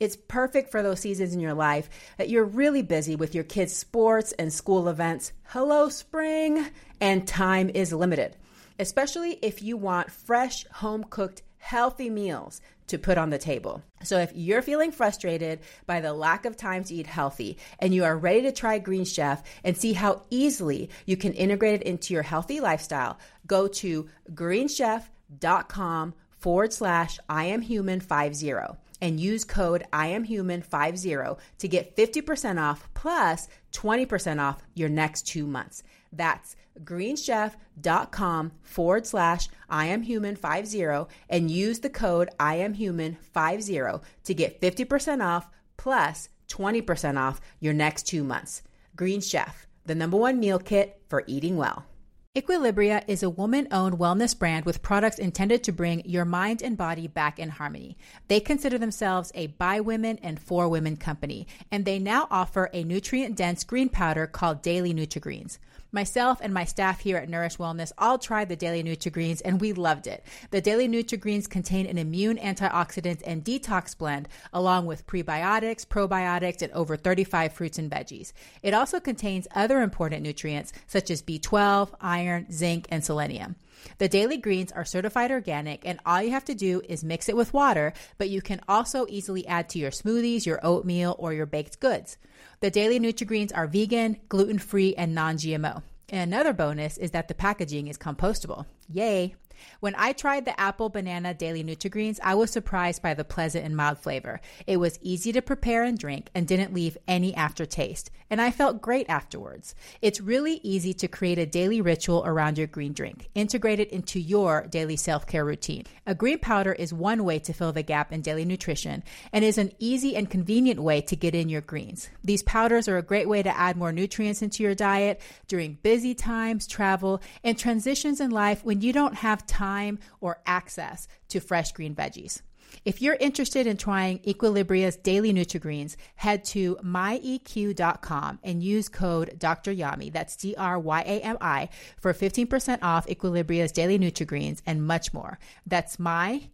It's 0.00 0.16
perfect 0.16 0.72
for 0.72 0.82
those 0.82 0.98
seasons 0.98 1.32
in 1.32 1.38
your 1.38 1.54
life 1.54 1.88
that 2.18 2.28
you're 2.28 2.44
really 2.44 2.82
busy 2.82 3.14
with 3.14 3.36
your 3.36 3.44
kids' 3.44 3.76
sports 3.76 4.32
and 4.32 4.52
school 4.52 4.88
events. 4.88 5.32
Hello, 5.44 5.88
spring! 5.88 6.66
And 7.00 7.28
time 7.28 7.70
is 7.70 7.92
limited, 7.92 8.36
especially 8.80 9.38
if 9.42 9.62
you 9.62 9.76
want 9.76 10.10
fresh, 10.10 10.66
home 10.66 11.04
cooked, 11.08 11.42
healthy 11.62 12.10
meals 12.10 12.60
to 12.88 12.98
put 12.98 13.16
on 13.16 13.30
the 13.30 13.38
table. 13.38 13.82
So 14.02 14.18
if 14.18 14.32
you're 14.34 14.62
feeling 14.62 14.90
frustrated 14.90 15.60
by 15.86 16.00
the 16.00 16.12
lack 16.12 16.44
of 16.44 16.56
time 16.56 16.82
to 16.84 16.94
eat 16.94 17.06
healthy 17.06 17.56
and 17.78 17.94
you 17.94 18.02
are 18.02 18.18
ready 18.18 18.42
to 18.42 18.52
try 18.52 18.78
Green 18.78 19.04
Chef 19.04 19.42
and 19.62 19.76
see 19.76 19.92
how 19.92 20.24
easily 20.28 20.90
you 21.06 21.16
can 21.16 21.32
integrate 21.32 21.80
it 21.80 21.86
into 21.86 22.14
your 22.14 22.24
healthy 22.24 22.60
lifestyle, 22.60 23.16
go 23.46 23.68
to 23.68 24.08
greenchef.com 24.34 26.14
forward 26.32 26.72
slash 26.72 27.20
I 27.28 27.44
am 27.44 27.62
human 27.62 28.00
50 28.00 28.52
and 29.00 29.20
use 29.20 29.44
code 29.44 29.84
I 29.92 30.08
am 30.08 30.24
human 30.24 30.62
50 30.62 31.16
to 31.58 31.68
get 31.68 31.96
50% 31.96 32.60
off 32.60 32.88
plus 32.92 33.48
20% 33.72 34.40
off 34.40 34.60
your 34.74 34.88
next 34.88 35.28
two 35.28 35.46
months. 35.46 35.84
That's 36.12 36.56
greenchef.com 36.82 38.52
forward 38.62 39.06
slash 39.06 39.48
I 39.68 39.86
am 39.86 40.02
human 40.02 40.36
50 40.36 41.06
and 41.28 41.50
use 41.50 41.80
the 41.80 41.90
code 41.90 42.28
I 42.38 42.56
am 42.56 42.74
human 42.74 43.16
50 43.16 43.80
to 44.24 44.34
get 44.34 44.60
50% 44.60 45.24
off 45.24 45.48
plus 45.76 46.28
20% 46.48 47.18
off 47.18 47.40
your 47.60 47.74
next 47.74 48.04
two 48.04 48.24
months. 48.24 48.62
Green 48.94 49.20
Chef, 49.20 49.66
the 49.86 49.94
number 49.94 50.16
one 50.16 50.38
meal 50.38 50.58
kit 50.58 51.00
for 51.08 51.24
eating 51.26 51.56
well. 51.56 51.86
Equilibria 52.34 53.04
is 53.06 53.22
a 53.22 53.28
woman 53.28 53.68
owned 53.70 53.98
wellness 53.98 54.38
brand 54.38 54.64
with 54.64 54.80
products 54.80 55.18
intended 55.18 55.62
to 55.62 55.70
bring 55.70 56.02
your 56.06 56.24
mind 56.24 56.62
and 56.62 56.78
body 56.78 57.06
back 57.06 57.38
in 57.38 57.50
harmony. 57.50 57.98
They 58.28 58.40
consider 58.40 58.78
themselves 58.78 59.30
a 59.34 59.48
by 59.48 59.80
women 59.80 60.18
and 60.22 60.40
for 60.40 60.66
women 60.66 60.96
company, 60.96 61.46
and 61.70 61.84
they 61.84 61.98
now 61.98 62.28
offer 62.30 62.70
a 62.72 62.84
nutrient 62.84 63.36
dense 63.36 63.64
green 63.64 63.90
powder 63.90 64.26
called 64.26 64.62
Daily 64.62 64.94
Nutri-Greens. 64.94 65.58
Myself 65.94 66.38
and 66.40 66.54
my 66.54 66.64
staff 66.64 67.00
here 67.00 67.18
at 67.18 67.28
Nourish 67.28 67.58
Wellness 67.58 67.92
all 67.98 68.18
tried 68.18 68.48
the 68.48 68.56
Daily 68.56 68.82
Nutri-Greens 68.82 69.42
and 69.42 69.60
we 69.60 69.74
loved 69.74 70.06
it. 70.06 70.24
The 70.50 70.62
Daily 70.62 70.88
Nutri-Greens 70.88 71.46
contain 71.46 71.84
an 71.84 71.98
immune 71.98 72.38
antioxidant 72.38 73.20
and 73.26 73.44
detox 73.44 73.96
blend 73.96 74.26
along 74.54 74.86
with 74.86 75.06
prebiotics, 75.06 75.86
probiotics, 75.86 76.62
and 76.62 76.72
over 76.72 76.96
35 76.96 77.52
fruits 77.52 77.78
and 77.78 77.90
veggies. 77.90 78.32
It 78.62 78.72
also 78.72 79.00
contains 79.00 79.46
other 79.54 79.82
important 79.82 80.22
nutrients 80.22 80.72
such 80.86 81.10
as 81.10 81.20
B12, 81.20 81.90
iron, 82.00 82.50
zinc, 82.50 82.86
and 82.88 83.04
selenium. 83.04 83.56
The 83.98 84.08
daily 84.08 84.38
greens 84.38 84.72
are 84.72 84.86
certified 84.86 85.30
organic, 85.30 85.86
and 85.86 86.00
all 86.06 86.22
you 86.22 86.30
have 86.30 86.44
to 86.46 86.54
do 86.54 86.80
is 86.88 87.04
mix 87.04 87.28
it 87.28 87.36
with 87.36 87.52
water, 87.52 87.92
but 88.16 88.30
you 88.30 88.40
can 88.40 88.60
also 88.66 89.06
easily 89.10 89.46
add 89.46 89.68
to 89.70 89.78
your 89.78 89.90
smoothies, 89.90 90.46
your 90.46 90.60
oatmeal, 90.64 91.16
or 91.18 91.34
your 91.34 91.46
baked 91.46 91.80
goods. 91.80 92.16
The 92.62 92.70
daily 92.70 93.00
Nutri-Greens 93.00 93.50
are 93.50 93.66
vegan, 93.66 94.18
gluten-free, 94.28 94.94
and 94.94 95.12
non-GMO. 95.12 95.82
And 96.10 96.32
another 96.32 96.52
bonus 96.52 96.96
is 96.96 97.10
that 97.10 97.26
the 97.26 97.34
packaging 97.34 97.88
is 97.88 97.98
compostable. 97.98 98.66
Yay! 98.88 99.34
When 99.80 99.94
I 99.96 100.12
tried 100.12 100.44
the 100.44 100.58
apple 100.60 100.88
banana 100.88 101.34
daily 101.34 101.64
Nutri-Greens, 101.64 102.20
I 102.22 102.34
was 102.34 102.50
surprised 102.50 103.02
by 103.02 103.14
the 103.14 103.24
pleasant 103.24 103.64
and 103.64 103.76
mild 103.76 103.98
flavor. 103.98 104.40
It 104.66 104.78
was 104.78 104.98
easy 105.02 105.32
to 105.32 105.42
prepare 105.42 105.82
and 105.82 105.98
drink 105.98 106.30
and 106.34 106.46
didn't 106.46 106.74
leave 106.74 106.98
any 107.08 107.34
aftertaste, 107.34 108.10
and 108.30 108.40
I 108.40 108.50
felt 108.50 108.82
great 108.82 109.08
afterwards. 109.08 109.74
It's 110.00 110.20
really 110.20 110.60
easy 110.62 110.94
to 110.94 111.08
create 111.08 111.38
a 111.38 111.46
daily 111.46 111.80
ritual 111.80 112.22
around 112.24 112.58
your 112.58 112.66
green 112.66 112.92
drink. 112.92 113.28
Integrate 113.34 113.80
it 113.80 113.90
into 113.90 114.20
your 114.20 114.66
daily 114.68 114.96
self-care 114.96 115.44
routine. 115.44 115.84
A 116.06 116.14
green 116.14 116.38
powder 116.38 116.72
is 116.72 116.92
one 116.94 117.24
way 117.24 117.38
to 117.40 117.52
fill 117.52 117.72
the 117.72 117.82
gap 117.82 118.12
in 118.12 118.22
daily 118.22 118.44
nutrition 118.44 119.02
and 119.32 119.44
is 119.44 119.58
an 119.58 119.72
easy 119.78 120.16
and 120.16 120.30
convenient 120.30 120.80
way 120.80 121.00
to 121.02 121.16
get 121.16 121.34
in 121.34 121.48
your 121.48 121.60
greens. 121.60 122.08
These 122.24 122.42
powders 122.42 122.88
are 122.88 122.98
a 122.98 123.02
great 123.02 123.28
way 123.28 123.42
to 123.42 123.56
add 123.56 123.76
more 123.76 123.92
nutrients 123.92 124.42
into 124.42 124.62
your 124.62 124.74
diet 124.74 125.20
during 125.48 125.78
busy 125.82 126.14
times, 126.14 126.66
travel, 126.66 127.22
and 127.44 127.58
transitions 127.58 128.20
in 128.20 128.30
life 128.30 128.64
when 128.64 128.80
you 128.80 128.92
don't 128.92 129.14
have 129.14 129.41
time 129.46 129.98
or 130.20 130.40
access 130.46 131.08
to 131.28 131.40
fresh 131.40 131.72
green 131.72 131.94
veggies. 131.94 132.42
If 132.84 133.02
you're 133.02 133.16
interested 133.16 133.66
in 133.66 133.76
trying 133.76 134.20
Equilibria's 134.26 134.96
daily 134.96 135.32
Nutri-Greens, 135.32 135.96
head 136.16 136.44
to 136.46 136.76
myeq.com 136.76 138.38
and 138.42 138.62
use 138.62 138.88
code 138.88 139.38
Dr. 139.38 139.74
Yami, 139.74 140.12
that's 140.12 140.36
D-R-Y-A-M-I, 140.36 141.68
for 142.00 142.12
15% 142.14 142.78
off 142.82 143.08
Equilibria's 143.08 143.72
daily 143.72 143.98
Nutri-Greens 143.98 144.62
and 144.66 144.86
much 144.86 145.12
more. 145.12 145.38
That's 145.66 145.96
myeq.com 145.98 146.44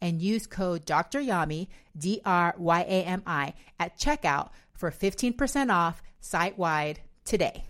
and 0.00 0.20
use 0.20 0.46
code 0.46 0.84
Dr. 0.84 1.20
Yami, 1.20 1.68
D-R-Y-A-M-I, 1.96 3.54
at 3.78 3.98
checkout 3.98 4.50
for 4.74 4.90
15% 4.90 5.72
off 5.72 6.02
site-wide 6.20 7.00
today. 7.24 7.64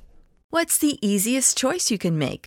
What's 0.50 0.78
the 0.78 0.98
easiest 1.06 1.56
choice 1.56 1.90
you 1.90 1.98
can 1.98 2.18
make? 2.18 2.46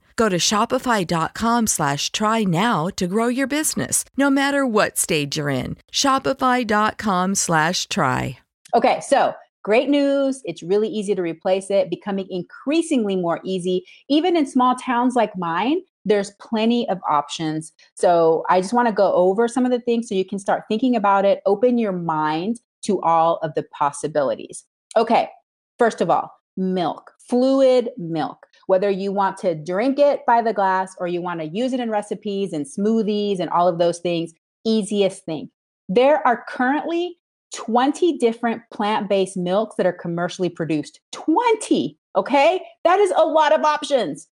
Go 0.15 0.29
to 0.29 0.37
shopify.com 0.37 1.67
slash 1.67 2.11
try 2.11 2.43
now 2.43 2.87
to 2.95 3.07
grow 3.07 3.27
your 3.27 3.47
business, 3.47 4.03
no 4.17 4.29
matter 4.29 4.65
what 4.65 4.97
stage 4.97 5.37
you're 5.37 5.49
in. 5.49 5.77
Shopify.com 5.91 7.35
slash 7.35 7.87
try. 7.87 8.39
Okay, 8.73 9.01
so 9.01 9.33
great 9.63 9.89
news. 9.89 10.41
It's 10.45 10.63
really 10.63 10.87
easy 10.87 11.13
to 11.13 11.21
replace 11.21 11.69
it, 11.69 11.89
becoming 11.89 12.27
increasingly 12.29 13.15
more 13.15 13.39
easy. 13.43 13.85
Even 14.09 14.37
in 14.37 14.45
small 14.45 14.75
towns 14.75 15.15
like 15.15 15.37
mine, 15.37 15.81
there's 16.05 16.31
plenty 16.39 16.87
of 16.89 16.99
options. 17.09 17.73
So 17.95 18.43
I 18.49 18.61
just 18.61 18.73
want 18.73 18.87
to 18.87 18.93
go 18.93 19.13
over 19.13 19.47
some 19.47 19.65
of 19.65 19.71
the 19.71 19.79
things 19.79 20.07
so 20.07 20.15
you 20.15 20.25
can 20.25 20.39
start 20.39 20.63
thinking 20.67 20.95
about 20.95 21.25
it, 21.25 21.41
open 21.45 21.77
your 21.77 21.91
mind 21.91 22.59
to 22.83 23.01
all 23.01 23.37
of 23.43 23.53
the 23.55 23.63
possibilities. 23.63 24.63
Okay, 24.97 25.29
first 25.77 26.01
of 26.01 26.09
all, 26.09 26.31
milk, 26.57 27.11
fluid 27.19 27.89
milk. 27.97 28.47
Whether 28.67 28.89
you 28.89 29.11
want 29.11 29.37
to 29.37 29.55
drink 29.55 29.99
it 29.99 30.21
by 30.25 30.41
the 30.41 30.53
glass 30.53 30.95
or 30.99 31.07
you 31.07 31.21
want 31.21 31.39
to 31.39 31.47
use 31.47 31.73
it 31.73 31.79
in 31.79 31.89
recipes 31.89 32.53
and 32.53 32.65
smoothies 32.65 33.39
and 33.39 33.49
all 33.49 33.67
of 33.67 33.79
those 33.79 33.99
things, 33.99 34.33
easiest 34.65 35.25
thing. 35.25 35.49
There 35.89 36.25
are 36.25 36.45
currently 36.47 37.17
20 37.53 38.17
different 38.17 38.61
plant 38.71 39.09
based 39.09 39.37
milks 39.37 39.75
that 39.75 39.85
are 39.85 39.93
commercially 39.93 40.49
produced. 40.49 40.99
20. 41.11 41.97
Okay. 42.15 42.61
That 42.83 42.99
is 42.99 43.11
a 43.15 43.25
lot 43.25 43.53
of 43.53 43.63
options. 43.63 44.27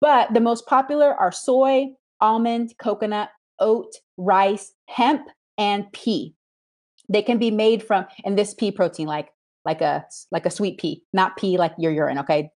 But 0.00 0.34
the 0.34 0.40
most 0.40 0.66
popular 0.66 1.14
are 1.14 1.32
soy, 1.32 1.86
almond, 2.20 2.74
coconut, 2.78 3.30
oat, 3.60 3.92
rice, 4.16 4.72
hemp, 4.88 5.28
and 5.56 5.90
pea. 5.92 6.34
They 7.08 7.22
can 7.22 7.38
be 7.38 7.50
made 7.50 7.82
from, 7.82 8.06
and 8.24 8.36
this 8.38 8.54
pea 8.54 8.72
protein, 8.72 9.06
like 9.06 9.30
like 9.64 9.80
a 9.80 10.04
like 10.30 10.46
a 10.46 10.50
sweet 10.50 10.78
pea, 10.78 11.02
not 11.12 11.36
pea 11.36 11.56
like 11.56 11.72
your 11.78 11.92
urine. 11.92 12.18
Okay, 12.18 12.50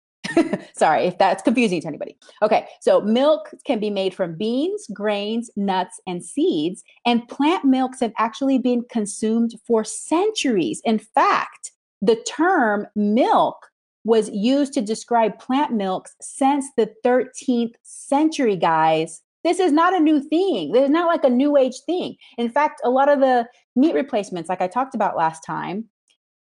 Sorry 0.74 1.04
if 1.04 1.18
that's 1.18 1.42
confusing 1.42 1.80
to 1.82 1.88
anybody. 1.88 2.16
Okay, 2.42 2.66
so 2.80 3.00
milk 3.00 3.50
can 3.64 3.80
be 3.80 3.90
made 3.90 4.14
from 4.14 4.36
beans, 4.36 4.86
grains, 4.92 5.50
nuts, 5.56 6.00
and 6.06 6.24
seeds, 6.24 6.84
and 7.06 7.26
plant 7.28 7.64
milks 7.64 8.00
have 8.00 8.12
actually 8.18 8.58
been 8.58 8.84
consumed 8.90 9.54
for 9.66 9.84
centuries. 9.84 10.80
In 10.84 10.98
fact, 10.98 11.72
the 12.00 12.16
term 12.16 12.86
milk 12.94 13.70
was 14.04 14.30
used 14.30 14.72
to 14.72 14.80
describe 14.80 15.38
plant 15.38 15.72
milks 15.72 16.14
since 16.20 16.66
the 16.76 16.90
13th 17.04 17.74
century, 17.82 18.56
guys. 18.56 19.22
This 19.44 19.60
is 19.60 19.72
not 19.72 19.94
a 19.94 20.00
new 20.00 20.20
thing. 20.20 20.72
This 20.72 20.84
is 20.84 20.90
not 20.90 21.06
like 21.06 21.24
a 21.24 21.30
new 21.30 21.56
age 21.56 21.80
thing. 21.86 22.16
In 22.38 22.48
fact, 22.48 22.80
a 22.84 22.90
lot 22.90 23.08
of 23.08 23.20
the 23.20 23.46
meat 23.76 23.94
replacements, 23.94 24.48
like 24.48 24.60
I 24.60 24.68
talked 24.68 24.94
about 24.94 25.16
last 25.16 25.44
time, 25.44 25.84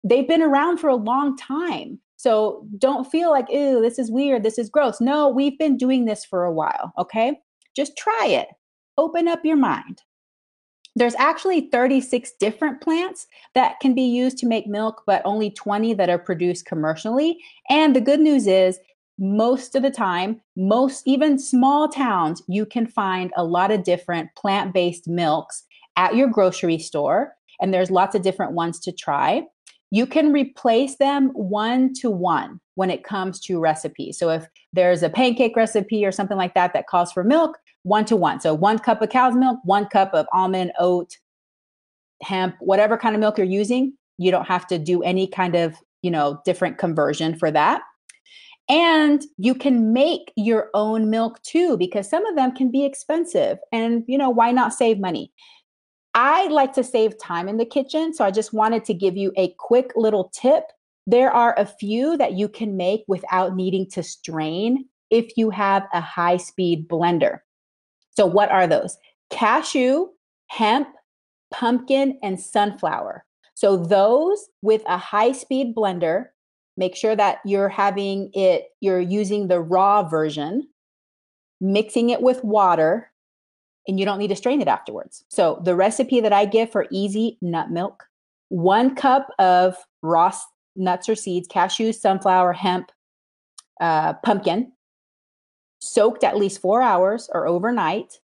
they've 0.03 0.29
been 0.29 0.43
around 0.43 0.79
for 0.79 0.89
a 0.89 0.97
long 0.97 1.37
time. 1.37 2.01
So 2.25 2.67
don't 2.79 3.05
feel 3.05 3.31
like, 3.31 3.51
ew, 3.51 3.83
this 3.83 3.99
is 3.99 4.11
weird, 4.11 4.45
this 4.45 4.57
is 4.57 4.71
gross. 4.71 4.99
No, 4.99 5.29
we've 5.29 5.59
been 5.59 5.77
doing 5.77 6.07
this 6.07 6.25
for 6.25 6.45
a 6.45 6.53
while, 6.53 6.91
okay? 6.97 7.39
Just 7.77 7.99
try 7.99 8.29
it. 8.29 8.49
Open 8.97 9.29
up 9.29 9.45
your 9.45 9.59
mind. 9.59 10.01
There's 10.97 11.15
actually 11.17 11.69
36 11.71 12.33
different 12.41 12.81
plants 12.81 13.27
that 13.55 13.79
can 13.81 13.95
be 13.95 14.05
used 14.05 14.39
to 14.39 14.47
make 14.47 14.67
milk, 14.67 15.03
but 15.07 15.21
only 15.27 15.51
20 15.51 15.93
that 15.93 16.09
are 16.09 16.19
produced 16.19 16.65
commercially. 16.65 17.37
And 17.69 17.95
the 17.95 18.01
good 18.01 18.21
news 18.21 18.47
is, 18.47 18.79
most 19.19 19.75
of 19.75 19.83
the 19.83 19.91
time, 19.91 20.41
most 20.57 21.07
even 21.07 21.39
small 21.39 21.91
towns, 21.91 22.43
you 22.49 22.65
can 22.65 22.87
find 22.87 23.33
a 23.37 23.45
lot 23.45 23.71
of 23.71 23.85
different 23.85 24.31
plant 24.35 24.73
based 24.73 25.09
milks 25.09 25.65
at 25.99 26.17
your 26.17 26.29
grocery 26.29 26.79
store. 26.79 27.35
And 27.61 27.75
there's 27.75 27.91
lots 27.91 28.15
of 28.15 28.23
different 28.23 28.53
ones 28.53 28.81
to 28.81 28.93
try 28.93 29.43
you 29.95 30.09
can 30.09 30.33
replace 30.33 30.97
them 30.97 31.29
one 31.35 31.95
to 31.95 32.11
one 32.11 32.61
when 32.75 32.91
it 32.91 33.05
comes 33.05 33.39
to 33.39 33.61
recipes. 33.61 34.19
So 34.19 34.29
if 34.31 34.45
there's 34.73 35.05
a 35.05 35.09
pancake 35.09 35.55
recipe 35.55 36.05
or 36.05 36.11
something 36.11 36.37
like 36.37 36.53
that 36.55 36.73
that 36.73 36.89
calls 36.89 37.13
for 37.13 37.23
milk, 37.23 37.57
one 37.85 38.05
to 38.07 38.17
one. 38.17 38.41
So 38.41 38.55
one 38.55 38.81
cup 38.81 39.03
of 39.03 39.11
cow's 39.11 39.37
milk, 39.37 39.61
one 39.63 39.87
cup 39.87 40.13
of 40.13 40.27
almond, 40.33 40.73
oat, 40.81 41.17
hemp, 42.25 42.57
whatever 42.59 42.99
kind 42.99 43.15
of 43.15 43.21
milk 43.21 43.39
you're 43.39 43.47
using, 43.47 43.93
you 44.19 44.33
don't 44.33 44.49
have 44.49 44.67
to 44.67 44.81
do 44.81 45.01
any 45.05 45.29
kind 45.29 45.55
of, 45.55 45.77
you 46.03 46.11
know, 46.11 46.41
different 46.45 46.77
conversion 46.77 47.39
for 47.39 47.53
that. 47.53 47.83
And 48.69 49.23
you 49.39 49.55
can 49.55 49.93
make 49.93 50.33
your 50.35 50.71
own 50.75 51.09
milk 51.09 51.41
too 51.43 51.77
because 51.77 52.11
some 52.11 52.27
of 52.27 52.35
them 52.35 52.51
can 52.51 52.69
be 52.69 52.85
expensive 52.85 53.59
and 53.71 54.03
you 54.09 54.19
know, 54.19 54.31
why 54.31 54.51
not 54.51 54.75
save 54.75 54.99
money? 54.99 55.31
I 56.15 56.47
like 56.47 56.73
to 56.75 56.85
save 56.85 57.19
time 57.19 57.49
in 57.49 57.57
the 57.57 57.67
kitchen. 57.67 58.15
So 58.15 58.25
I 58.25 58.31
just 58.31 58.53
wanted 58.53 58.85
to 58.85 58.95
give 58.95 59.17
you 59.17 59.33
a 59.37 59.55
quick 59.59 59.93
little 59.97 60.31
tip. 60.33 60.65
There 61.07 61.31
are 61.31 61.59
a 61.59 61.67
few 61.67 62.17
that 62.17 62.35
you 62.35 62.49
can 62.49 62.77
make 62.77 63.05
without 63.09 63.57
needing 63.57 63.91
to 63.91 64.03
strain 64.03 64.87
if 65.11 65.37
you 65.37 65.51
have 65.51 65.87
a 65.93 66.01
high 66.01 66.37
speed 66.37 66.89
blender. 66.89 67.41
So, 68.17 68.27
what 68.27 68.51
are 68.51 68.67
those? 68.67 68.97
Cashew, 69.31 70.07
hemp, 70.47 70.89
pumpkin, 71.53 72.19
and 72.23 72.41
sunflower. 72.41 73.25
So, 73.55 73.77
those 73.77 74.49
with 74.63 74.83
a 74.87 74.97
high 74.97 75.33
speed 75.33 75.75
blender, 75.75 76.27
make 76.77 76.97
sure 76.97 77.15
that 77.17 77.39
you're 77.45 77.69
having 77.69 78.31
it, 78.33 78.69
you're 78.81 79.01
using 79.01 79.49
the 79.49 79.61
raw 79.61 80.09
version, 80.09 80.69
mixing 81.61 82.11
it 82.11 82.23
with 82.23 82.43
water 82.45 83.11
and 83.87 83.99
you 83.99 84.07
don't 84.07 84.19
need 84.19 84.29
to 84.29 84.37
strain 84.37 84.61
it 84.61 84.69
afterwards. 84.69 85.25
So 85.29 85.61
the 85.65 85.75
recipe 85.75 86.21
that 86.21 86.33
I 86.33 86.45
give 86.47 86.71
for 86.71 86.87
easy 86.91 87.39
nut 87.43 87.71
milk, 87.71 88.05
one 88.49 88.95
cup 88.95 89.29
of 89.39 89.77
raw 90.03 90.33
nuts 90.77 91.09
or 91.09 91.15
seeds, 91.15 91.49
cashews, 91.49 91.97
sunflower, 91.97 92.53
hemp, 92.53 92.91
uh, 93.81 94.15
pumpkin, 94.15 94.73
soaked 95.81 96.25
at 96.25 96.37
least 96.37 96.61
four 96.61 96.83
hours 96.83 97.29
or 97.33 97.47
overnight, 97.47 98.21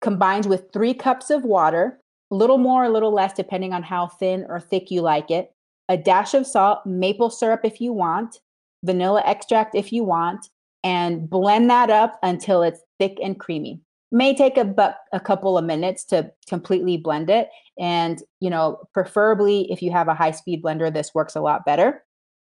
combined 0.00 0.46
with 0.46 0.72
three 0.72 0.94
cups 0.94 1.30
of 1.30 1.44
water, 1.44 2.00
a 2.30 2.34
little 2.34 2.58
more, 2.58 2.84
a 2.84 2.88
little 2.88 3.12
less, 3.12 3.32
depending 3.32 3.72
on 3.72 3.82
how 3.82 4.06
thin 4.06 4.46
or 4.48 4.60
thick 4.60 4.90
you 4.90 5.02
like 5.02 5.30
it, 5.30 5.52
a 5.88 5.96
dash 5.96 6.34
of 6.34 6.46
salt, 6.46 6.84
maple 6.84 7.30
syrup 7.30 7.60
if 7.64 7.80
you 7.80 7.92
want, 7.92 8.40
vanilla 8.84 9.22
extract 9.24 9.74
if 9.74 9.92
you 9.92 10.02
want, 10.02 10.48
and 10.82 11.28
blend 11.28 11.70
that 11.70 11.90
up 11.90 12.18
until 12.22 12.62
it's 12.62 12.80
thick 12.98 13.18
and 13.22 13.38
creamy. 13.38 13.80
May 14.12 14.34
take 14.34 14.56
a, 14.56 14.64
bu- 14.64 14.96
a 15.12 15.20
couple 15.20 15.58
of 15.58 15.64
minutes 15.64 16.04
to 16.06 16.30
completely 16.48 16.96
blend 16.96 17.28
it. 17.28 17.48
And, 17.78 18.22
you 18.40 18.50
know, 18.50 18.80
preferably 18.92 19.70
if 19.70 19.82
you 19.82 19.90
have 19.90 20.08
a 20.08 20.14
high 20.14 20.30
speed 20.30 20.62
blender, 20.62 20.92
this 20.92 21.14
works 21.14 21.34
a 21.34 21.40
lot 21.40 21.64
better. 21.64 22.04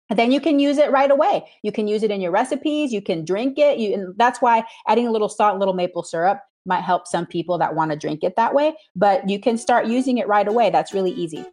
And 0.09 0.19
then 0.19 0.31
you 0.31 0.39
can 0.39 0.59
use 0.59 0.77
it 0.77 0.91
right 0.91 1.09
away. 1.09 1.45
You 1.63 1.71
can 1.71 1.87
use 1.87 2.03
it 2.03 2.11
in 2.11 2.21
your 2.21 2.31
recipes. 2.31 2.93
You 2.93 3.01
can 3.01 3.25
drink 3.25 3.57
it. 3.57 3.79
You, 3.79 3.93
and 3.93 4.13
that's 4.17 4.41
why 4.41 4.63
adding 4.87 5.07
a 5.07 5.11
little 5.11 5.29
salt, 5.29 5.57
little 5.57 5.73
maple 5.73 6.03
syrup 6.03 6.41
might 6.65 6.81
help 6.81 7.07
some 7.07 7.25
people 7.25 7.57
that 7.57 7.73
want 7.73 7.91
to 7.91 7.97
drink 7.97 8.23
it 8.23 8.35
that 8.35 8.53
way. 8.53 8.75
But 8.95 9.27
you 9.29 9.39
can 9.39 9.57
start 9.57 9.87
using 9.87 10.17
it 10.17 10.27
right 10.27 10.47
away. 10.47 10.69
That's 10.69 10.93
really 10.93 11.11
easy. 11.11 11.45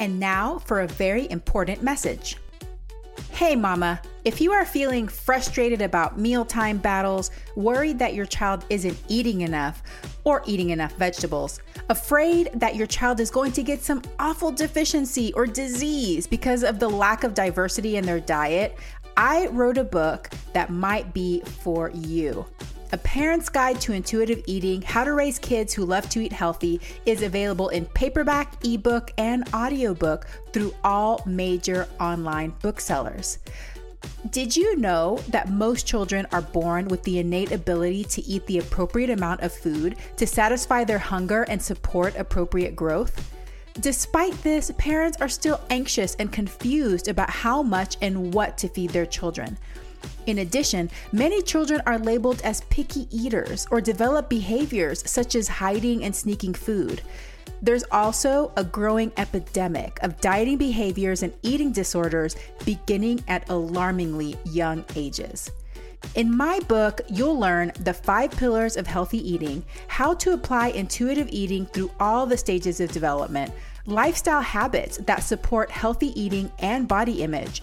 And 0.00 0.18
now 0.18 0.58
for 0.58 0.80
a 0.80 0.88
very 0.88 1.30
important 1.30 1.82
message. 1.82 2.36
Hey, 3.32 3.56
mama, 3.56 4.00
if 4.24 4.40
you 4.40 4.52
are 4.52 4.64
feeling 4.64 5.06
frustrated 5.08 5.82
about 5.82 6.18
mealtime 6.18 6.78
battles, 6.78 7.30
worried 7.56 7.98
that 7.98 8.14
your 8.14 8.26
child 8.26 8.64
isn't 8.70 8.96
eating 9.08 9.42
enough 9.42 9.82
or 10.24 10.42
eating 10.46 10.70
enough 10.70 10.94
vegetables, 10.94 11.60
afraid 11.90 12.50
that 12.54 12.76
your 12.76 12.86
child 12.86 13.20
is 13.20 13.30
going 13.30 13.52
to 13.52 13.62
get 13.62 13.82
some 13.82 14.02
awful 14.18 14.50
deficiency 14.50 15.32
or 15.34 15.46
disease 15.46 16.26
because 16.26 16.62
of 16.62 16.78
the 16.78 16.88
lack 16.88 17.24
of 17.24 17.34
diversity 17.34 17.96
in 17.96 18.06
their 18.06 18.20
diet, 18.20 18.78
I 19.16 19.48
wrote 19.48 19.78
a 19.78 19.84
book 19.84 20.30
that 20.54 20.70
might 20.70 21.12
be 21.12 21.40
for 21.40 21.90
you. 21.90 22.46
A 22.94 22.98
Parent's 22.98 23.48
Guide 23.48 23.80
to 23.80 23.92
Intuitive 23.92 24.44
Eating 24.46 24.80
How 24.80 25.02
to 25.02 25.14
Raise 25.14 25.40
Kids 25.40 25.74
Who 25.74 25.84
Love 25.84 26.08
to 26.10 26.20
Eat 26.20 26.32
Healthy 26.32 26.80
is 27.06 27.22
available 27.22 27.70
in 27.70 27.86
paperback, 27.86 28.64
ebook, 28.64 29.10
and 29.18 29.42
audiobook 29.52 30.28
through 30.52 30.72
all 30.84 31.20
major 31.26 31.88
online 31.98 32.54
booksellers. 32.62 33.40
Did 34.30 34.56
you 34.56 34.76
know 34.76 35.18
that 35.30 35.50
most 35.50 35.88
children 35.88 36.28
are 36.30 36.40
born 36.40 36.86
with 36.86 37.02
the 37.02 37.18
innate 37.18 37.50
ability 37.50 38.04
to 38.04 38.24
eat 38.26 38.46
the 38.46 38.60
appropriate 38.60 39.10
amount 39.10 39.40
of 39.40 39.52
food 39.52 39.96
to 40.16 40.24
satisfy 40.24 40.84
their 40.84 41.00
hunger 41.00 41.42
and 41.48 41.60
support 41.60 42.14
appropriate 42.16 42.76
growth? 42.76 43.28
Despite 43.80 44.40
this, 44.44 44.70
parents 44.78 45.20
are 45.20 45.28
still 45.28 45.60
anxious 45.68 46.14
and 46.20 46.30
confused 46.30 47.08
about 47.08 47.28
how 47.28 47.60
much 47.60 47.96
and 48.00 48.32
what 48.32 48.56
to 48.58 48.68
feed 48.68 48.90
their 48.90 49.04
children. 49.04 49.58
In 50.26 50.38
addition, 50.38 50.90
many 51.12 51.42
children 51.42 51.82
are 51.86 51.98
labeled 51.98 52.40
as 52.42 52.62
picky 52.62 53.06
eaters 53.10 53.66
or 53.70 53.80
develop 53.80 54.28
behaviors 54.28 55.08
such 55.08 55.34
as 55.34 55.48
hiding 55.48 56.04
and 56.04 56.14
sneaking 56.14 56.54
food. 56.54 57.02
There's 57.62 57.84
also 57.90 58.52
a 58.56 58.64
growing 58.64 59.12
epidemic 59.16 59.98
of 60.02 60.20
dieting 60.20 60.58
behaviors 60.58 61.22
and 61.22 61.32
eating 61.42 61.72
disorders 61.72 62.36
beginning 62.64 63.24
at 63.28 63.48
alarmingly 63.48 64.36
young 64.44 64.84
ages. 64.96 65.50
In 66.14 66.36
my 66.36 66.60
book, 66.60 67.00
you'll 67.08 67.38
learn 67.38 67.72
the 67.80 67.94
five 67.94 68.30
pillars 68.30 68.76
of 68.76 68.86
healthy 68.86 69.18
eating, 69.28 69.64
how 69.88 70.14
to 70.14 70.32
apply 70.32 70.68
intuitive 70.68 71.28
eating 71.30 71.66
through 71.66 71.90
all 71.98 72.26
the 72.26 72.36
stages 72.36 72.80
of 72.80 72.92
development, 72.92 73.52
lifestyle 73.86 74.42
habits 74.42 74.98
that 74.98 75.22
support 75.22 75.70
healthy 75.70 76.18
eating 76.20 76.50
and 76.58 76.86
body 76.86 77.22
image 77.22 77.62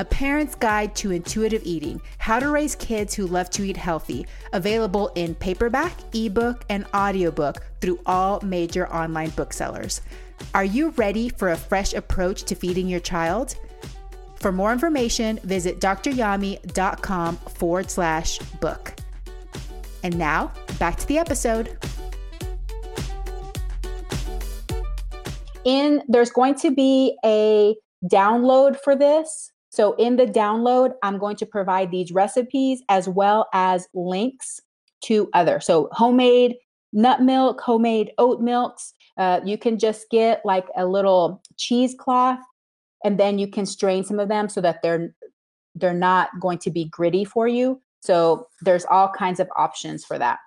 A 0.00 0.04
Parent's 0.04 0.54
Guide 0.54 0.94
to 0.96 1.10
Intuitive 1.10 1.62
Eating 1.64 2.00
How 2.18 2.38
to 2.38 2.50
Raise 2.50 2.76
Kids 2.76 3.14
Who 3.14 3.26
Love 3.26 3.50
to 3.50 3.64
Eat 3.64 3.76
Healthy, 3.76 4.26
available 4.52 5.10
in 5.16 5.34
paperback, 5.34 5.92
ebook, 6.14 6.64
and 6.68 6.86
audiobook 6.94 7.66
through 7.80 7.98
all 8.06 8.40
major 8.42 8.88
online 8.92 9.30
booksellers. 9.30 10.00
Are 10.54 10.64
you 10.64 10.90
ready 10.90 11.28
for 11.28 11.50
a 11.50 11.56
fresh 11.56 11.94
approach 11.94 12.44
to 12.44 12.54
feeding 12.54 12.86
your 12.86 13.00
child? 13.00 13.56
For 14.36 14.52
more 14.52 14.72
information, 14.72 15.40
visit 15.42 15.80
dryami.com 15.80 17.36
forward 17.36 17.90
slash 17.90 18.38
book. 18.60 18.94
And 20.04 20.16
now, 20.16 20.52
back 20.78 20.96
to 20.98 21.08
the 21.08 21.18
episode. 21.18 21.76
In 25.64 26.04
there's 26.06 26.30
going 26.30 26.54
to 26.60 26.70
be 26.70 27.18
a 27.24 27.74
download 28.08 28.78
for 28.80 28.94
this 28.94 29.50
so 29.78 29.92
in 29.92 30.16
the 30.16 30.26
download, 30.26 30.94
I'm 31.04 31.18
going 31.18 31.36
to 31.36 31.46
provide 31.46 31.92
these 31.92 32.10
recipes 32.10 32.82
as 32.88 33.08
well 33.08 33.46
as 33.54 33.86
links 33.94 34.60
to 35.04 35.30
other. 35.34 35.60
So 35.60 35.88
homemade 35.92 36.56
nut 36.92 37.22
milk, 37.22 37.60
homemade 37.60 38.10
oat 38.18 38.40
milks. 38.40 38.92
Uh, 39.16 39.38
you 39.44 39.56
can 39.56 39.78
just 39.78 40.10
get 40.10 40.40
like 40.44 40.66
a 40.76 40.84
little 40.84 41.40
cheesecloth 41.58 42.40
and 43.04 43.20
then 43.20 43.38
you 43.38 43.46
can 43.46 43.66
strain 43.66 44.02
some 44.02 44.18
of 44.18 44.28
them 44.28 44.48
so 44.48 44.60
that 44.60 44.82
they're 44.82 45.14
they're 45.76 45.94
not 45.94 46.30
going 46.40 46.58
to 46.58 46.72
be 46.72 46.86
gritty 46.86 47.24
for 47.24 47.46
you. 47.46 47.80
So 48.00 48.48
there's 48.62 48.84
all 48.90 49.08
kinds 49.08 49.38
of 49.38 49.48
options 49.56 50.04
for 50.04 50.18
that. 50.18 50.40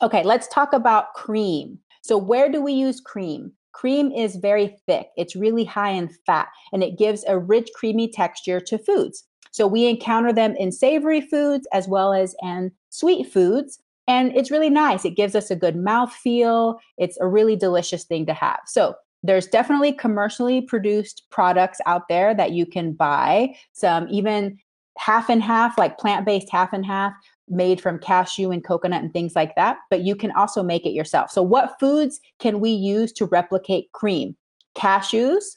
Okay, 0.00 0.22
let's 0.22 0.46
talk 0.46 0.72
about 0.72 1.14
cream. 1.14 1.80
So 2.04 2.16
where 2.16 2.48
do 2.48 2.62
we 2.62 2.74
use 2.74 3.00
cream? 3.00 3.50
Cream 3.76 4.10
is 4.10 4.36
very 4.36 4.74
thick, 4.86 5.08
it's 5.18 5.36
really 5.36 5.64
high 5.64 5.90
in 5.90 6.08
fat, 6.24 6.48
and 6.72 6.82
it 6.82 6.96
gives 6.96 7.22
a 7.28 7.38
rich, 7.38 7.68
creamy 7.74 8.08
texture 8.08 8.58
to 8.58 8.78
foods. 8.78 9.24
So 9.50 9.66
we 9.66 9.84
encounter 9.86 10.32
them 10.32 10.56
in 10.56 10.72
savory 10.72 11.20
foods 11.20 11.68
as 11.74 11.86
well 11.86 12.14
as 12.14 12.34
in 12.42 12.72
sweet 12.88 13.30
foods. 13.30 13.78
And 14.08 14.34
it's 14.34 14.50
really 14.50 14.70
nice. 14.70 15.04
It 15.04 15.14
gives 15.14 15.34
us 15.34 15.50
a 15.50 15.56
good 15.56 15.76
mouth 15.76 16.10
feel. 16.10 16.78
It's 16.96 17.18
a 17.20 17.26
really 17.26 17.54
delicious 17.54 18.04
thing 18.04 18.24
to 18.26 18.32
have. 18.32 18.60
So 18.64 18.94
there's 19.22 19.46
definitely 19.46 19.92
commercially 19.92 20.62
produced 20.62 21.24
products 21.30 21.78
out 21.84 22.08
there 22.08 22.34
that 22.34 22.52
you 22.52 22.64
can 22.64 22.94
buy. 22.94 23.56
Some 23.74 24.08
even 24.08 24.56
half 24.96 25.28
and 25.28 25.42
half, 25.42 25.76
like 25.76 25.98
plant 25.98 26.24
based 26.24 26.48
half 26.50 26.72
and 26.72 26.86
half 26.86 27.12
made 27.48 27.80
from 27.80 27.98
cashew 27.98 28.50
and 28.50 28.64
coconut 28.64 29.02
and 29.02 29.12
things 29.12 29.36
like 29.36 29.54
that, 29.56 29.78
but 29.90 30.02
you 30.02 30.16
can 30.16 30.30
also 30.32 30.62
make 30.62 30.84
it 30.84 30.90
yourself. 30.90 31.30
So, 31.30 31.42
what 31.42 31.78
foods 31.78 32.20
can 32.38 32.60
we 32.60 32.70
use 32.70 33.12
to 33.14 33.26
replicate 33.26 33.92
cream? 33.92 34.36
Cashews, 34.76 35.56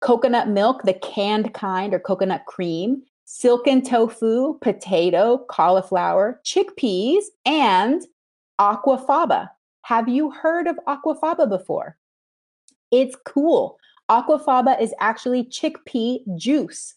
coconut 0.00 0.48
milk, 0.48 0.82
the 0.82 0.94
canned 0.94 1.54
kind 1.54 1.94
or 1.94 1.98
coconut 1.98 2.44
cream, 2.46 3.02
silken 3.24 3.82
tofu, 3.82 4.58
potato, 4.60 5.44
cauliflower, 5.50 6.40
chickpeas, 6.44 7.24
and 7.44 8.02
aquafaba. 8.60 9.48
Have 9.82 10.08
you 10.08 10.30
heard 10.30 10.66
of 10.66 10.78
aquafaba 10.86 11.48
before? 11.48 11.96
It's 12.90 13.16
cool. 13.26 13.78
Aquafaba 14.10 14.80
is 14.80 14.94
actually 15.00 15.44
chickpea 15.44 16.20
juice. 16.36 16.94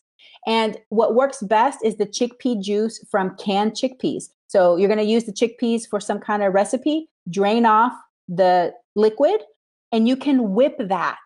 And 0.47 0.77
what 0.89 1.15
works 1.15 1.41
best 1.41 1.79
is 1.83 1.97
the 1.97 2.05
chickpea 2.05 2.61
juice 2.61 3.03
from 3.09 3.35
canned 3.37 3.73
chickpeas. 3.73 4.29
So 4.47 4.75
you're 4.75 4.87
going 4.87 4.97
to 4.97 5.05
use 5.05 5.25
the 5.25 5.31
chickpeas 5.31 5.87
for 5.89 5.99
some 5.99 6.19
kind 6.19 6.43
of 6.43 6.53
recipe, 6.53 7.09
drain 7.29 7.65
off 7.65 7.93
the 8.27 8.73
liquid, 8.95 9.41
and 9.91 10.07
you 10.07 10.15
can 10.15 10.53
whip 10.53 10.75
that. 10.79 11.17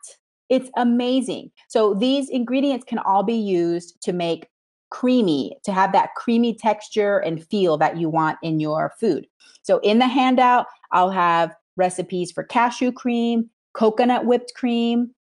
It's 0.50 0.70
amazing. 0.76 1.52
So 1.70 1.94
these 1.94 2.30
ingredients 2.30 2.86
can 2.88 3.00
all 3.00 3.24
be 3.24 3.36
used 3.36 4.02
to 4.04 4.14
make 4.14 4.48
creamy, 4.92 5.58
to 5.64 5.72
have 5.72 5.92
that 5.94 6.14
creamy 6.16 6.54
texture 6.54 7.18
and 7.20 7.44
feel 7.48 7.78
that 7.78 7.98
you 7.98 8.10
want 8.10 8.38
in 8.44 8.60
your 8.60 8.94
food. 9.00 9.28
So 9.64 9.80
in 9.80 10.00
the 10.00 10.08
handout, 10.08 10.68
I'll 10.92 11.10
have 11.10 11.56
recipes 11.78 12.32
for 12.32 12.44
cashew 12.44 12.92
cream, 12.92 13.50
coconut 13.74 14.26
whipped 14.26 14.54
cream, 14.56 15.16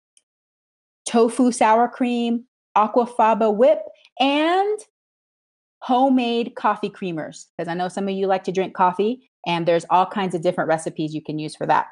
tofu 1.08 1.51
sour 1.51 1.88
cream, 1.88 2.45
aquafaba 2.77 3.53
whip, 3.55 3.79
and 4.19 4.79
homemade 5.79 6.55
coffee 6.55 6.89
creamers. 6.89 7.47
Because 7.57 7.69
I 7.69 7.73
know 7.73 7.89
some 7.89 8.07
of 8.07 8.13
you 8.15 8.27
like 8.27 8.43
to 8.45 8.51
drink 8.51 8.73
coffee, 8.73 9.29
and 9.45 9.67
there's 9.67 9.85
all 9.89 10.06
kinds 10.06 10.33
of 10.33 10.41
different 10.41 10.67
recipes 10.69 11.13
you 11.13 11.21
can 11.21 11.39
use 11.39 11.56
for 11.56 11.67
that. 11.67 11.87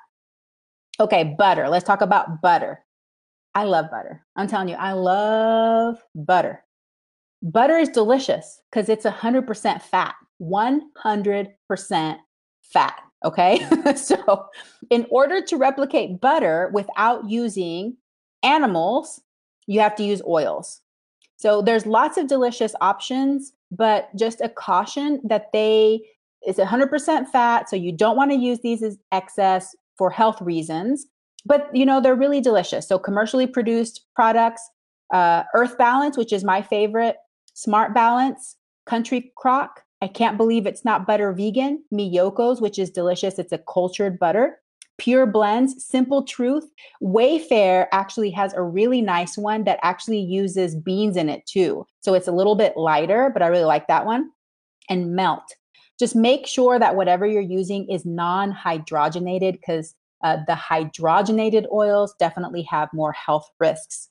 Okay, 1.00 1.36
butter. 1.38 1.68
Let's 1.70 1.86
talk 1.86 2.02
about 2.02 2.42
butter. 2.42 2.80
I 3.54 3.66
love 3.66 3.92
butter. 3.92 4.26
I'm 4.36 4.48
telling 4.48 4.70
you, 4.70 4.76
I 4.76 4.94
love 4.94 6.02
butter. 6.16 6.64
Butter 7.42 7.78
is 7.78 7.90
delicious 7.90 8.62
because 8.72 8.88
it's 8.88 9.06
100% 9.06 9.82
fat, 9.82 10.16
100% 10.42 12.18
fat. 12.62 13.02
Okay. 13.24 13.68
so, 13.96 14.46
in 14.90 15.06
order 15.10 15.42
to 15.42 15.58
replicate 15.58 16.22
butter 16.22 16.70
without 16.74 17.30
using 17.30 17.98
animals, 18.44 19.22
you 19.68 19.80
have 19.80 19.96
to 19.96 20.04
use 20.04 20.22
oils. 20.28 20.82
So 21.38 21.62
there's 21.62 21.86
lots 21.86 22.18
of 22.18 22.28
delicious 22.28 22.76
options, 22.82 23.54
but 23.72 24.16
just 24.16 24.42
a 24.42 24.50
caution 24.50 25.22
that 25.24 25.52
they 25.54 26.02
it's 26.44 26.60
100% 26.60 27.28
fat, 27.28 27.70
so 27.70 27.76
you 27.76 27.92
don't 27.92 28.18
want 28.18 28.32
to 28.32 28.38
use 28.38 28.60
these 28.62 28.82
as 28.82 28.98
excess. 29.12 29.76
for 29.98 30.10
health 30.10 30.42
reasons, 30.42 31.06
but 31.46 31.70
you 31.76 31.86
know, 31.86 32.02
they're 32.02 32.16
really 32.16 32.42
delicious. 32.42 32.88
So 32.88 32.98
commercially 32.98 33.46
produced 33.46 34.06
products, 34.16 34.62
uh, 35.14 35.44
Earth 35.54 35.78
Balance, 35.78 36.18
which 36.18 36.34
is 36.34 36.44
my 36.44 36.62
favorite, 36.64 37.18
Smart 37.54 37.94
Balance, 37.94 38.56
Country 38.88 39.32
Crock. 39.36 39.84
I 40.02 40.08
can't 40.08 40.38
believe 40.38 40.66
it's 40.66 40.84
not 40.84 41.06
butter 41.06 41.32
vegan. 41.34 41.84
Miyoko's, 41.94 42.62
which 42.62 42.80
is 42.80 42.90
delicious. 42.90 43.38
It's 43.38 43.52
a 43.52 43.60
cultured 43.60 44.18
butter. 44.18 44.58
Pure 45.02 45.26
Blends, 45.26 45.84
Simple 45.84 46.22
Truth. 46.22 46.70
WayFare 47.02 47.88
actually 47.92 48.30
has 48.30 48.54
a 48.54 48.62
really 48.62 49.02
nice 49.02 49.36
one 49.36 49.64
that 49.64 49.80
actually 49.82 50.20
uses 50.20 50.76
beans 50.76 51.18
in 51.18 51.28
it 51.28 51.44
too. 51.48 51.88
So 52.02 52.14
it's 52.14 52.28
a 52.28 52.32
little 52.32 52.54
bit 52.54 52.78
lighter, 52.78 53.32
but 53.34 53.42
I 53.42 53.48
really 53.48 53.64
like 53.66 53.88
that 53.88 54.06
one. 54.06 54.30
And 54.90 55.16
Melt. 55.16 55.56
Just 55.98 56.16
make 56.16 56.46
sure 56.46 56.78
that 56.78 56.96
whatever 56.96 57.26
you're 57.26 57.42
using 57.42 57.90
is 57.90 58.06
non 58.06 58.54
hydrogenated 58.54 59.54
because 59.54 59.96
uh, 60.24 60.38
the 60.46 60.54
hydrogenated 60.54 61.66
oils 61.72 62.14
definitely 62.20 62.62
have 62.70 62.88
more 62.94 63.12
health 63.12 63.50
risks. 63.60 64.08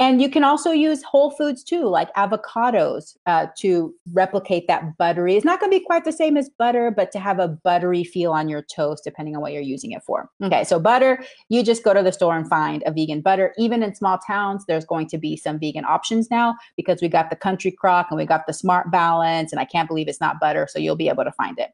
And 0.00 0.20
you 0.20 0.28
can 0.28 0.42
also 0.42 0.72
use 0.72 1.04
whole 1.04 1.30
foods 1.30 1.62
too, 1.62 1.84
like 1.84 2.12
avocados, 2.14 3.16
uh, 3.26 3.46
to 3.58 3.94
replicate 4.12 4.66
that 4.66 4.96
buttery. 4.98 5.36
It's 5.36 5.44
not 5.44 5.60
going 5.60 5.70
to 5.70 5.78
be 5.78 5.84
quite 5.84 6.04
the 6.04 6.12
same 6.12 6.36
as 6.36 6.50
butter, 6.58 6.90
but 6.90 7.12
to 7.12 7.20
have 7.20 7.38
a 7.38 7.46
buttery 7.46 8.02
feel 8.02 8.32
on 8.32 8.48
your 8.48 8.62
toast, 8.62 9.04
depending 9.04 9.36
on 9.36 9.42
what 9.42 9.52
you're 9.52 9.62
using 9.62 9.92
it 9.92 10.02
for. 10.02 10.28
Okay, 10.42 10.64
so 10.64 10.80
butter, 10.80 11.24
you 11.48 11.62
just 11.62 11.84
go 11.84 11.94
to 11.94 12.02
the 12.02 12.10
store 12.10 12.36
and 12.36 12.48
find 12.48 12.82
a 12.86 12.92
vegan 12.92 13.20
butter. 13.20 13.54
Even 13.56 13.84
in 13.84 13.94
small 13.94 14.18
towns, 14.18 14.64
there's 14.66 14.84
going 14.84 15.06
to 15.08 15.18
be 15.18 15.36
some 15.36 15.60
vegan 15.60 15.84
options 15.84 16.28
now 16.28 16.56
because 16.76 17.00
we 17.00 17.08
got 17.08 17.30
the 17.30 17.36
Country 17.36 17.70
Crock 17.70 18.08
and 18.10 18.18
we 18.18 18.26
got 18.26 18.48
the 18.48 18.52
Smart 18.52 18.90
Balance, 18.90 19.52
and 19.52 19.60
I 19.60 19.64
can't 19.64 19.86
believe 19.86 20.08
it's 20.08 20.20
not 20.20 20.40
butter, 20.40 20.66
so 20.68 20.80
you'll 20.80 20.96
be 20.96 21.08
able 21.08 21.24
to 21.24 21.32
find 21.32 21.56
it. 21.60 21.70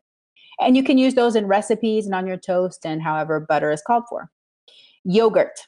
And 0.60 0.76
you 0.76 0.84
can 0.84 0.98
use 0.98 1.14
those 1.14 1.36
in 1.36 1.46
recipes 1.46 2.04
and 2.04 2.14
on 2.14 2.26
your 2.26 2.36
toast 2.36 2.84
and 2.84 3.00
however 3.00 3.40
butter 3.40 3.72
is 3.72 3.80
called 3.80 4.04
for. 4.10 4.30
Yogurt 5.04 5.66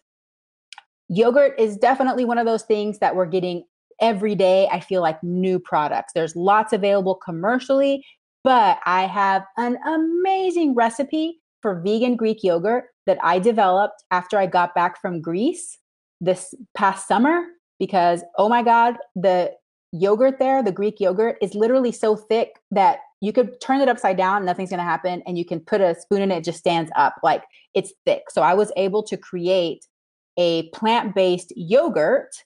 yogurt 1.13 1.55
is 1.59 1.77
definitely 1.77 2.25
one 2.25 2.39
of 2.39 2.47
those 2.47 2.63
things 2.63 2.99
that 2.99 3.15
we're 3.15 3.27
getting 3.27 3.65
every 4.01 4.35
day. 4.35 4.67
I 4.73 4.81
feel 4.81 5.03
like 5.03 5.23
new 5.23 5.59
products. 5.59 6.15
There's 6.15 6.35
lots 6.35 6.73
available 6.73 7.15
commercially, 7.15 8.05
but 8.43 8.79
I 8.87 9.03
have 9.03 9.45
an 9.59 9.77
amazing 9.87 10.75
recipe 10.75 11.41
for 11.61 11.81
vegan 11.81 12.17
Greek 12.17 12.43
yogurt 12.43 12.87
that 13.07 13.19
I 13.23 13.39
developed 13.39 14.03
after 14.11 14.39
I 14.39 14.47
got 14.47 14.75
back 14.75 15.01
from 15.01 15.21
Greece 15.21 15.79
this 16.21 16.55
past 16.75 17.07
summer 17.07 17.45
because 17.79 18.25
oh 18.39 18.49
my 18.49 18.63
god, 18.63 18.97
the 19.15 19.53
yogurt 19.93 20.39
there, 20.39 20.63
the 20.63 20.73
Greek 20.73 20.99
yogurt 20.99 21.37
is 21.43 21.55
literally 21.55 21.93
so 21.93 22.17
thick 22.17 22.59
that 22.71 23.01
you 23.21 23.33
could 23.33 23.61
turn 23.61 23.81
it 23.81 23.89
upside 23.89 24.17
down, 24.17 24.47
nothing's 24.47 24.71
going 24.71 24.79
to 24.79 24.85
happen 24.85 25.23
and 25.27 25.37
you 25.37 25.45
can 25.45 25.61
put 25.61 25.81
a 25.81 25.95
spoon 25.95 26.23
in 26.23 26.33
it, 26.33 26.39
it 26.39 26.45
just 26.45 26.59
stands 26.59 26.91
up. 26.97 27.17
Like 27.23 27.45
it's 27.75 27.93
thick. 28.07 28.23
So 28.31 28.41
I 28.43 28.55
was 28.55 28.73
able 28.77 29.03
to 29.05 29.17
create 29.17 29.87
a 30.37 30.69
plant 30.71 31.15
based 31.15 31.53
yogurt 31.57 32.45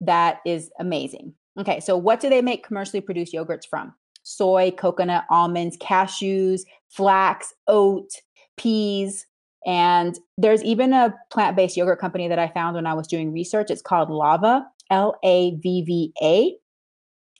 that 0.00 0.38
is 0.46 0.70
amazing. 0.78 1.34
Okay, 1.58 1.80
so 1.80 1.96
what 1.96 2.20
do 2.20 2.28
they 2.28 2.42
make 2.42 2.66
commercially 2.66 3.00
produced 3.00 3.34
yogurts 3.34 3.66
from? 3.68 3.92
Soy, 4.22 4.70
coconut, 4.70 5.24
almonds, 5.30 5.76
cashews, 5.78 6.60
flax, 6.88 7.52
oat, 7.66 8.10
peas. 8.56 9.26
And 9.66 10.18
there's 10.36 10.62
even 10.62 10.92
a 10.92 11.14
plant 11.30 11.56
based 11.56 11.76
yogurt 11.76 11.98
company 11.98 12.28
that 12.28 12.38
I 12.38 12.48
found 12.48 12.76
when 12.76 12.86
I 12.86 12.94
was 12.94 13.06
doing 13.06 13.32
research. 13.32 13.70
It's 13.70 13.82
called 13.82 14.08
Lavva, 14.08 14.64
L 14.90 15.18
A 15.24 15.56
V 15.56 15.82
V 15.82 16.12
A. 16.22 16.54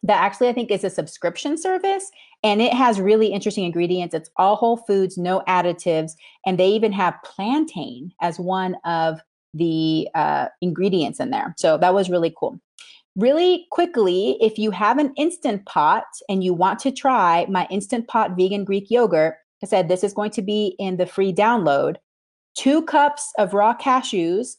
That 0.02 0.20
actually, 0.20 0.48
I 0.48 0.52
think, 0.52 0.70
is 0.70 0.84
a 0.84 0.90
subscription 0.90 1.56
service 1.58 2.10
and 2.44 2.62
it 2.62 2.72
has 2.72 3.00
really 3.00 3.28
interesting 3.28 3.64
ingredients. 3.64 4.14
It's 4.14 4.30
all 4.36 4.56
whole 4.56 4.76
foods, 4.76 5.18
no 5.18 5.42
additives. 5.48 6.12
And 6.46 6.58
they 6.58 6.68
even 6.68 6.92
have 6.92 7.16
plantain 7.24 8.12
as 8.20 8.38
one 8.38 8.76
of 8.84 9.20
the 9.54 10.08
uh, 10.14 10.46
ingredients 10.60 11.20
in 11.20 11.30
there. 11.30 11.54
So 11.58 11.78
that 11.78 11.94
was 11.94 12.10
really 12.10 12.34
cool. 12.38 12.60
Really 13.16 13.66
quickly, 13.72 14.36
if 14.40 14.58
you 14.58 14.70
have 14.70 14.98
an 14.98 15.12
instant 15.16 15.66
pot 15.66 16.04
and 16.28 16.44
you 16.44 16.54
want 16.54 16.78
to 16.80 16.92
try 16.92 17.46
my 17.48 17.66
instant 17.70 18.06
pot 18.06 18.36
vegan 18.36 18.64
Greek 18.64 18.90
yogurt, 18.90 19.34
I 19.62 19.66
said 19.66 19.88
this 19.88 20.04
is 20.04 20.12
going 20.12 20.30
to 20.32 20.42
be 20.42 20.76
in 20.78 20.98
the 20.98 21.06
free 21.06 21.32
download. 21.32 21.96
Two 22.54 22.82
cups 22.82 23.32
of 23.38 23.54
raw 23.54 23.76
cashews 23.76 24.56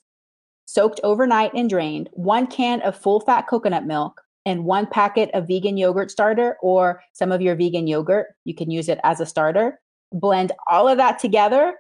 soaked 0.66 1.00
overnight 1.04 1.54
and 1.54 1.70
drained, 1.70 2.10
one 2.14 2.48
can 2.48 2.82
of 2.82 2.96
full 2.96 3.22
fat 3.22 3.48
coconut 3.48 3.86
milk, 3.86 4.22
and 4.46 4.66
one 4.66 4.88
packet 4.88 5.30
of 5.34 5.48
vegan 5.48 5.78
yogurt 5.78 6.12
starter 6.12 6.58
or 6.62 7.02
some 7.14 7.32
of 7.32 7.42
your 7.42 7.56
vegan 7.56 7.88
yogurt. 7.88 8.28
You 8.46 8.56
can 8.56 8.70
use 8.70 8.90
it 8.90 9.00
as 9.04 9.20
a 9.20 9.26
starter. 9.26 9.80
Blend 10.12 10.52
all 10.68 10.88
of 10.88 10.98
that 10.98 11.20
together, 11.20 11.76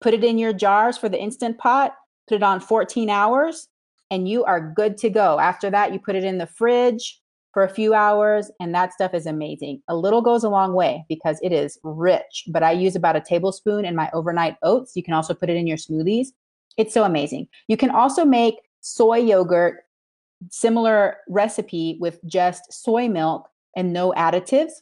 put 0.00 0.14
it 0.14 0.24
in 0.24 0.38
your 0.38 0.52
jars 0.52 0.96
for 0.96 1.08
the 1.08 1.20
instant 1.20 1.58
pot, 1.58 1.94
put 2.28 2.36
it 2.36 2.42
on 2.42 2.60
14 2.60 3.10
hours, 3.10 3.68
and 4.10 4.28
you 4.28 4.44
are 4.44 4.72
good 4.74 4.96
to 4.98 5.10
go. 5.10 5.38
After 5.38 5.70
that, 5.70 5.92
you 5.92 5.98
put 5.98 6.16
it 6.16 6.24
in 6.24 6.38
the 6.38 6.46
fridge 6.46 7.20
for 7.52 7.64
a 7.64 7.68
few 7.68 7.94
hours, 7.94 8.50
and 8.60 8.74
that 8.74 8.92
stuff 8.92 9.14
is 9.14 9.26
amazing. 9.26 9.82
A 9.88 9.96
little 9.96 10.22
goes 10.22 10.44
a 10.44 10.48
long 10.48 10.74
way 10.74 11.04
because 11.08 11.38
it 11.42 11.52
is 11.52 11.78
rich, 11.82 12.44
but 12.48 12.62
I 12.62 12.72
use 12.72 12.94
about 12.94 13.16
a 13.16 13.20
tablespoon 13.20 13.84
in 13.84 13.96
my 13.96 14.10
overnight 14.12 14.56
oats. 14.62 14.94
You 14.94 15.02
can 15.02 15.14
also 15.14 15.34
put 15.34 15.50
it 15.50 15.56
in 15.56 15.66
your 15.66 15.76
smoothies. 15.76 16.28
It's 16.76 16.94
so 16.94 17.04
amazing. 17.04 17.48
You 17.66 17.76
can 17.76 17.90
also 17.90 18.24
make 18.24 18.56
soy 18.80 19.18
yogurt, 19.18 19.84
similar 20.50 21.16
recipe 21.28 21.98
with 22.00 22.24
just 22.26 22.72
soy 22.72 23.08
milk 23.08 23.48
and 23.74 23.92
no 23.92 24.12
additives. 24.12 24.72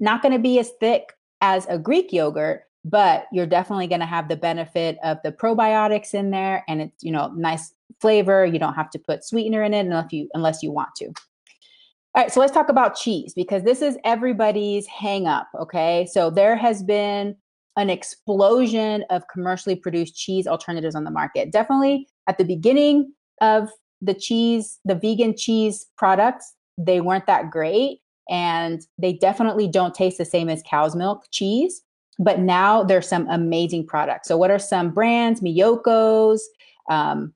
Not 0.00 0.22
going 0.22 0.32
to 0.32 0.38
be 0.38 0.58
as 0.58 0.70
thick 0.80 1.12
as 1.40 1.66
a 1.68 1.78
Greek 1.78 2.12
yogurt, 2.12 2.62
but 2.84 3.26
you're 3.32 3.46
definitely 3.46 3.86
going 3.86 4.00
to 4.00 4.06
have 4.06 4.28
the 4.28 4.36
benefit 4.36 4.98
of 5.04 5.18
the 5.22 5.32
probiotics 5.32 6.14
in 6.14 6.30
there 6.30 6.64
and 6.68 6.82
it's 6.82 7.02
you 7.02 7.12
know 7.12 7.28
nice 7.36 7.72
flavor 8.00 8.44
you 8.44 8.58
don't 8.58 8.74
have 8.74 8.90
to 8.90 8.98
put 8.98 9.24
sweetener 9.24 9.62
in 9.62 9.74
it 9.74 9.86
unless 9.86 10.12
you 10.12 10.28
unless 10.34 10.62
you 10.62 10.72
want 10.72 10.94
to. 10.96 11.06
All 11.06 12.22
right 12.22 12.32
so 12.32 12.40
let's 12.40 12.52
talk 12.52 12.68
about 12.68 12.96
cheese 12.96 13.32
because 13.34 13.62
this 13.62 13.82
is 13.82 13.96
everybody's 14.04 14.86
hang 14.86 15.26
up 15.26 15.48
okay? 15.58 16.06
So 16.10 16.30
there 16.30 16.56
has 16.56 16.82
been 16.82 17.36
an 17.76 17.88
explosion 17.88 19.04
of 19.08 19.22
commercially 19.32 19.76
produced 19.76 20.14
cheese 20.14 20.46
alternatives 20.46 20.94
on 20.94 21.04
the 21.04 21.10
market. 21.10 21.52
Definitely 21.52 22.08
at 22.28 22.36
the 22.36 22.44
beginning 22.44 23.12
of 23.40 23.70
the 24.00 24.14
cheese 24.14 24.80
the 24.84 24.94
vegan 24.94 25.36
cheese 25.36 25.86
products 25.96 26.54
they 26.76 27.00
weren't 27.00 27.26
that 27.26 27.50
great 27.50 28.00
and 28.28 28.86
they 28.98 29.12
definitely 29.12 29.68
don't 29.68 29.94
taste 29.94 30.18
the 30.18 30.24
same 30.24 30.48
as 30.48 30.62
cow's 30.68 30.96
milk 30.96 31.24
cheese 31.30 31.82
but 32.22 32.38
now 32.38 32.82
there's 32.82 33.08
some 33.08 33.28
amazing 33.28 33.86
products. 33.86 34.28
So, 34.28 34.36
what 34.36 34.50
are 34.50 34.58
some 34.58 34.90
brands? 34.90 35.40
Miyoko's, 35.40 36.48
um, 36.88 37.34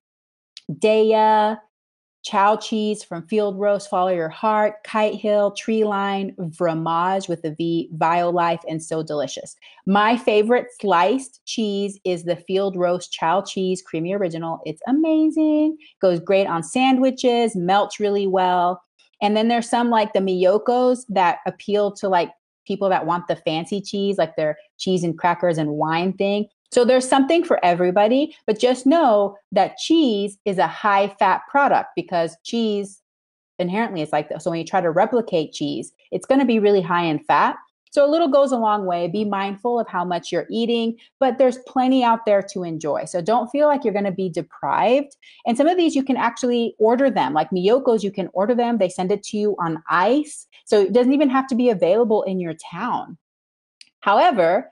Daiya, 0.70 1.58
Chao 2.24 2.56
Cheese 2.56 3.04
from 3.04 3.26
Field 3.28 3.58
Roast, 3.58 3.88
Follow 3.88 4.10
Your 4.10 4.28
Heart, 4.28 4.82
Kite 4.84 5.14
Hill, 5.14 5.52
Tree 5.52 5.84
Line, 5.84 6.34
Fromage 6.56 7.28
with 7.28 7.42
the 7.42 7.52
V, 7.52 7.88
Violife, 7.96 8.62
and 8.68 8.82
So 8.82 9.02
Delicious. 9.02 9.54
My 9.86 10.16
favorite 10.16 10.66
sliced 10.80 11.40
cheese 11.46 12.00
is 12.04 12.24
the 12.24 12.34
Field 12.34 12.76
Roast 12.76 13.12
Chao 13.12 13.42
Cheese 13.42 13.80
Creamy 13.80 14.12
Original. 14.12 14.60
It's 14.66 14.82
amazing. 14.88 15.76
Goes 16.00 16.18
great 16.18 16.48
on 16.48 16.64
sandwiches, 16.64 17.54
melts 17.54 18.00
really 18.00 18.26
well. 18.26 18.82
And 19.22 19.36
then 19.36 19.48
there's 19.48 19.70
some 19.70 19.90
like 19.90 20.12
the 20.12 20.18
Miyoko's 20.18 21.06
that 21.08 21.38
appeal 21.46 21.92
to 21.92 22.08
like 22.08 22.32
people 22.66 22.88
that 22.88 23.06
want 23.06 23.28
the 23.28 23.36
fancy 23.36 23.80
cheese, 23.80 24.18
like 24.18 24.36
their 24.36 24.56
cheese 24.78 25.04
and 25.04 25.18
crackers 25.18 25.58
and 25.58 25.70
wine 25.70 26.12
thing. 26.12 26.46
So 26.72 26.84
there's 26.84 27.08
something 27.08 27.44
for 27.44 27.64
everybody, 27.64 28.36
but 28.46 28.58
just 28.58 28.86
know 28.86 29.36
that 29.52 29.76
cheese 29.76 30.36
is 30.44 30.58
a 30.58 30.66
high 30.66 31.14
fat 31.18 31.42
product 31.50 31.90
because 31.94 32.36
cheese 32.44 33.02
inherently 33.58 34.02
is 34.02 34.12
like 34.12 34.28
that. 34.28 34.42
So 34.42 34.50
when 34.50 34.58
you 34.58 34.66
try 34.66 34.80
to 34.80 34.90
replicate 34.90 35.52
cheese, 35.52 35.92
it's 36.10 36.26
going 36.26 36.40
to 36.40 36.46
be 36.46 36.58
really 36.58 36.82
high 36.82 37.04
in 37.04 37.20
fat. 37.20 37.56
So 37.96 38.04
a 38.04 38.12
little 38.12 38.28
goes 38.28 38.52
a 38.52 38.58
long 38.58 38.84
way. 38.84 39.08
Be 39.08 39.24
mindful 39.24 39.80
of 39.80 39.88
how 39.88 40.04
much 40.04 40.30
you're 40.30 40.46
eating, 40.50 40.98
but 41.18 41.38
there's 41.38 41.56
plenty 41.66 42.04
out 42.04 42.26
there 42.26 42.42
to 42.52 42.62
enjoy. 42.62 43.06
So 43.06 43.22
don't 43.22 43.48
feel 43.48 43.68
like 43.68 43.84
you're 43.84 43.94
going 43.94 44.04
to 44.04 44.12
be 44.12 44.28
deprived. 44.28 45.16
And 45.46 45.56
some 45.56 45.66
of 45.66 45.78
these 45.78 45.96
you 45.96 46.02
can 46.02 46.18
actually 46.18 46.74
order 46.78 47.08
them. 47.08 47.32
Like 47.32 47.48
Miyoko's, 47.52 48.04
you 48.04 48.10
can 48.10 48.28
order 48.34 48.54
them. 48.54 48.76
They 48.76 48.90
send 48.90 49.12
it 49.12 49.22
to 49.22 49.38
you 49.38 49.56
on 49.58 49.82
ice. 49.88 50.46
So 50.66 50.82
it 50.82 50.92
doesn't 50.92 51.14
even 51.14 51.30
have 51.30 51.46
to 51.46 51.54
be 51.54 51.70
available 51.70 52.22
in 52.24 52.38
your 52.38 52.52
town. 52.70 53.16
However, 54.00 54.70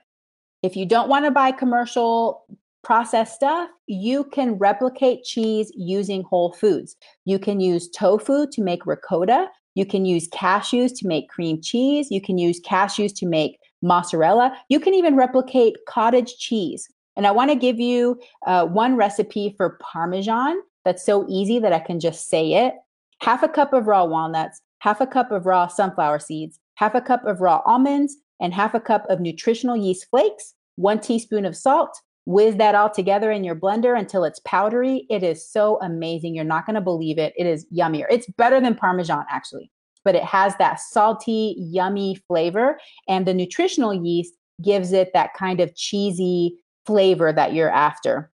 if 0.61 0.75
you 0.75 0.85
don't 0.85 1.09
want 1.09 1.25
to 1.25 1.31
buy 1.31 1.51
commercial 1.51 2.45
processed 2.83 3.33
stuff, 3.33 3.71
you 3.87 4.25
can 4.25 4.53
replicate 4.59 5.23
cheese 5.23 5.71
using 5.75 6.21
whole 6.21 6.53
foods. 6.53 6.95
You 7.25 7.39
can 7.39 7.59
use 7.59 7.89
tofu 7.89 8.45
to 8.51 8.61
make 8.61 8.85
ricotta. 8.85 9.47
You 9.75 9.85
can 9.85 10.05
use 10.05 10.27
cashews 10.29 10.97
to 10.99 11.07
make 11.07 11.29
cream 11.29 11.61
cheese. 11.61 12.09
You 12.09 12.21
can 12.21 12.37
use 12.37 12.59
cashews 12.61 13.15
to 13.17 13.25
make 13.25 13.59
mozzarella. 13.81 14.57
You 14.69 14.79
can 14.79 14.93
even 14.93 15.15
replicate 15.15 15.75
cottage 15.87 16.37
cheese. 16.37 16.87
And 17.15 17.27
I 17.27 17.31
want 17.31 17.51
to 17.51 17.55
give 17.55 17.79
you 17.79 18.19
uh, 18.45 18.65
one 18.65 18.95
recipe 18.95 19.53
for 19.55 19.77
Parmesan 19.81 20.57
that's 20.83 21.05
so 21.05 21.25
easy 21.29 21.59
that 21.59 21.73
I 21.73 21.79
can 21.79 21.99
just 21.99 22.29
say 22.29 22.53
it. 22.53 22.73
Half 23.21 23.43
a 23.43 23.47
cup 23.47 23.73
of 23.73 23.87
raw 23.87 24.03
walnuts, 24.03 24.61
half 24.79 24.99
a 25.01 25.07
cup 25.07 25.31
of 25.31 25.45
raw 25.45 25.67
sunflower 25.67 26.19
seeds, 26.19 26.59
half 26.75 26.95
a 26.95 27.01
cup 27.01 27.25
of 27.25 27.39
raw 27.39 27.61
almonds, 27.65 28.17
and 28.41 28.53
half 28.53 28.73
a 28.73 28.79
cup 28.79 29.05
of 29.09 29.21
nutritional 29.21 29.77
yeast 29.77 30.09
flakes, 30.09 30.53
one 30.75 30.99
teaspoon 30.99 31.45
of 31.45 31.55
salt, 31.55 32.01
whiz 32.25 32.55
that 32.55 32.75
all 32.75 32.89
together 32.89 33.31
in 33.31 33.43
your 33.43 33.55
blender 33.55 33.97
until 33.97 34.23
it's 34.23 34.39
powdery. 34.45 35.05
It 35.09 35.23
is 35.23 35.47
so 35.47 35.79
amazing. 35.81 36.35
You're 36.35 36.43
not 36.43 36.65
going 36.65 36.75
to 36.75 36.81
believe 36.81 37.17
it. 37.17 37.33
It 37.37 37.45
is 37.45 37.65
yummier. 37.75 38.05
It's 38.09 38.27
better 38.37 38.59
than 38.59 38.75
Parmesan, 38.75 39.25
actually, 39.29 39.71
but 40.03 40.15
it 40.15 40.23
has 40.23 40.55
that 40.57 40.79
salty, 40.79 41.55
yummy 41.57 42.15
flavor. 42.27 42.79
And 43.07 43.25
the 43.25 43.33
nutritional 43.33 43.93
yeast 43.93 44.33
gives 44.61 44.91
it 44.91 45.11
that 45.13 45.33
kind 45.33 45.59
of 45.59 45.75
cheesy 45.75 46.57
flavor 46.85 47.31
that 47.33 47.53
you're 47.53 47.71
after. 47.71 48.31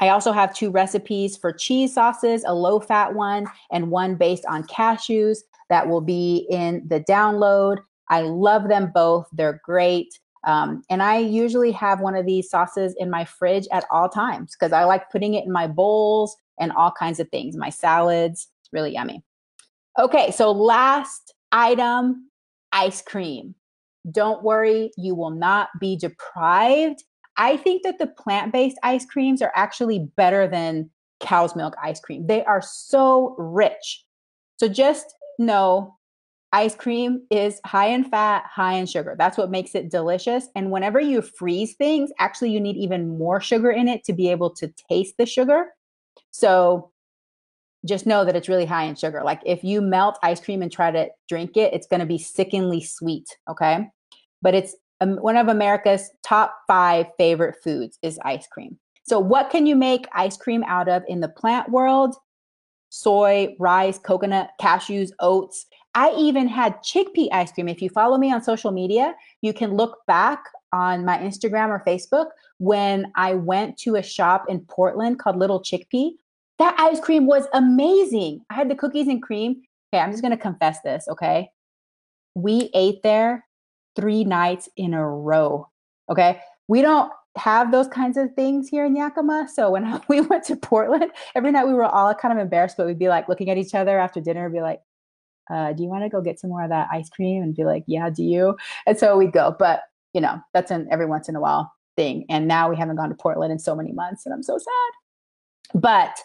I 0.00 0.10
also 0.10 0.32
have 0.32 0.54
two 0.54 0.70
recipes 0.70 1.36
for 1.36 1.52
cheese 1.52 1.94
sauces 1.94 2.44
a 2.46 2.54
low 2.54 2.78
fat 2.78 3.14
one 3.14 3.46
and 3.72 3.90
one 3.90 4.14
based 4.14 4.44
on 4.46 4.62
cashews 4.64 5.38
that 5.70 5.88
will 5.88 6.00
be 6.00 6.46
in 6.50 6.86
the 6.88 7.00
download. 7.00 7.78
I 8.08 8.22
love 8.22 8.68
them 8.68 8.90
both. 8.94 9.26
They're 9.32 9.60
great. 9.64 10.18
Um, 10.44 10.82
and 10.88 11.02
I 11.02 11.18
usually 11.18 11.72
have 11.72 12.00
one 12.00 12.14
of 12.14 12.26
these 12.26 12.48
sauces 12.48 12.94
in 12.98 13.10
my 13.10 13.24
fridge 13.24 13.66
at 13.72 13.84
all 13.90 14.08
times 14.08 14.54
because 14.58 14.72
I 14.72 14.84
like 14.84 15.10
putting 15.10 15.34
it 15.34 15.44
in 15.44 15.52
my 15.52 15.66
bowls 15.66 16.36
and 16.58 16.72
all 16.72 16.92
kinds 16.92 17.20
of 17.20 17.28
things, 17.30 17.56
my 17.56 17.70
salads. 17.70 18.48
It's 18.60 18.72
really 18.72 18.92
yummy. 18.92 19.22
Okay, 19.98 20.30
so 20.30 20.52
last 20.52 21.34
item 21.52 22.30
ice 22.72 23.02
cream. 23.02 23.54
Don't 24.10 24.42
worry, 24.42 24.90
you 24.96 25.14
will 25.14 25.30
not 25.30 25.68
be 25.80 25.96
deprived. 25.96 27.02
I 27.36 27.56
think 27.56 27.82
that 27.82 27.98
the 27.98 28.06
plant 28.06 28.52
based 28.52 28.78
ice 28.82 29.04
creams 29.04 29.42
are 29.42 29.52
actually 29.54 30.08
better 30.16 30.46
than 30.46 30.90
cow's 31.20 31.56
milk 31.56 31.74
ice 31.82 32.00
cream. 32.00 32.26
They 32.26 32.44
are 32.44 32.62
so 32.62 33.34
rich. 33.38 34.04
So 34.56 34.68
just 34.68 35.14
know 35.38 35.97
ice 36.52 36.74
cream 36.74 37.22
is 37.30 37.60
high 37.64 37.88
in 37.88 38.04
fat, 38.04 38.44
high 38.46 38.74
in 38.74 38.86
sugar. 38.86 39.14
That's 39.18 39.36
what 39.36 39.50
makes 39.50 39.74
it 39.74 39.90
delicious. 39.90 40.48
And 40.54 40.70
whenever 40.70 41.00
you 41.00 41.20
freeze 41.22 41.74
things, 41.74 42.10
actually, 42.18 42.50
you 42.50 42.60
need 42.60 42.76
even 42.76 43.18
more 43.18 43.40
sugar 43.40 43.70
in 43.70 43.88
it 43.88 44.04
to 44.04 44.12
be 44.12 44.30
able 44.30 44.50
to 44.54 44.72
taste 44.88 45.16
the 45.18 45.26
sugar. 45.26 45.66
So 46.30 46.90
just 47.86 48.06
know 48.06 48.24
that 48.24 48.34
it's 48.34 48.48
really 48.48 48.64
high 48.64 48.84
in 48.84 48.94
sugar. 48.94 49.22
Like 49.24 49.40
if 49.44 49.62
you 49.62 49.80
melt 49.80 50.18
ice 50.22 50.40
cream 50.40 50.62
and 50.62 50.72
try 50.72 50.90
to 50.90 51.08
drink 51.28 51.56
it, 51.56 51.72
it's 51.72 51.86
going 51.86 52.00
to 52.00 52.06
be 52.06 52.18
sickeningly 52.18 52.82
sweet. 52.82 53.36
Okay. 53.48 53.86
But 54.42 54.54
it's 54.54 54.74
um, 55.00 55.16
one 55.16 55.36
of 55.36 55.48
America's 55.48 56.10
top 56.24 56.54
five 56.66 57.06
favorite 57.18 57.56
foods 57.62 57.98
is 58.02 58.18
ice 58.24 58.46
cream. 58.46 58.78
So, 59.06 59.18
what 59.18 59.50
can 59.50 59.66
you 59.66 59.76
make 59.76 60.06
ice 60.12 60.36
cream 60.36 60.64
out 60.64 60.88
of 60.88 61.02
in 61.08 61.20
the 61.20 61.28
plant 61.28 61.70
world? 61.70 62.16
Soy, 62.90 63.54
rice, 63.58 63.98
coconut, 63.98 64.50
cashews, 64.60 65.10
oats. 65.20 65.66
I 65.98 66.14
even 66.16 66.46
had 66.46 66.76
chickpea 66.76 67.26
ice 67.32 67.50
cream. 67.50 67.66
If 67.66 67.82
you 67.82 67.90
follow 67.90 68.18
me 68.18 68.32
on 68.32 68.40
social 68.40 68.70
media, 68.70 69.16
you 69.42 69.52
can 69.52 69.74
look 69.74 69.98
back 70.06 70.44
on 70.72 71.04
my 71.04 71.18
Instagram 71.18 71.70
or 71.70 71.82
Facebook 71.84 72.26
when 72.58 73.10
I 73.16 73.34
went 73.34 73.76
to 73.78 73.96
a 73.96 74.02
shop 74.02 74.44
in 74.48 74.60
Portland 74.60 75.18
called 75.18 75.40
Little 75.40 75.60
Chickpea. 75.60 76.12
That 76.60 76.78
ice 76.78 77.00
cream 77.00 77.26
was 77.26 77.48
amazing. 77.52 78.42
I 78.48 78.54
had 78.54 78.70
the 78.70 78.76
cookies 78.76 79.08
and 79.08 79.20
cream. 79.20 79.62
Okay, 79.92 80.00
I'm 80.00 80.12
just 80.12 80.22
going 80.22 80.30
to 80.30 80.40
confess 80.40 80.80
this, 80.82 81.08
okay? 81.08 81.50
We 82.36 82.70
ate 82.74 83.02
there 83.02 83.44
three 83.96 84.22
nights 84.22 84.68
in 84.76 84.94
a 84.94 85.04
row. 85.04 85.68
Okay. 86.08 86.38
We 86.68 86.80
don't 86.80 87.10
have 87.36 87.72
those 87.72 87.88
kinds 87.88 88.16
of 88.16 88.32
things 88.34 88.68
here 88.68 88.86
in 88.86 88.94
Yakima. 88.94 89.48
So 89.52 89.70
when 89.70 90.00
we 90.08 90.20
went 90.20 90.44
to 90.44 90.54
Portland, 90.54 91.10
every 91.34 91.50
night 91.50 91.66
we 91.66 91.74
were 91.74 91.86
all 91.86 92.14
kind 92.14 92.30
of 92.30 92.40
embarrassed, 92.40 92.76
but 92.76 92.86
we'd 92.86 93.00
be 93.00 93.08
like 93.08 93.28
looking 93.28 93.50
at 93.50 93.58
each 93.58 93.74
other 93.74 93.98
after 93.98 94.20
dinner 94.20 94.44
and 94.44 94.54
be 94.54 94.60
like, 94.60 94.80
uh, 95.50 95.72
do 95.72 95.82
you 95.82 95.88
want 95.88 96.04
to 96.04 96.08
go 96.08 96.20
get 96.20 96.38
some 96.40 96.50
more 96.50 96.62
of 96.62 96.70
that 96.70 96.88
ice 96.92 97.08
cream? 97.08 97.42
And 97.42 97.54
be 97.54 97.64
like, 97.64 97.84
yeah, 97.86 98.10
do 98.10 98.22
you? 98.22 98.56
And 98.86 98.98
so 98.98 99.16
we'd 99.16 99.32
go. 99.32 99.54
But, 99.58 99.82
you 100.12 100.20
know, 100.20 100.40
that's 100.54 100.70
an 100.70 100.88
every 100.90 101.06
once 101.06 101.28
in 101.28 101.36
a 101.36 101.40
while 101.40 101.72
thing. 101.96 102.24
And 102.28 102.46
now 102.46 102.70
we 102.70 102.76
haven't 102.76 102.96
gone 102.96 103.08
to 103.08 103.14
Portland 103.14 103.52
in 103.52 103.58
so 103.58 103.74
many 103.74 103.92
months 103.92 104.24
and 104.24 104.32
I'm 104.32 104.42
so 104.42 104.58
sad. 104.58 105.80
But 105.80 106.18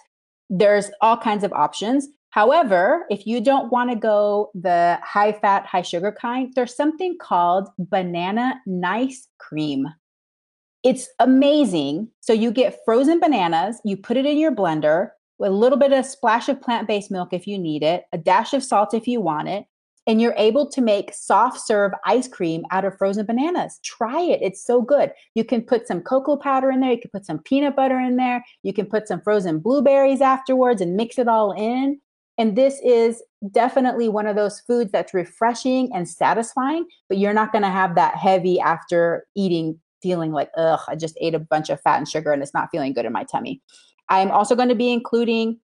there's 0.50 0.92
all 1.02 1.18
kinds 1.18 1.44
of 1.44 1.52
options. 1.52 2.08
However, 2.30 3.06
if 3.10 3.28
you 3.28 3.42
don't 3.42 3.72
want 3.72 3.90
to 3.90 3.96
go 3.96 4.50
the 4.56 5.00
high 5.04 5.34
fat, 5.34 5.66
high 5.66 5.82
sugar 5.82 6.12
kind, 6.12 6.52
there's 6.56 6.76
something 6.76 7.18
called 7.20 7.70
banana 7.78 8.56
nice 8.66 9.28
cream. 9.40 9.88
It's 10.84 11.10
amazing. 11.20 12.10
So 12.22 12.34
you 12.34 12.52
get 12.52 12.80
frozen 12.86 13.20
bananas, 13.20 13.80
you 13.86 13.98
put 13.98 14.18
it 14.18 14.26
in 14.26 14.38
your 14.38 14.54
blender 14.54 15.10
a 15.42 15.50
little 15.50 15.78
bit 15.78 15.94
of 15.94 16.06
splash 16.06 16.50
of 16.50 16.62
plant 16.62 16.88
based 16.88 17.12
milk 17.12 17.30
if 17.32 17.48
you 17.48 17.58
need 17.58 17.84
it, 17.84 18.06
a 18.14 18.18
dash 18.18 18.54
of 18.54 18.64
salt 18.64 18.94
if 18.94 19.08
you 19.08 19.22
want 19.22 19.48
it, 19.48 19.66
and 20.06 20.22
you're 20.22 20.36
able 20.38 20.70
to 20.70 20.82
make 20.82 21.14
soft 21.14 21.60
serve 21.60 21.92
ice 22.06 22.28
cream 22.28 22.64
out 22.72 22.86
of 22.86 22.98
frozen 22.98 23.26
bananas. 23.26 23.80
Try 23.84 24.22
it. 24.22 24.42
It's 24.42 24.66
so 24.66 24.82
good. 24.82 25.12
You 25.36 25.44
can 25.44 25.62
put 25.62 25.88
some 25.88 26.02
cocoa 26.02 26.38
powder 26.38 26.72
in 26.72 26.82
there, 26.82 26.92
you 26.92 27.00
can 27.00 27.12
put 27.12 27.26
some 27.26 27.40
peanut 27.40 27.76
butter 27.76 28.00
in 28.00 28.18
there, 28.18 28.44
you 28.64 28.74
can 28.74 28.86
put 28.86 29.08
some 29.08 29.22
frozen 29.22 29.60
blueberries 29.60 30.22
afterwards 30.22 30.82
and 30.82 30.96
mix 30.96 31.18
it 31.18 31.28
all 31.28 31.52
in. 31.52 32.00
And 32.38 32.56
this 32.56 32.80
is 32.84 33.22
definitely 33.52 34.10
one 34.10 34.26
of 34.26 34.36
those 34.36 34.60
foods 34.62 34.92
that's 34.92 35.14
refreshing 35.14 35.94
and 35.94 36.10
satisfying, 36.10 36.86
but 37.08 37.20
you're 37.20 37.34
not 37.34 37.52
going 37.52 37.62
to 37.62 37.70
have 37.70 37.96
that 37.96 38.16
heavy 38.16 38.60
after 38.60 39.26
eating 39.36 39.80
feeling 40.02 40.32
like, 40.32 40.50
ugh, 40.58 40.82
I 40.88 40.96
just 40.96 41.18
ate 41.22 41.36
a 41.36 41.40
bunch 41.40 41.70
of 41.70 41.80
fat 41.80 41.98
and 41.98 42.10
sugar 42.10 42.34
and 42.34 42.42
it's 42.44 42.54
not 42.54 42.70
feeling 42.72 42.94
good 42.94 43.06
in 43.06 43.14
my 43.14 43.24
tummy. 43.24 43.62
I'm 44.14 44.30
also 44.30 44.56
going 44.56 44.70
to 44.70 44.76
be 44.76 44.92
including 44.92 45.60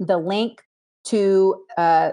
the 0.00 0.18
link 0.18 0.60
to 1.04 1.64
uh, 1.78 2.10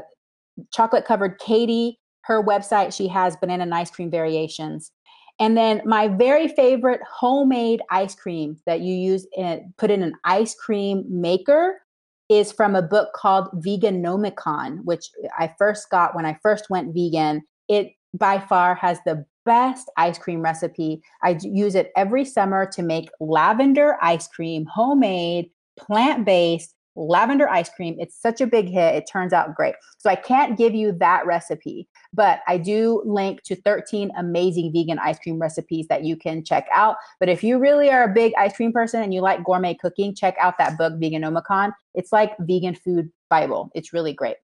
chocolate 0.71 1.05
covered 1.05 1.39
Katie, 1.39 1.99
her 2.25 2.43
website. 2.43 2.95
She 2.95 3.07
has 3.07 3.35
banana 3.37 3.63
and 3.63 3.73
ice 3.73 3.89
cream 3.89 4.11
variations. 4.11 4.91
And 5.39 5.57
then 5.57 5.81
my 5.83 6.09
very 6.09 6.47
favorite 6.47 7.01
homemade 7.11 7.81
ice 7.89 8.13
cream 8.13 8.55
that 8.67 8.81
you 8.81 8.93
use 8.93 9.25
in, 9.35 9.73
put 9.79 9.89
in 9.89 10.03
an 10.03 10.13
ice 10.25 10.53
cream 10.53 11.05
maker 11.09 11.81
is 12.29 12.51
from 12.51 12.75
a 12.75 12.81
book 12.83 13.09
called 13.15 13.49
Veganomicon, 13.65 14.83
which 14.83 15.09
I 15.39 15.55
first 15.57 15.89
got 15.89 16.15
when 16.15 16.27
I 16.27 16.37
first 16.43 16.69
went 16.69 16.93
vegan. 16.93 17.41
It 17.67 17.93
by 18.13 18.39
far 18.39 18.75
has 18.75 18.99
the 19.07 19.25
best 19.43 19.89
ice 19.97 20.19
cream 20.19 20.43
recipe. 20.43 21.01
I 21.23 21.39
use 21.41 21.73
it 21.73 21.91
every 21.97 22.25
summer 22.25 22.67
to 22.67 22.83
make 22.83 23.09
lavender 23.19 23.97
ice 24.03 24.27
cream, 24.27 24.67
homemade, 24.71 25.49
plant 25.77 26.25
based, 26.25 26.75
lavender 26.95 27.49
ice 27.49 27.69
cream. 27.69 27.95
It's 27.99 28.19
such 28.19 28.41
a 28.41 28.47
big 28.47 28.67
hit. 28.67 28.95
It 28.95 29.05
turns 29.11 29.33
out 29.33 29.55
great. 29.55 29.75
So 29.97 30.09
I 30.09 30.15
can't 30.15 30.57
give 30.57 30.75
you 30.75 30.91
that 30.99 31.25
recipe, 31.25 31.87
but 32.13 32.41
I 32.47 32.57
do 32.57 33.01
link 33.05 33.41
to 33.43 33.55
13 33.55 34.11
amazing 34.17 34.71
vegan 34.73 34.99
ice 34.99 35.19
cream 35.19 35.39
recipes 35.39 35.87
that 35.87 36.03
you 36.03 36.15
can 36.15 36.43
check 36.43 36.67
out. 36.73 36.97
But 37.19 37.29
if 37.29 37.43
you 37.43 37.57
really 37.57 37.89
are 37.89 38.03
a 38.03 38.13
big 38.13 38.33
ice 38.37 38.55
cream 38.55 38.71
person 38.71 39.01
and 39.01 39.13
you 39.13 39.21
like 39.21 39.43
gourmet 39.43 39.73
cooking, 39.73 40.15
check 40.15 40.35
out 40.39 40.57
that 40.59 40.77
book, 40.77 40.93
Veganomicon. 40.93 41.71
It's 41.95 42.11
like 42.11 42.33
vegan 42.39 42.75
food 42.75 43.11
Bible. 43.29 43.71
It's 43.73 43.93
really 43.93 44.13
great. 44.13 44.37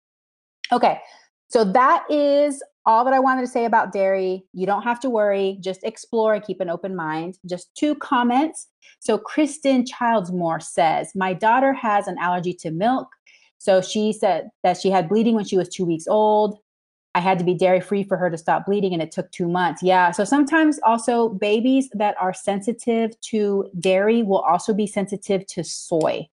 Okay. 0.73 1.01
So 1.49 1.65
that 1.65 2.05
is 2.11 2.63
all 2.87 3.05
that 3.05 3.13
I 3.13 3.19
wanted 3.19 3.41
to 3.41 3.49
say 3.49 3.65
about 3.65 3.93
dairy. 3.93 4.45
You 4.53 4.65
don't 4.65 4.83
have 4.83 5.01
to 5.01 5.11
worry. 5.11 5.59
Just 5.61 5.83
explore 5.83 6.35
and 6.35 6.45
keep 6.45 6.61
an 6.61 6.71
open 6.71 6.95
mind. 6.95 7.37
Just 7.45 7.75
two 7.75 7.97
comments. 7.97 8.69
So, 9.01 9.19
Kristen 9.19 9.85
Childsmore 9.85 10.63
says, 10.63 11.11
My 11.15 11.35
daughter 11.35 11.73
has 11.73 12.07
an 12.07 12.17
allergy 12.21 12.55
to 12.55 12.71
milk. 12.71 13.09
So, 13.59 13.83
she 13.83 14.13
said 14.13 14.49
that 14.63 14.79
she 14.79 14.91
had 14.91 15.09
bleeding 15.09 15.35
when 15.35 15.45
she 15.45 15.57
was 15.57 15.69
two 15.69 15.85
weeks 15.85 16.07
old. 16.07 16.59
I 17.17 17.21
had 17.21 17.39
to 17.39 17.45
be 17.45 17.55
dairy 17.55 17.81
free 17.81 18.05
for 18.05 18.17
her 18.17 18.31
to 18.31 18.39
stop 18.39 18.67
bleeding, 18.67 18.93
and 18.93 19.03
it 19.03 19.11
took 19.11 19.31
two 19.33 19.49
months. 19.49 19.83
Yeah. 19.83 20.13
So, 20.13 20.25
sometimes 20.25 20.79
also 20.85 21.31
babies 21.31 21.91
that 21.95 22.15
are 22.21 22.33
sensitive 22.33 23.21
to 23.23 23.69
dairy 23.81 24.23
will 24.23 24.41
also 24.41 24.73
be 24.73 24.87
sensitive 24.87 25.45
to 25.49 25.65
soy. 25.65 26.29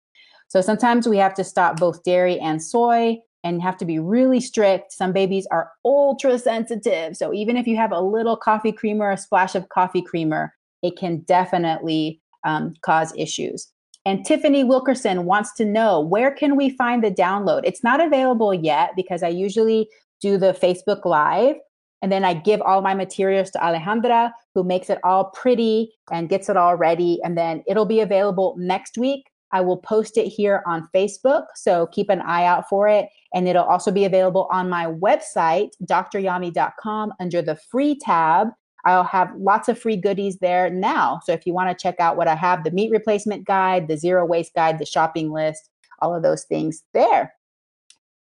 So, 0.49 0.60
sometimes 0.60 1.08
we 1.08 1.18
have 1.18 1.34
to 1.36 1.45
stop 1.45 1.80
both 1.80 2.04
dairy 2.04 2.38
and 2.39 2.62
soy 2.62 3.20
and 3.43 3.61
have 3.61 3.77
to 3.77 3.85
be 3.85 3.99
really 3.99 4.39
strict. 4.39 4.91
Some 4.91 5.11
babies 5.11 5.47
are 5.51 5.71
ultra 5.83 6.37
sensitive. 6.37 7.17
So 7.17 7.33
even 7.33 7.57
if 7.57 7.67
you 7.67 7.75
have 7.75 7.91
a 7.91 7.99
little 7.99 8.37
coffee 8.37 8.71
creamer, 8.71 9.11
a 9.11 9.17
splash 9.17 9.55
of 9.55 9.69
coffee 9.69 10.01
creamer, 10.01 10.53
it 10.83 10.97
can 10.97 11.19
definitely 11.21 12.21
um, 12.43 12.73
cause 12.81 13.13
issues. 13.17 13.67
And 14.05 14.25
Tiffany 14.25 14.63
Wilkerson 14.63 15.25
wants 15.25 15.53
to 15.55 15.65
know 15.65 15.99
where 15.99 16.31
can 16.31 16.55
we 16.55 16.71
find 16.71 17.03
the 17.03 17.11
download? 17.11 17.61
It's 17.63 17.83
not 17.83 18.01
available 18.01 18.53
yet 18.53 18.91
because 18.95 19.21
I 19.21 19.27
usually 19.27 19.87
do 20.21 20.37
the 20.37 20.53
Facebook 20.53 21.05
Live 21.05 21.55
and 22.01 22.11
then 22.11 22.25
I 22.25 22.33
give 22.33 22.61
all 22.61 22.81
my 22.81 22.95
materials 22.95 23.51
to 23.51 23.59
Alejandra, 23.59 24.31
who 24.55 24.63
makes 24.63 24.89
it 24.89 24.97
all 25.03 25.25
pretty 25.25 25.93
and 26.11 26.29
gets 26.29 26.49
it 26.49 26.57
all 26.57 26.75
ready. 26.75 27.19
And 27.23 27.37
then 27.37 27.63
it'll 27.67 27.85
be 27.85 27.99
available 27.99 28.55
next 28.57 28.97
week. 28.97 29.25
I 29.52 29.62
will 29.62 29.78
post 29.78 30.18
it 30.18 30.28
here 30.28 30.64
on 30.66 30.88
Facebook. 30.93 31.45
So 31.56 31.88
keep 31.88 32.10
an 32.10 32.22
eye 32.22 32.45
out 32.45 32.68
for 32.70 32.88
it. 32.88 33.08
And 33.34 33.47
it'll 33.47 33.64
also 33.64 33.91
be 33.91 34.06
available 34.06 34.47
on 34.52 34.70
my 34.70 34.86
website, 34.86 35.70
dryami.com, 35.86 37.14
under 37.20 37.41
the 37.41 37.56
free 37.56 37.97
tab. 37.99 38.49
I'll 38.86 39.04
have 39.04 39.32
lots 39.38 39.70
of 39.70 39.78
free 39.78 39.97
goodies 39.97 40.38
there 40.39 40.70
now. 40.70 41.20
So 41.26 41.34
if 41.34 41.45
you 41.45 41.54
want 41.54 41.70
to 41.70 41.82
check 41.82 41.99
out 41.99 42.18
what 42.18 42.28
I 42.28 42.36
have, 42.36 42.64
the 42.64 42.72
meat 42.72 42.91
replacement 42.91 43.45
guide, 43.45 43.88
the 43.88 43.97
zero 43.97 44.26
waste 44.26 44.54
guide, 44.56 44.80
the 44.80 44.86
shopping 44.86 45.32
list, 45.32 45.70
all 46.02 46.16
of 46.16 46.24
those 46.24 46.43
things 46.43 46.84
there. 46.93 47.34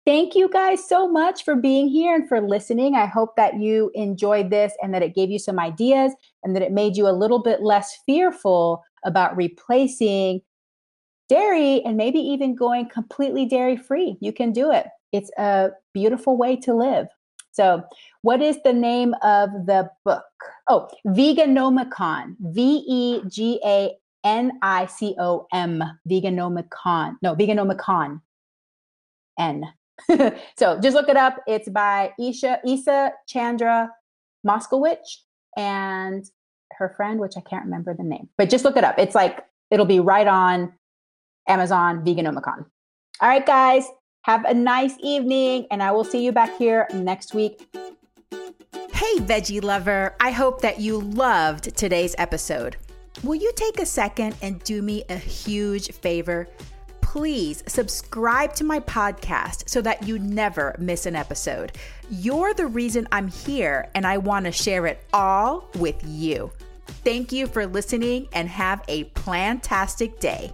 Thank 0.06 0.36
you 0.36 0.50
guys 0.50 0.86
so 0.86 1.08
much 1.08 1.46
for 1.46 1.56
being 1.56 1.88
here 1.88 2.14
and 2.14 2.28
for 2.28 2.42
listening. 2.42 2.94
I 2.94 3.06
hope 3.06 3.38
that 3.38 3.62
you 3.62 3.90
enjoyed 3.94 4.50
this 4.50 4.74
and 4.82 4.94
that 4.94 5.02
it 5.02 5.16
gave 5.16 5.32
you 5.32 5.40
some 5.40 5.60
ideas 5.60 6.12
and 6.44 6.54
that 6.56 6.62
it 6.62 6.74
made 6.74 6.98
you 6.98 7.08
a 7.08 7.16
little 7.16 7.42
bit 7.42 7.62
less 7.62 7.98
fearful 8.06 8.84
about 9.06 9.38
replacing 9.38 10.42
dairy 11.30 11.82
and 11.84 11.98
maybe 11.98 12.20
even 12.20 12.56
going 12.56 12.90
completely 12.90 13.46
dairy 13.46 13.78
free. 13.78 14.18
You 14.20 14.34
can 14.34 14.52
do 14.52 14.72
it. 14.72 14.88
It's 15.12 15.32
a 15.38 15.72
beautiful 15.94 16.38
way 16.38 16.56
to 16.58 16.74
live. 16.74 17.08
So, 17.52 17.84
what 18.24 18.42
is 18.42 18.58
the 18.64 18.74
name 18.74 19.14
of 19.22 19.50
the 19.68 19.90
book? 20.04 20.24
Oh, 20.68 20.90
Veganomicon. 21.08 22.36
V 22.40 22.84
E 22.88 23.22
G 23.28 23.60
A 23.64 23.92
N 24.24 24.54
I 24.62 24.88
C 24.88 25.16
O 25.20 25.48
M. 25.54 25.84
Veganomicon. 26.10 27.16
No, 27.22 27.36
Veganomicon. 27.36 28.22
N. 29.40 29.66
so 30.58 30.80
just 30.80 30.96
look 30.96 31.10
it 31.10 31.18
up. 31.18 31.38
It's 31.48 31.70
by 31.70 32.12
Isha 32.20 32.60
Isa 32.66 33.14
Chandra 33.28 33.92
Moskowitz 34.46 35.20
and 35.56 36.26
her 36.72 36.94
friend, 36.98 37.20
which 37.20 37.34
I 37.38 37.42
can't 37.42 37.66
remember 37.66 37.94
the 37.94 38.04
name. 38.04 38.30
But 38.38 38.50
just 38.50 38.66
look 38.66 38.78
it 38.78 38.84
up. 38.84 38.98
It's 38.98 39.16
like 39.16 39.46
it'll 39.70 39.86
be 39.86 40.00
right 40.00 40.28
on 40.28 40.74
Amazon 41.48 42.04
Veganomicon. 42.06 42.66
All 43.22 43.30
right, 43.30 43.46
guys. 43.46 43.88
Have 44.24 44.46
a 44.46 44.54
nice 44.54 44.96
evening, 45.02 45.68
and 45.70 45.84
I 45.84 45.92
will 45.92 46.06
see 46.06 46.24
you 46.24 46.32
back 46.32 46.58
here 46.58 46.88
next 46.94 47.34
week. 47.34 47.68
Hey, 48.32 49.18
veggie 49.18 49.62
lover. 49.62 50.16
I 50.22 50.32
hope 50.32 50.62
that 50.62 50.80
you 50.80 51.00
loved 51.00 51.76
today's 51.76 52.16
episode. 52.18 52.78
Will 53.22 53.36
you 53.36 53.52
take 53.56 53.80
a 53.80 53.86
second 53.86 54.36
and 54.42 54.64
do 54.64 54.82
me 54.82 55.04
a 55.10 55.18
huge 55.18 55.92
favor? 55.92 56.48
Please 57.02 57.64
subscribe 57.68 58.54
to 58.56 58.64
my 58.64 58.80
podcast 58.80 59.70
so 59.70 59.82
that 59.82 60.08
you 60.08 60.20
never 60.20 60.74
miss 60.80 61.06
an 61.06 61.16
episode. 61.16 61.74
You're 62.10 62.54
the 62.54 62.68
reason 62.68 63.08
I'm 63.12 63.28
here, 63.28 63.90
and 63.94 64.08
I 64.08 64.18
want 64.18 64.46
to 64.46 64.52
share 64.52 64.88
it 64.88 65.04
all 65.14 65.70
with 65.76 66.02
you. 66.08 66.52
Thank 67.04 67.32
you 67.32 67.46
for 67.48 67.68
listening 67.68 68.30
and 68.34 68.48
have 68.48 68.84
a 68.88 69.04
plantastic 69.12 70.20
day. 70.20 70.54